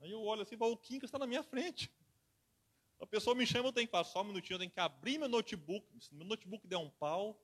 Aí 0.00 0.10
eu 0.10 0.22
olho 0.22 0.42
assim, 0.42 0.56
o 0.58 0.76
Quincas 0.76 1.08
está 1.08 1.18
na 1.18 1.26
minha 1.26 1.42
frente. 1.42 1.90
A 3.00 3.06
pessoa 3.06 3.34
me 3.34 3.46
chama, 3.46 3.68
eu 3.68 3.72
tenho 3.72 3.86
que 3.86 3.90
falar 3.90 4.04
só 4.04 4.22
um 4.22 4.24
minutinho, 4.24 4.54
eu 4.54 4.60
tenho 4.60 4.70
que 4.70 4.80
abrir 4.80 5.18
meu 5.18 5.28
notebook. 5.28 5.86
Se 6.00 6.14
meu 6.14 6.26
notebook 6.26 6.66
der 6.66 6.78
um 6.78 6.88
pau, 6.88 7.38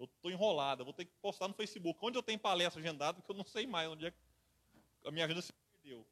eu 0.00 0.06
estou 0.06 0.30
enrolado, 0.30 0.80
eu 0.80 0.84
vou 0.86 0.94
ter 0.94 1.04
que 1.04 1.12
postar 1.20 1.46
no 1.46 1.52
Facebook. 1.52 1.98
Onde 2.02 2.16
eu 2.16 2.22
tenho 2.22 2.38
palestra 2.38 2.80
agendada, 2.80 3.18
porque 3.18 3.30
eu 3.30 3.36
não 3.36 3.44
sei 3.44 3.66
mais 3.66 3.86
onde 3.88 4.06
é 4.06 4.10
que 4.10 4.16
a 5.04 5.10
minha 5.10 5.26
agenda 5.26 5.42
se 5.42 5.52
perdeu. 5.52 6.06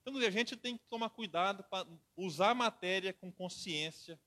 Então, 0.00 0.16
a 0.16 0.30
gente 0.30 0.56
tem 0.56 0.78
que 0.78 0.84
tomar 0.88 1.10
cuidado 1.10 1.62
para 1.64 1.86
usar 2.16 2.50
a 2.50 2.54
matéria 2.54 3.12
com 3.12 3.30
consciência, 3.30 4.18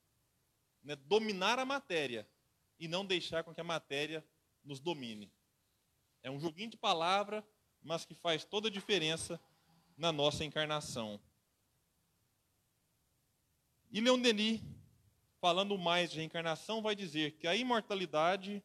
né, 0.83 0.95
dominar 0.95 1.57
a 1.57 1.65
matéria 1.65 2.29
e 2.79 2.87
não 2.87 3.03
deixar 3.03 3.43
com 3.43 3.53
que 3.55 3.59
a 3.59 3.63
matéria 3.63 4.23
nos 4.63 4.79
domine. 4.79 5.33
É 6.21 6.29
um 6.29 6.39
joguinho 6.39 6.69
de 6.69 6.77
palavra, 6.77 7.45
mas 7.81 8.05
que 8.05 8.13
faz 8.13 8.45
toda 8.45 8.67
a 8.67 8.71
diferença 8.71 9.41
na 9.97 10.11
nossa 10.11 10.45
encarnação. 10.45 11.19
E 13.91 13.99
Leon 13.99 14.21
Denis, 14.21 14.61
falando 15.41 15.77
mais 15.77 16.11
de 16.11 16.17
reencarnação, 16.17 16.81
vai 16.81 16.95
dizer 16.95 17.31
que 17.31 17.47
a 17.47 17.55
imortalidade, 17.55 18.63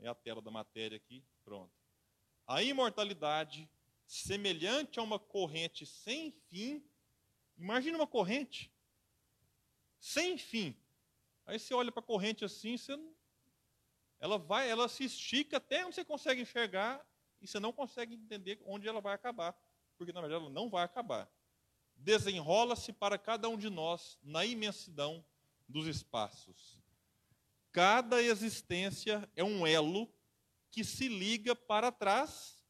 é 0.00 0.08
a 0.08 0.14
tela 0.14 0.42
da 0.42 0.50
matéria 0.50 0.96
aqui, 0.96 1.24
pronto. 1.44 1.72
A 2.46 2.62
imortalidade 2.62 3.68
semelhante 4.06 4.98
a 4.98 5.02
uma 5.02 5.18
corrente 5.18 5.86
sem 5.86 6.30
fim. 6.48 6.84
Imagina 7.56 7.96
uma 7.96 8.06
corrente 8.06 8.72
sem 9.98 10.36
fim. 10.36 10.76
Aí 11.46 11.58
você 11.58 11.74
olha 11.74 11.90
para 11.90 12.00
a 12.00 12.06
corrente 12.06 12.44
assim, 12.44 12.76
você 12.76 12.98
ela 14.20 14.38
vai, 14.38 14.70
ela 14.70 14.88
se 14.88 15.04
estica 15.04 15.58
até 15.58 15.84
onde 15.84 15.96
você 15.96 16.04
consegue 16.04 16.40
enxergar 16.40 17.06
e 17.42 17.46
você 17.46 17.60
não 17.60 17.72
consegue 17.72 18.14
entender 18.14 18.58
onde 18.64 18.88
ela 18.88 19.00
vai 19.00 19.14
acabar, 19.14 19.54
porque 19.98 20.12
na 20.12 20.20
verdade 20.22 20.42
ela 20.42 20.50
não 20.50 20.70
vai 20.70 20.82
acabar. 20.82 21.30
Desenrola-se 21.94 22.92
para 22.92 23.18
cada 23.18 23.48
um 23.48 23.58
de 23.58 23.68
nós 23.68 24.18
na 24.22 24.44
imensidão 24.44 25.24
dos 25.68 25.86
espaços. 25.86 26.82
Cada 27.74 28.22
existência 28.22 29.28
é 29.34 29.42
um 29.42 29.66
elo 29.66 30.08
que 30.70 30.84
se 30.84 31.08
liga 31.08 31.56
para 31.56 31.90
trás 31.90 32.64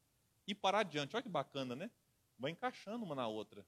e 0.47 0.55
para 0.55 0.79
adiante. 0.79 1.15
Olha 1.15 1.21
que 1.21 1.29
bacana, 1.29 1.75
né? 1.75 1.91
Vai 2.39 2.49
encaixando 2.49 3.05
uma 3.05 3.13
na 3.13 3.27
outra. 3.27 3.63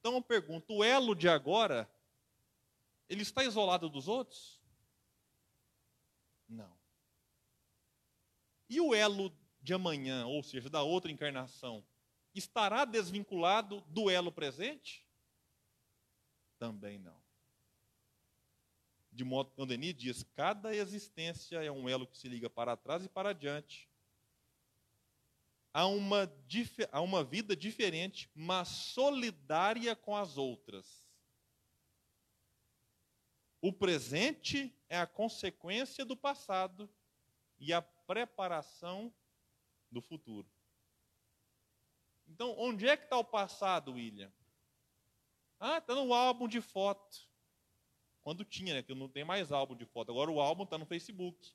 Então 0.00 0.14
eu 0.14 0.20
pergunto: 0.20 0.74
o 0.74 0.82
elo 0.82 1.14
de 1.14 1.28
agora, 1.28 1.88
ele 3.08 3.22
está 3.22 3.44
isolado 3.44 3.88
dos 3.88 4.08
outros? 4.08 4.60
Não. 6.48 6.76
E 8.68 8.80
o 8.80 8.92
elo 8.92 9.32
de 9.62 9.74
amanhã, 9.74 10.26
ou 10.26 10.42
seja, 10.42 10.68
da 10.68 10.82
outra 10.82 11.12
encarnação, 11.12 11.86
estará 12.34 12.84
desvinculado 12.84 13.80
do 13.82 14.10
elo 14.10 14.32
presente? 14.32 15.06
Também 16.58 16.98
não. 16.98 17.25
De 19.16 19.24
modo 19.24 19.50
que 19.50 19.64
Denis 19.64 19.94
diz: 19.94 20.22
cada 20.34 20.76
existência 20.76 21.64
é 21.64 21.72
um 21.72 21.88
elo 21.88 22.06
que 22.06 22.18
se 22.18 22.28
liga 22.28 22.50
para 22.50 22.76
trás 22.76 23.02
e 23.02 23.08
para 23.08 23.30
adiante 23.30 23.88
a 25.72 25.86
uma, 25.86 26.30
a 26.92 27.00
uma 27.00 27.24
vida 27.24 27.56
diferente, 27.56 28.30
mas 28.34 28.68
solidária 28.68 29.96
com 29.96 30.14
as 30.14 30.36
outras. 30.36 31.06
O 33.58 33.72
presente 33.72 34.70
é 34.86 34.98
a 34.98 35.06
consequência 35.06 36.04
do 36.04 36.14
passado 36.14 36.86
e 37.58 37.72
a 37.72 37.80
preparação 37.80 39.10
do 39.90 40.02
futuro. 40.02 40.48
Então, 42.28 42.54
onde 42.58 42.86
é 42.86 42.98
que 42.98 43.04
está 43.04 43.16
o 43.16 43.24
passado, 43.24 43.94
William? 43.94 44.30
Ah, 45.58 45.78
está 45.78 45.94
no 45.94 46.12
álbum 46.12 46.46
de 46.46 46.60
foto. 46.60 47.26
Quando 48.26 48.44
tinha, 48.44 48.74
né? 48.74 48.82
Que 48.82 48.92
não 48.92 49.08
tem 49.08 49.22
mais 49.22 49.52
álbum 49.52 49.76
de 49.76 49.86
foto. 49.86 50.10
Agora 50.10 50.28
o 50.28 50.40
álbum 50.40 50.64
está 50.64 50.76
no 50.76 50.84
Facebook. 50.84 51.54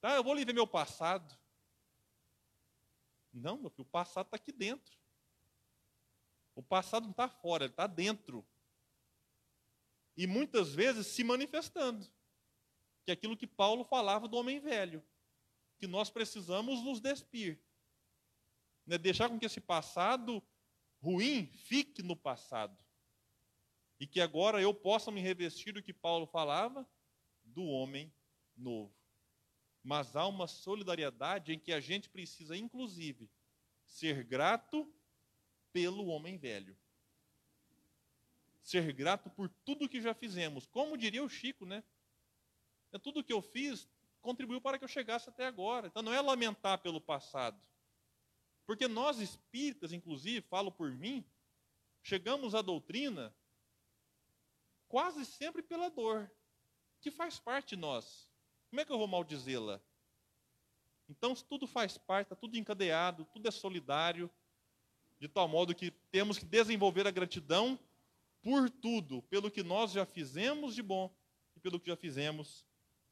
Tá, 0.00 0.14
eu 0.14 0.24
vou 0.24 0.32
ali 0.32 0.46
ver 0.46 0.54
meu 0.54 0.66
passado. 0.66 1.38
Não, 3.30 3.58
meu 3.58 3.68
filho, 3.68 3.82
o 3.82 3.90
passado 3.90 4.24
está 4.24 4.36
aqui 4.36 4.50
dentro. 4.50 4.96
O 6.54 6.62
passado 6.62 7.02
não 7.02 7.10
está 7.10 7.28
fora, 7.28 7.64
ele 7.64 7.72
está 7.74 7.86
dentro. 7.86 8.42
E 10.16 10.26
muitas 10.26 10.74
vezes 10.74 11.06
se 11.08 11.22
manifestando. 11.22 12.10
Que 13.04 13.10
é 13.10 13.12
aquilo 13.12 13.36
que 13.36 13.46
Paulo 13.46 13.84
falava 13.84 14.26
do 14.26 14.38
homem 14.38 14.58
velho. 14.58 15.04
Que 15.78 15.86
nós 15.86 16.08
precisamos 16.08 16.82
nos 16.82 16.98
despir. 16.98 17.60
Né? 18.86 18.96
Deixar 18.96 19.28
com 19.28 19.38
que 19.38 19.44
esse 19.44 19.60
passado 19.60 20.42
ruim 20.98 21.44
fique 21.44 22.02
no 22.02 22.16
passado. 22.16 22.87
E 23.98 24.06
que 24.06 24.20
agora 24.20 24.60
eu 24.60 24.72
possa 24.72 25.10
me 25.10 25.20
revestir 25.20 25.72
do 25.72 25.82
que 25.82 25.92
Paulo 25.92 26.26
falava 26.26 26.88
do 27.44 27.64
homem 27.64 28.12
novo 28.56 28.98
mas 29.88 30.14
há 30.14 30.26
uma 30.26 30.46
solidariedade 30.46 31.52
em 31.52 31.58
que 31.58 31.72
a 31.72 31.80
gente 31.80 32.10
precisa, 32.10 32.54
inclusive, 32.54 33.30
ser 33.86 34.22
grato 34.22 34.86
pelo 35.72 36.08
homem 36.08 36.36
velho. 36.36 36.76
Ser 38.60 38.92
grato 38.92 39.30
por 39.30 39.48
tudo 39.64 39.88
que 39.88 40.00
já 40.02 40.12
fizemos. 40.12 40.66
Como 40.66 40.98
diria 40.98 41.24
o 41.24 41.28
Chico, 41.28 41.64
né? 41.64 41.82
É 42.92 42.98
tudo 42.98 43.24
que 43.24 43.32
eu 43.32 43.40
fiz 43.40 43.88
contribuiu 44.20 44.60
para 44.60 44.76
que 44.78 44.84
eu 44.84 44.88
chegasse 44.88 45.30
até 45.30 45.46
agora. 45.46 45.86
Então 45.86 46.02
não 46.02 46.12
é 46.12 46.20
lamentar 46.20 46.82
pelo 46.82 47.00
passado. 47.00 47.58
Porque 48.66 48.86
nós 48.86 49.20
espíritas, 49.20 49.90
inclusive, 49.90 50.42
falo 50.42 50.70
por 50.70 50.90
mim, 50.92 51.24
chegamos 52.02 52.54
à 52.54 52.60
doutrina 52.60 53.34
quase 54.88 55.24
sempre 55.24 55.62
pela 55.62 55.90
dor, 55.90 56.30
que 57.00 57.10
faz 57.10 57.38
parte 57.38 57.70
de 57.70 57.76
nós. 57.76 58.28
Como 58.70 58.80
é 58.80 58.84
que 58.84 58.92
eu 58.92 58.98
vou 58.98 59.06
maldizê-la? 59.06 59.80
Então, 61.08 61.34
tudo 61.34 61.66
faz 61.66 61.96
parte, 61.96 62.26
está 62.26 62.36
tudo 62.36 62.58
encadeado, 62.58 63.24
tudo 63.32 63.48
é 63.48 63.50
solidário, 63.50 64.30
de 65.18 65.28
tal 65.28 65.48
modo 65.48 65.74
que 65.74 65.90
temos 66.10 66.38
que 66.38 66.44
desenvolver 66.44 67.06
a 67.06 67.10
gratidão 67.10 67.78
por 68.42 68.70
tudo, 68.70 69.22
pelo 69.22 69.50
que 69.50 69.62
nós 69.62 69.92
já 69.92 70.04
fizemos 70.04 70.74
de 70.74 70.82
bom 70.82 71.14
e 71.56 71.60
pelo 71.60 71.80
que 71.80 71.88
já 71.88 71.96
fizemos 71.96 72.64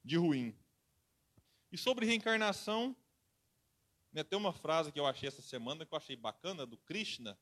de 0.04 0.16
ruim. 0.16 0.56
E 1.72 1.78
sobre 1.78 2.06
reencarnação, 2.06 2.94
né, 4.12 4.22
tem 4.22 4.38
uma 4.38 4.52
frase 4.52 4.92
que 4.92 5.00
eu 5.00 5.06
achei 5.06 5.28
essa 5.28 5.42
semana, 5.42 5.84
que 5.84 5.92
eu 5.92 5.98
achei 5.98 6.16
bacana, 6.16 6.64
do 6.64 6.76
Krishna. 6.78 7.38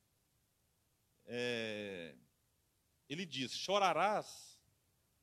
É, 1.26 2.16
ele 3.09 3.27
diz: 3.27 3.53
Chorarás 3.53 4.61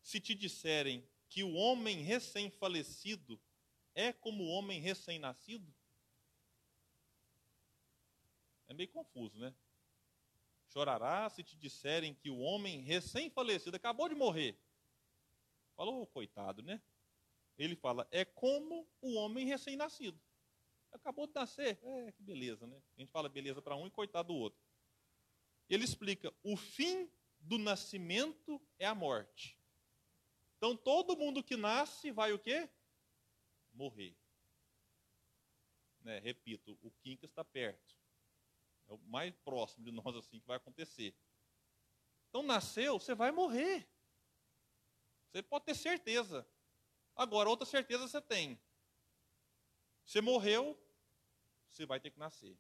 se 0.02 0.20
te 0.20 0.36
disserem 0.36 1.08
que 1.30 1.44
o 1.44 1.54
homem 1.54 2.02
recém-falecido 2.02 3.42
é 3.94 4.12
como 4.12 4.44
o 4.44 4.48
homem 4.48 4.80
recém-nascido? 4.80 5.74
É 8.68 8.74
meio 8.74 8.90
confuso, 8.90 9.38
né? 9.38 9.54
Chorará 10.70 11.30
se 11.30 11.44
te 11.44 11.58
disserem 11.58 12.14
que 12.14 12.30
o 12.30 12.40
homem 12.40 12.82
recém-falecido 12.82 13.76
acabou 13.76 14.08
de 14.08 14.16
morrer. 14.16 14.58
Falou, 15.76 16.08
coitado, 16.08 16.62
né? 16.62 16.82
Ele 17.58 17.76
fala, 17.76 18.08
é 18.12 18.24
como 18.24 18.88
o 19.02 19.16
homem 19.16 19.46
recém-nascido. 19.46 20.20
Acabou 20.92 21.28
de 21.28 21.34
nascer. 21.34 21.80
É, 21.84 22.12
que 22.12 22.24
beleza, 22.24 22.66
né? 22.66 22.82
A 22.96 23.00
gente 23.00 23.12
fala 23.12 23.28
beleza 23.28 23.62
para 23.62 23.76
um 23.76 23.88
e 23.88 23.92
coitado 23.92 24.30
do 24.30 24.36
outro. 24.36 24.60
Ele 25.70 25.84
explica, 25.84 26.34
o 26.44 26.56
fim 26.56 27.10
do 27.42 27.58
nascimento 27.58 28.62
é 28.80 28.86
a 28.86 28.96
morte. 28.96 29.58
Então 30.58 30.76
todo 30.76 31.18
mundo 31.18 31.44
que 31.44 31.58
nasce 31.58 32.12
vai 32.12 32.32
o 32.34 32.40
quê? 32.40 32.70
Morrer. 33.74 34.16
Né? 36.02 36.20
Repito, 36.20 36.78
o 36.82 36.92
Quincas 36.92 37.30
está 37.30 37.44
perto. 37.44 37.96
É 38.88 38.94
o 38.94 38.98
mais 39.00 39.34
próximo 39.38 39.86
de 39.86 39.92
nós 39.92 40.16
assim 40.16 40.40
que 40.40 40.48
vai 40.48 40.58
acontecer. 40.58 41.16
Então 42.30 42.44
nasceu, 42.44 43.00
você 43.00 43.14
vai 43.14 43.32
morrer. 43.32 43.88
Você 45.32 45.42
pode 45.42 45.66
ter 45.66 45.76
certeza. 45.76 46.48
Agora, 47.16 47.50
outra 47.50 47.66
certeza 47.66 48.08
você 48.08 48.22
tem. 48.22 48.60
Você 50.06 50.22
morreu, 50.22 50.78
você 51.70 51.86
vai 51.86 52.00
ter 52.00 52.12
que 52.12 52.20
nascer. 52.20 52.58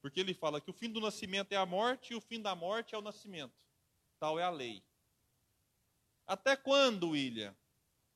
Porque 0.00 0.20
ele 0.20 0.34
fala 0.34 0.60
que 0.60 0.70
o 0.70 0.74
fim 0.74 0.90
do 0.90 1.00
nascimento 1.00 1.52
é 1.52 1.56
a 1.56 1.64
morte 1.64 2.12
e 2.12 2.16
o 2.16 2.20
fim 2.20 2.40
da 2.40 2.54
morte 2.54 2.94
é 2.94 2.98
o 2.98 3.02
nascimento. 3.02 3.71
Tal 4.22 4.38
é 4.38 4.44
a 4.44 4.50
lei. 4.50 4.84
Até 6.24 6.54
quando, 6.54 7.08
William? 7.08 7.56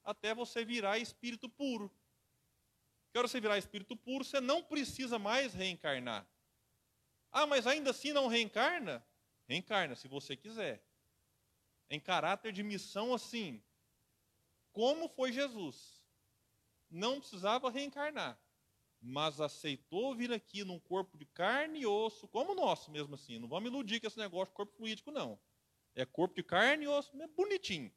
Até 0.05 0.33
você 0.33 0.65
virar 0.65 0.99
espírito 0.99 1.49
puro. 1.49 1.93
Que 3.11 3.19
hora 3.19 3.27
você 3.27 3.41
virar 3.41 3.59
espírito 3.59 3.97
puro, 3.97 4.23
você 4.23 4.41
não 4.41 4.63
precisa 4.63 5.19
mais 5.19 5.53
reencarnar. 5.53 6.25
Ah, 7.33 7.45
mas 7.45 7.67
ainda 7.67 7.91
assim 7.91 8.13
não 8.13 8.29
reencarna? 8.29 9.05
Reencarna, 9.49 9.97
se 9.97 10.07
você 10.07 10.37
quiser. 10.37 10.81
Em 11.91 11.99
caráter 11.99 12.53
de 12.53 12.63
missão, 12.63 13.13
assim. 13.13 13.61
Como 14.73 15.09
foi 15.09 15.33
Jesus. 15.33 16.01
Não 16.89 17.19
precisava 17.19 17.69
reencarnar 17.69 18.41
mas 18.99 19.41
aceitou 19.41 20.17
vir 20.17 20.33
aqui 20.33 20.65
num 20.65 20.81
corpo 20.81 21.19
de 21.19 21.27
carne 21.27 21.81
e 21.81 21.87
osso, 21.87 22.27
como 22.27 22.53
o 22.53 22.55
nosso 22.55 22.91
mesmo 22.91 23.15
assim. 23.15 23.39
Não 23.39 23.47
vamos 23.47 23.69
iludir 23.71 24.01
com 24.01 24.07
esse 24.07 24.19
negócio 24.19 24.51
de 24.51 24.57
corpo 24.57 24.75
fluídico, 24.77 25.13
não. 25.13 25.39
É 25.97 26.05
corpo 26.05 26.35
de 26.37 26.43
carne 26.43 26.85
e 26.85 26.89
osso, 26.89 27.11
é 27.21 27.27
bonitinho. 27.27 27.91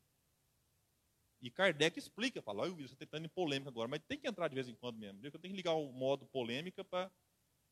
E 1.42 1.52
Kardec 1.52 2.00
explica, 2.00 2.42
fala, 2.42 2.64
olha, 2.64 2.72
você 2.72 2.94
está 2.94 3.06
entrando 3.06 3.26
em 3.26 3.30
polêmica 3.30 3.70
agora, 3.70 3.88
mas 3.88 4.02
tem 4.08 4.18
que 4.18 4.28
entrar 4.28 4.48
de 4.48 4.56
vez 4.56 4.68
em 4.68 4.76
quando 4.76 4.98
mesmo. 4.98 5.20
Eu 5.24 5.32
tenho 5.32 5.54
que 5.54 5.58
ligar 5.58 5.74
o 5.74 5.92
modo 5.92 6.26
polêmica 6.26 6.84
para 6.84 7.12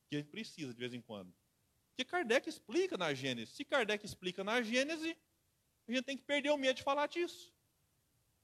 que 0.10 0.16
a 0.16 0.20
gente 0.20 0.30
precisa 0.30 0.74
de 0.74 0.80
vez 0.80 0.94
em 0.94 1.02
quando. 1.02 1.34
Porque 1.90 2.06
Kardec 2.06 2.48
explica 2.48 2.98
na 2.98 3.14
Gênesis. 3.14 3.56
Se 3.56 3.66
Kardec 3.66 4.06
explica 4.06 4.44
na 4.44 4.62
Gênesis, 4.62 5.16
a 5.88 5.92
gente 5.92 6.06
tem 6.06 6.18
que 6.18 6.24
perder 6.24 6.52
o 6.52 6.58
medo 6.58 6.78
de 6.78 6.84
falar 6.84 7.08
disso. 7.08 7.54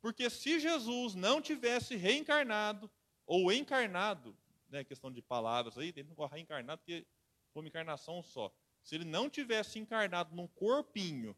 Porque 0.02 0.30
se 0.30 0.60
Jesus 0.60 1.16
não 1.16 1.42
tivesse 1.42 1.96
reencarnado 1.96 2.90
ou 3.26 3.52
encarnado 3.52 4.36
né, 4.70 4.84
questão 4.84 5.12
de 5.12 5.22
palavras 5.22 5.78
aí, 5.78 5.94
ele 5.96 6.10
não 6.18 6.26
reencarnado 6.26 6.80
porque 6.80 7.06
foi 7.54 7.62
uma 7.62 7.70
encarnação 7.70 8.22
só. 8.24 8.54
Se 8.82 8.96
ele 8.96 9.06
não 9.06 9.30
tivesse 9.30 9.80
encarnado 9.80 10.36
num 10.36 10.48
corpinho 10.48 11.36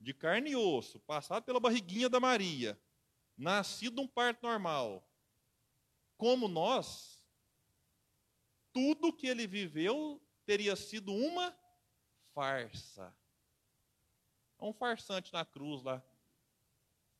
de 0.00 0.12
carne 0.14 0.50
e 0.50 0.56
osso, 0.56 1.00
passado 1.00 1.44
pela 1.44 1.60
barriguinha 1.60 2.08
da 2.08 2.20
Maria, 2.20 2.80
nascido 3.36 4.00
um 4.00 4.06
parto 4.06 4.46
normal, 4.46 5.06
como 6.16 6.48
nós, 6.48 7.22
tudo 8.72 9.12
que 9.12 9.26
ele 9.26 9.46
viveu 9.46 10.20
teria 10.44 10.76
sido 10.76 11.12
uma 11.12 11.56
farsa. 12.34 13.14
Um 14.58 14.72
farsante 14.72 15.32
na 15.32 15.44
cruz 15.44 15.82
lá, 15.82 16.02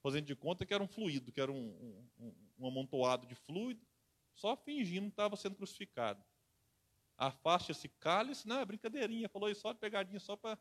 fazendo 0.03 0.27
de 0.27 0.37
conta 0.37 0.65
que 0.65 0.73
era 0.73 0.83
um 0.83 0.89
fluido, 0.89 1.33
que 1.33 1.41
era 1.41 1.53
um, 1.53 2.09
um, 2.19 2.35
um 2.59 2.67
amontoado 2.67 3.27
de 3.27 3.35
fluido, 3.35 3.87
só 4.35 4.57
fingindo 4.57 5.07
que 5.07 5.13
estava 5.13 5.37
sendo 5.37 5.57
crucificado. 5.57 6.25
Afaste 7.17 7.73
esse 7.73 7.89
cálice, 7.89 8.47
não, 8.47 8.61
é 8.61 8.65
brincadeirinha, 8.65 9.29
falou 9.29 9.51
isso 9.51 9.63
só 9.63 9.73
de 9.73 9.79
pegadinha, 9.79 10.21
só 10.21 10.37
para. 10.37 10.59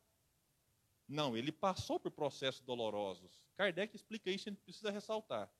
Não, 1.08 1.38
ele 1.38 1.51
passou 1.51 1.99
por 1.99 2.12
processos 2.12 2.62
dolorosos. 2.62 3.43
Kardec 3.56 3.95
explica 3.95 4.30
isso, 4.30 4.49
a 4.49 4.51
gente 4.51 4.62
precisa 4.62 4.91
ressaltar. 4.91 5.51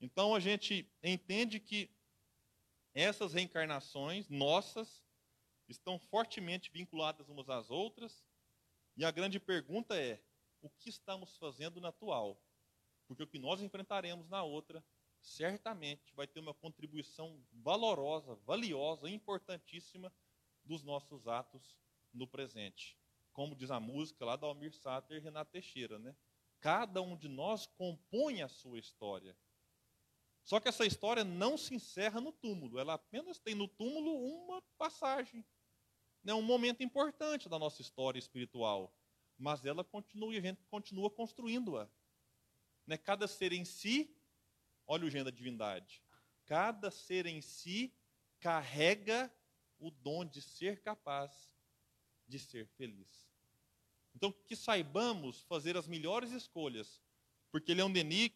Então 0.00 0.34
a 0.34 0.40
gente 0.40 0.90
entende 1.02 1.60
que 1.60 1.90
essas 2.92 3.32
reencarnações 3.32 4.28
nossas 4.28 5.04
estão 5.68 5.98
fortemente 5.98 6.70
vinculadas 6.70 7.28
umas 7.28 7.48
às 7.48 7.70
outras, 7.70 8.24
e 8.96 9.04
a 9.04 9.10
grande 9.10 9.40
pergunta 9.40 9.96
é: 9.96 10.22
o 10.60 10.70
que 10.70 10.88
estamos 10.88 11.36
fazendo 11.36 11.80
na 11.80 11.88
atual? 11.88 12.40
Porque 13.06 13.22
o 13.22 13.26
que 13.26 13.38
nós 13.38 13.60
enfrentaremos 13.60 14.28
na 14.28 14.42
outra 14.42 14.84
certamente 15.20 16.14
vai 16.14 16.26
ter 16.26 16.40
uma 16.40 16.54
contribuição 16.54 17.42
valorosa, 17.52 18.34
valiosa, 18.46 19.08
importantíssima 19.08 20.12
dos 20.64 20.82
nossos 20.82 21.26
atos 21.26 21.78
no 22.12 22.26
presente. 22.26 22.96
Como 23.34 23.54
diz 23.54 23.70
a 23.70 23.78
música 23.78 24.24
lá 24.24 24.34
da 24.34 24.46
Almir 24.46 24.72
Sater 24.72 25.18
e 25.18 25.20
Renato 25.20 25.52
Teixeira, 25.52 25.98
né? 25.98 26.16
Cada 26.58 27.02
um 27.02 27.14
de 27.14 27.28
nós 27.28 27.66
compõe 27.66 28.40
a 28.40 28.48
sua 28.48 28.78
história. 28.78 29.36
Só 30.42 30.58
que 30.58 30.68
essa 30.68 30.86
história 30.86 31.22
não 31.22 31.58
se 31.58 31.74
encerra 31.74 32.18
no 32.18 32.32
túmulo, 32.32 32.78
ela 32.78 32.94
apenas 32.94 33.38
tem 33.38 33.54
no 33.54 33.68
túmulo 33.68 34.16
uma 34.16 34.62
passagem, 34.78 35.44
né? 36.22 36.32
um 36.32 36.40
momento 36.40 36.82
importante 36.82 37.46
da 37.46 37.58
nossa 37.58 37.82
história 37.82 38.18
espiritual. 38.18 38.90
Mas 39.36 39.66
ela 39.66 39.84
continua 39.84 40.32
e 40.32 40.38
a 40.38 40.40
gente 40.40 40.64
continua 40.70 41.10
construindo-a. 41.10 41.86
Né? 42.86 42.96
Cada 42.96 43.28
ser 43.28 43.52
em 43.52 43.64
si 43.66 44.16
Olha 44.86 45.06
o 45.06 45.10
gênero 45.10 45.30
da 45.30 45.36
divindade. 45.36 46.02
Cada 46.44 46.90
ser 46.90 47.26
em 47.26 47.40
si 47.40 47.94
carrega 48.38 49.32
o 49.78 49.90
dom 49.90 50.24
de 50.24 50.42
ser 50.42 50.82
capaz 50.82 51.50
de 52.26 52.38
ser 52.38 52.66
feliz. 52.76 53.28
Então, 54.14 54.32
que 54.32 54.54
saibamos 54.54 55.42
fazer 55.42 55.76
as 55.76 55.88
melhores 55.88 56.30
escolhas, 56.32 57.02
porque 57.50 57.74
Leon 57.74 57.90
Denis, 57.90 58.30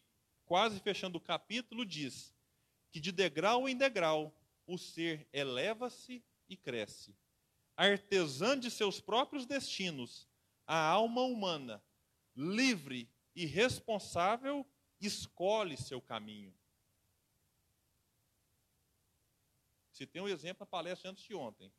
quase 0.45 0.79
fechando 0.79 1.17
o 1.17 1.21
capítulo, 1.21 1.85
diz 1.85 2.33
que 2.91 2.99
de 2.99 3.11
degrau 3.11 3.69
em 3.69 3.77
degrau 3.77 4.33
o 4.65 4.77
ser 4.77 5.27
eleva-se 5.31 6.23
e 6.47 6.57
cresce. 6.57 7.15
Artesã 7.77 8.59
de 8.59 8.69
seus 8.69 8.99
próprios 8.99 9.45
destinos, 9.45 10.27
a 10.67 10.77
alma 10.77 11.21
humana, 11.21 11.81
livre 12.35 13.09
e 13.35 13.45
responsável 13.45 14.67
escolhe 14.99 15.77
seu 15.77 16.01
caminho. 16.01 16.53
Se 19.91 20.05
tem 20.05 20.21
um 20.21 20.27
exemplo 20.27 20.61
na 20.61 20.65
palestra 20.65 21.09
antes 21.09 21.23
de 21.23 21.33
ontem. 21.33 21.71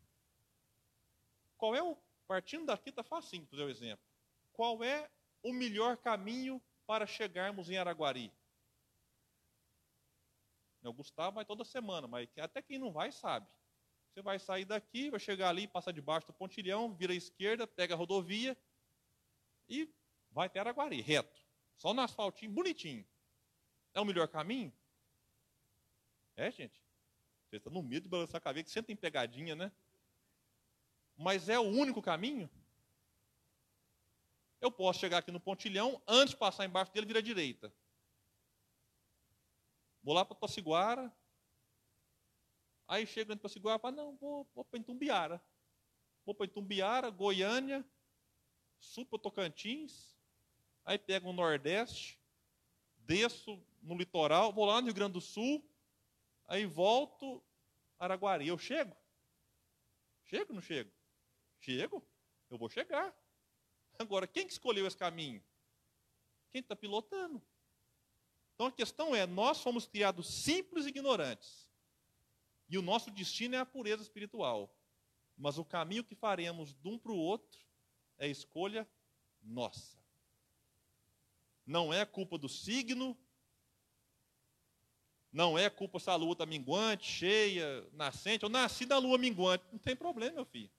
Qual 1.61 1.75
é 1.75 1.83
o. 1.83 1.97
Partindo 2.27 2.67
daqui 2.67 2.89
está 2.89 3.03
facinho 3.03 3.47
fazer 3.47 3.65
o 3.65 3.69
exemplo. 3.69 4.05
Qual 4.53 4.83
é 4.83 5.11
o 5.43 5.53
melhor 5.53 5.97
caminho 5.99 6.61
para 6.87 7.07
chegarmos 7.07 7.69
em 7.69 7.77
Araguari? 7.77 8.33
O 10.83 10.93
Gustavo 10.93 11.35
vai 11.35 11.45
toda 11.45 11.63
semana, 11.65 12.09
mas 12.09 12.29
até 12.39 12.63
quem 12.63 12.79
não 12.79 12.91
vai 12.91 13.13
sabe. 13.13 13.47
Você 14.09 14.23
vai 14.23 14.39
sair 14.39 14.65
daqui, 14.65 15.11
vai 15.11 15.21
chegar 15.21 15.51
ali, 15.51 15.69
passa 15.69 15.93
debaixo 15.93 16.27
do 16.29 16.33
pontilhão, 16.33 16.95
vira 16.95 17.13
à 17.13 17.17
esquerda, 17.17 17.67
pega 17.67 17.95
a 17.95 17.97
rodovia 17.97 18.57
e 19.69 19.93
vai 20.31 20.47
até 20.47 20.61
Araguari, 20.61 21.01
reto. 21.03 21.39
Só 21.77 21.93
no 21.93 22.01
asfaltinho, 22.01 22.53
bonitinho. 22.53 23.07
É 23.93 24.01
o 24.01 24.05
melhor 24.05 24.29
caminho? 24.29 24.73
É, 26.37 26.51
gente? 26.51 26.81
Você 27.49 27.57
está 27.57 27.69
no 27.69 27.83
medo 27.83 28.05
de 28.05 28.09
balançar 28.09 28.39
a 28.39 28.41
cabeça, 28.41 28.65
que 28.65 28.71
sempre 28.71 28.87
tem 28.89 28.97
pegadinha, 28.97 29.55
né? 29.55 29.71
Mas 31.21 31.51
é 31.51 31.59
o 31.59 31.65
único 31.65 32.01
caminho? 32.01 32.49
Eu 34.59 34.73
posso 34.73 35.01
chegar 35.01 35.19
aqui 35.19 35.31
no 35.31 35.39
pontilhão, 35.39 36.01
antes 36.09 36.31
de 36.31 36.39
passar 36.39 36.65
embaixo 36.65 36.91
dele, 36.95 37.05
vira 37.05 37.19
à 37.19 37.23
direita. 37.23 37.71
Vou 40.03 40.15
lá 40.15 40.25
para 40.25 40.35
Tociguara. 40.35 41.15
Aí 42.89 43.07
chego 43.07 43.35
em 43.35 43.37
Tociguara 43.37 43.79
e 43.79 43.83
falo, 43.83 43.97
não, 43.97 44.17
vou, 44.17 44.49
vou 44.55 44.65
para 44.65 44.81
Itumbiara. 44.81 45.45
Vou 46.25 46.35
para 46.35 46.47
Itumbiara, 46.47 47.11
Goiânia, 47.11 47.87
sul 48.79 49.05
para 49.05 49.19
Tocantins, 49.19 50.17
aí 50.87 50.99
pego 50.99 51.29
o 51.29 51.35
Nordeste, 51.35 52.19
desço 52.97 53.63
no 53.83 53.95
litoral, 53.95 54.55
vou 54.55 54.65
lá 54.65 54.81
no 54.81 54.87
Rio 54.87 54.95
Grande 54.95 55.13
do 55.13 55.21
Sul, 55.21 55.63
aí 56.47 56.65
volto 56.65 57.43
Araguari. 57.99 58.49
Eu 58.49 58.57
chego? 58.57 58.97
Chego 60.25 60.53
ou 60.53 60.55
não 60.55 60.63
chego? 60.63 60.91
Chego, 61.61 62.03
eu 62.51 62.59
vou 62.59 62.69
chegar. 62.69 63.15
Agora, 63.99 64.27
quem 64.27 64.47
que 64.47 64.53
escolheu 64.53 64.87
esse 64.87 64.97
caminho? 64.97 65.43
Quem 66.51 66.61
está 66.61 66.75
pilotando? 66.75 67.41
Então 68.55 68.67
a 68.67 68.73
questão 68.73 69.15
é: 69.15 69.27
nós 69.27 69.63
fomos 69.63 69.87
criados 69.87 70.27
simples 70.43 70.87
e 70.87 70.89
ignorantes. 70.89 71.69
E 72.69 72.79
o 72.79 72.83
nosso 72.83 73.11
destino 73.11 73.57
é 73.57 73.59
a 73.59 73.67
pureza 73.67 74.03
espiritual. 74.03 74.75
Mas 75.37 75.59
o 75.59 75.65
caminho 75.65 76.05
que 76.05 76.15
faremos 76.15 76.75
de 76.75 76.89
um 76.89 76.99
para 76.99 77.13
o 77.13 77.17
outro 77.17 77.59
é 78.19 78.29
escolha 78.29 78.89
nossa. 79.43 79.99
Não 81.67 81.93
é 81.93 82.05
culpa 82.05 82.37
do 82.37 82.49
signo, 82.49 83.17
não 85.33 85.59
é 85.59 85.71
culpa 85.71 85.99
se 85.99 86.11
a 86.11 86.17
lua 86.17 86.33
está 86.33 86.45
minguante, 86.45 87.07
cheia, 87.07 87.89
nascente. 87.93 88.43
Eu 88.43 88.49
nasci 88.49 88.85
na 88.87 88.99
lua 88.99 89.17
minguante. 89.17 89.65
Não 89.71 89.79
tem 89.79 89.95
problema, 89.95 90.37
meu 90.37 90.45
filho. 90.45 90.71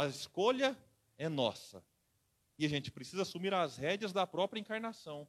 A 0.00 0.06
escolha 0.06 0.74
é 1.18 1.28
nossa. 1.28 1.84
E 2.58 2.64
a 2.64 2.68
gente 2.70 2.90
precisa 2.90 3.20
assumir 3.20 3.52
as 3.52 3.76
rédeas 3.76 4.14
da 4.14 4.26
própria 4.26 4.58
encarnação. 4.58 5.28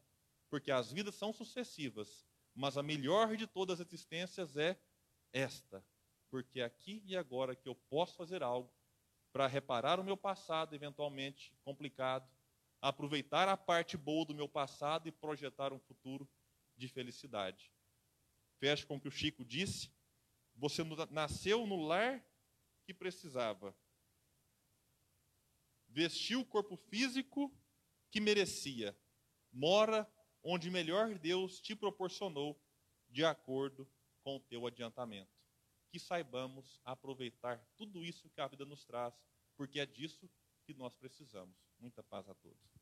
Porque 0.49 0.71
as 0.71 0.89
vidas 0.93 1.15
são 1.15 1.33
sucessivas. 1.33 2.25
Mas 2.55 2.77
a 2.77 2.83
melhor 2.83 3.35
de 3.35 3.45
todas 3.45 3.81
as 3.81 3.87
existências 3.87 4.55
é 4.55 4.79
esta. 5.33 5.85
porque 6.29 6.61
é 6.61 6.63
aqui 6.63 7.03
e 7.05 7.17
agora 7.17 7.53
que 7.53 7.67
eu 7.67 7.75
posso 7.75 8.15
fazer 8.15 8.41
algo 8.41 8.73
para 9.33 9.45
reparar 9.45 9.99
o 9.99 10.03
meu 10.05 10.15
passado, 10.15 10.73
eventualmente 10.73 11.53
complicado, 11.65 12.25
aproveitar 12.81 13.49
a 13.49 13.57
parte 13.57 13.97
boa 13.97 14.25
do 14.25 14.33
meu 14.33 14.47
passado 14.47 15.05
e 15.05 15.11
projetar 15.11 15.73
um 15.73 15.79
futuro 15.79 16.25
de 16.77 16.87
felicidade. 16.87 17.69
Fecho 18.57 18.87
com 18.87 18.95
o 18.95 19.01
que 19.01 19.09
o 19.09 19.11
Chico 19.11 19.43
disse: 19.43 19.91
você 20.55 20.81
nasceu 21.09 21.67
no 21.67 21.75
lar 21.75 22.23
que 22.85 22.93
precisava, 22.93 23.75
vestiu 25.91 26.41
o 26.41 26.45
corpo 26.45 26.75
físico 26.77 27.53
que 28.09 28.19
merecia, 28.19 28.97
mora 29.51 30.09
onde 30.43 30.71
melhor 30.71 31.17
Deus 31.19 31.59
te 31.59 31.75
proporcionou, 31.75 32.59
de 33.09 33.23
acordo 33.23 33.89
com 34.23 34.37
o 34.37 34.39
teu 34.39 34.65
adiantamento. 34.65 35.31
Que 35.89 35.99
saibamos 35.99 36.79
aproveitar 36.85 37.59
tudo 37.75 38.03
isso 38.03 38.29
que 38.29 38.39
a 38.39 38.47
vida 38.47 38.65
nos 38.65 38.85
traz, 38.85 39.13
porque 39.57 39.79
é 39.79 39.85
disso 39.85 40.29
que 40.63 40.73
nós 40.73 40.95
precisamos. 40.95 41.55
Muita 41.77 42.01
paz 42.01 42.27
a 42.29 42.33
todos. 42.33 42.80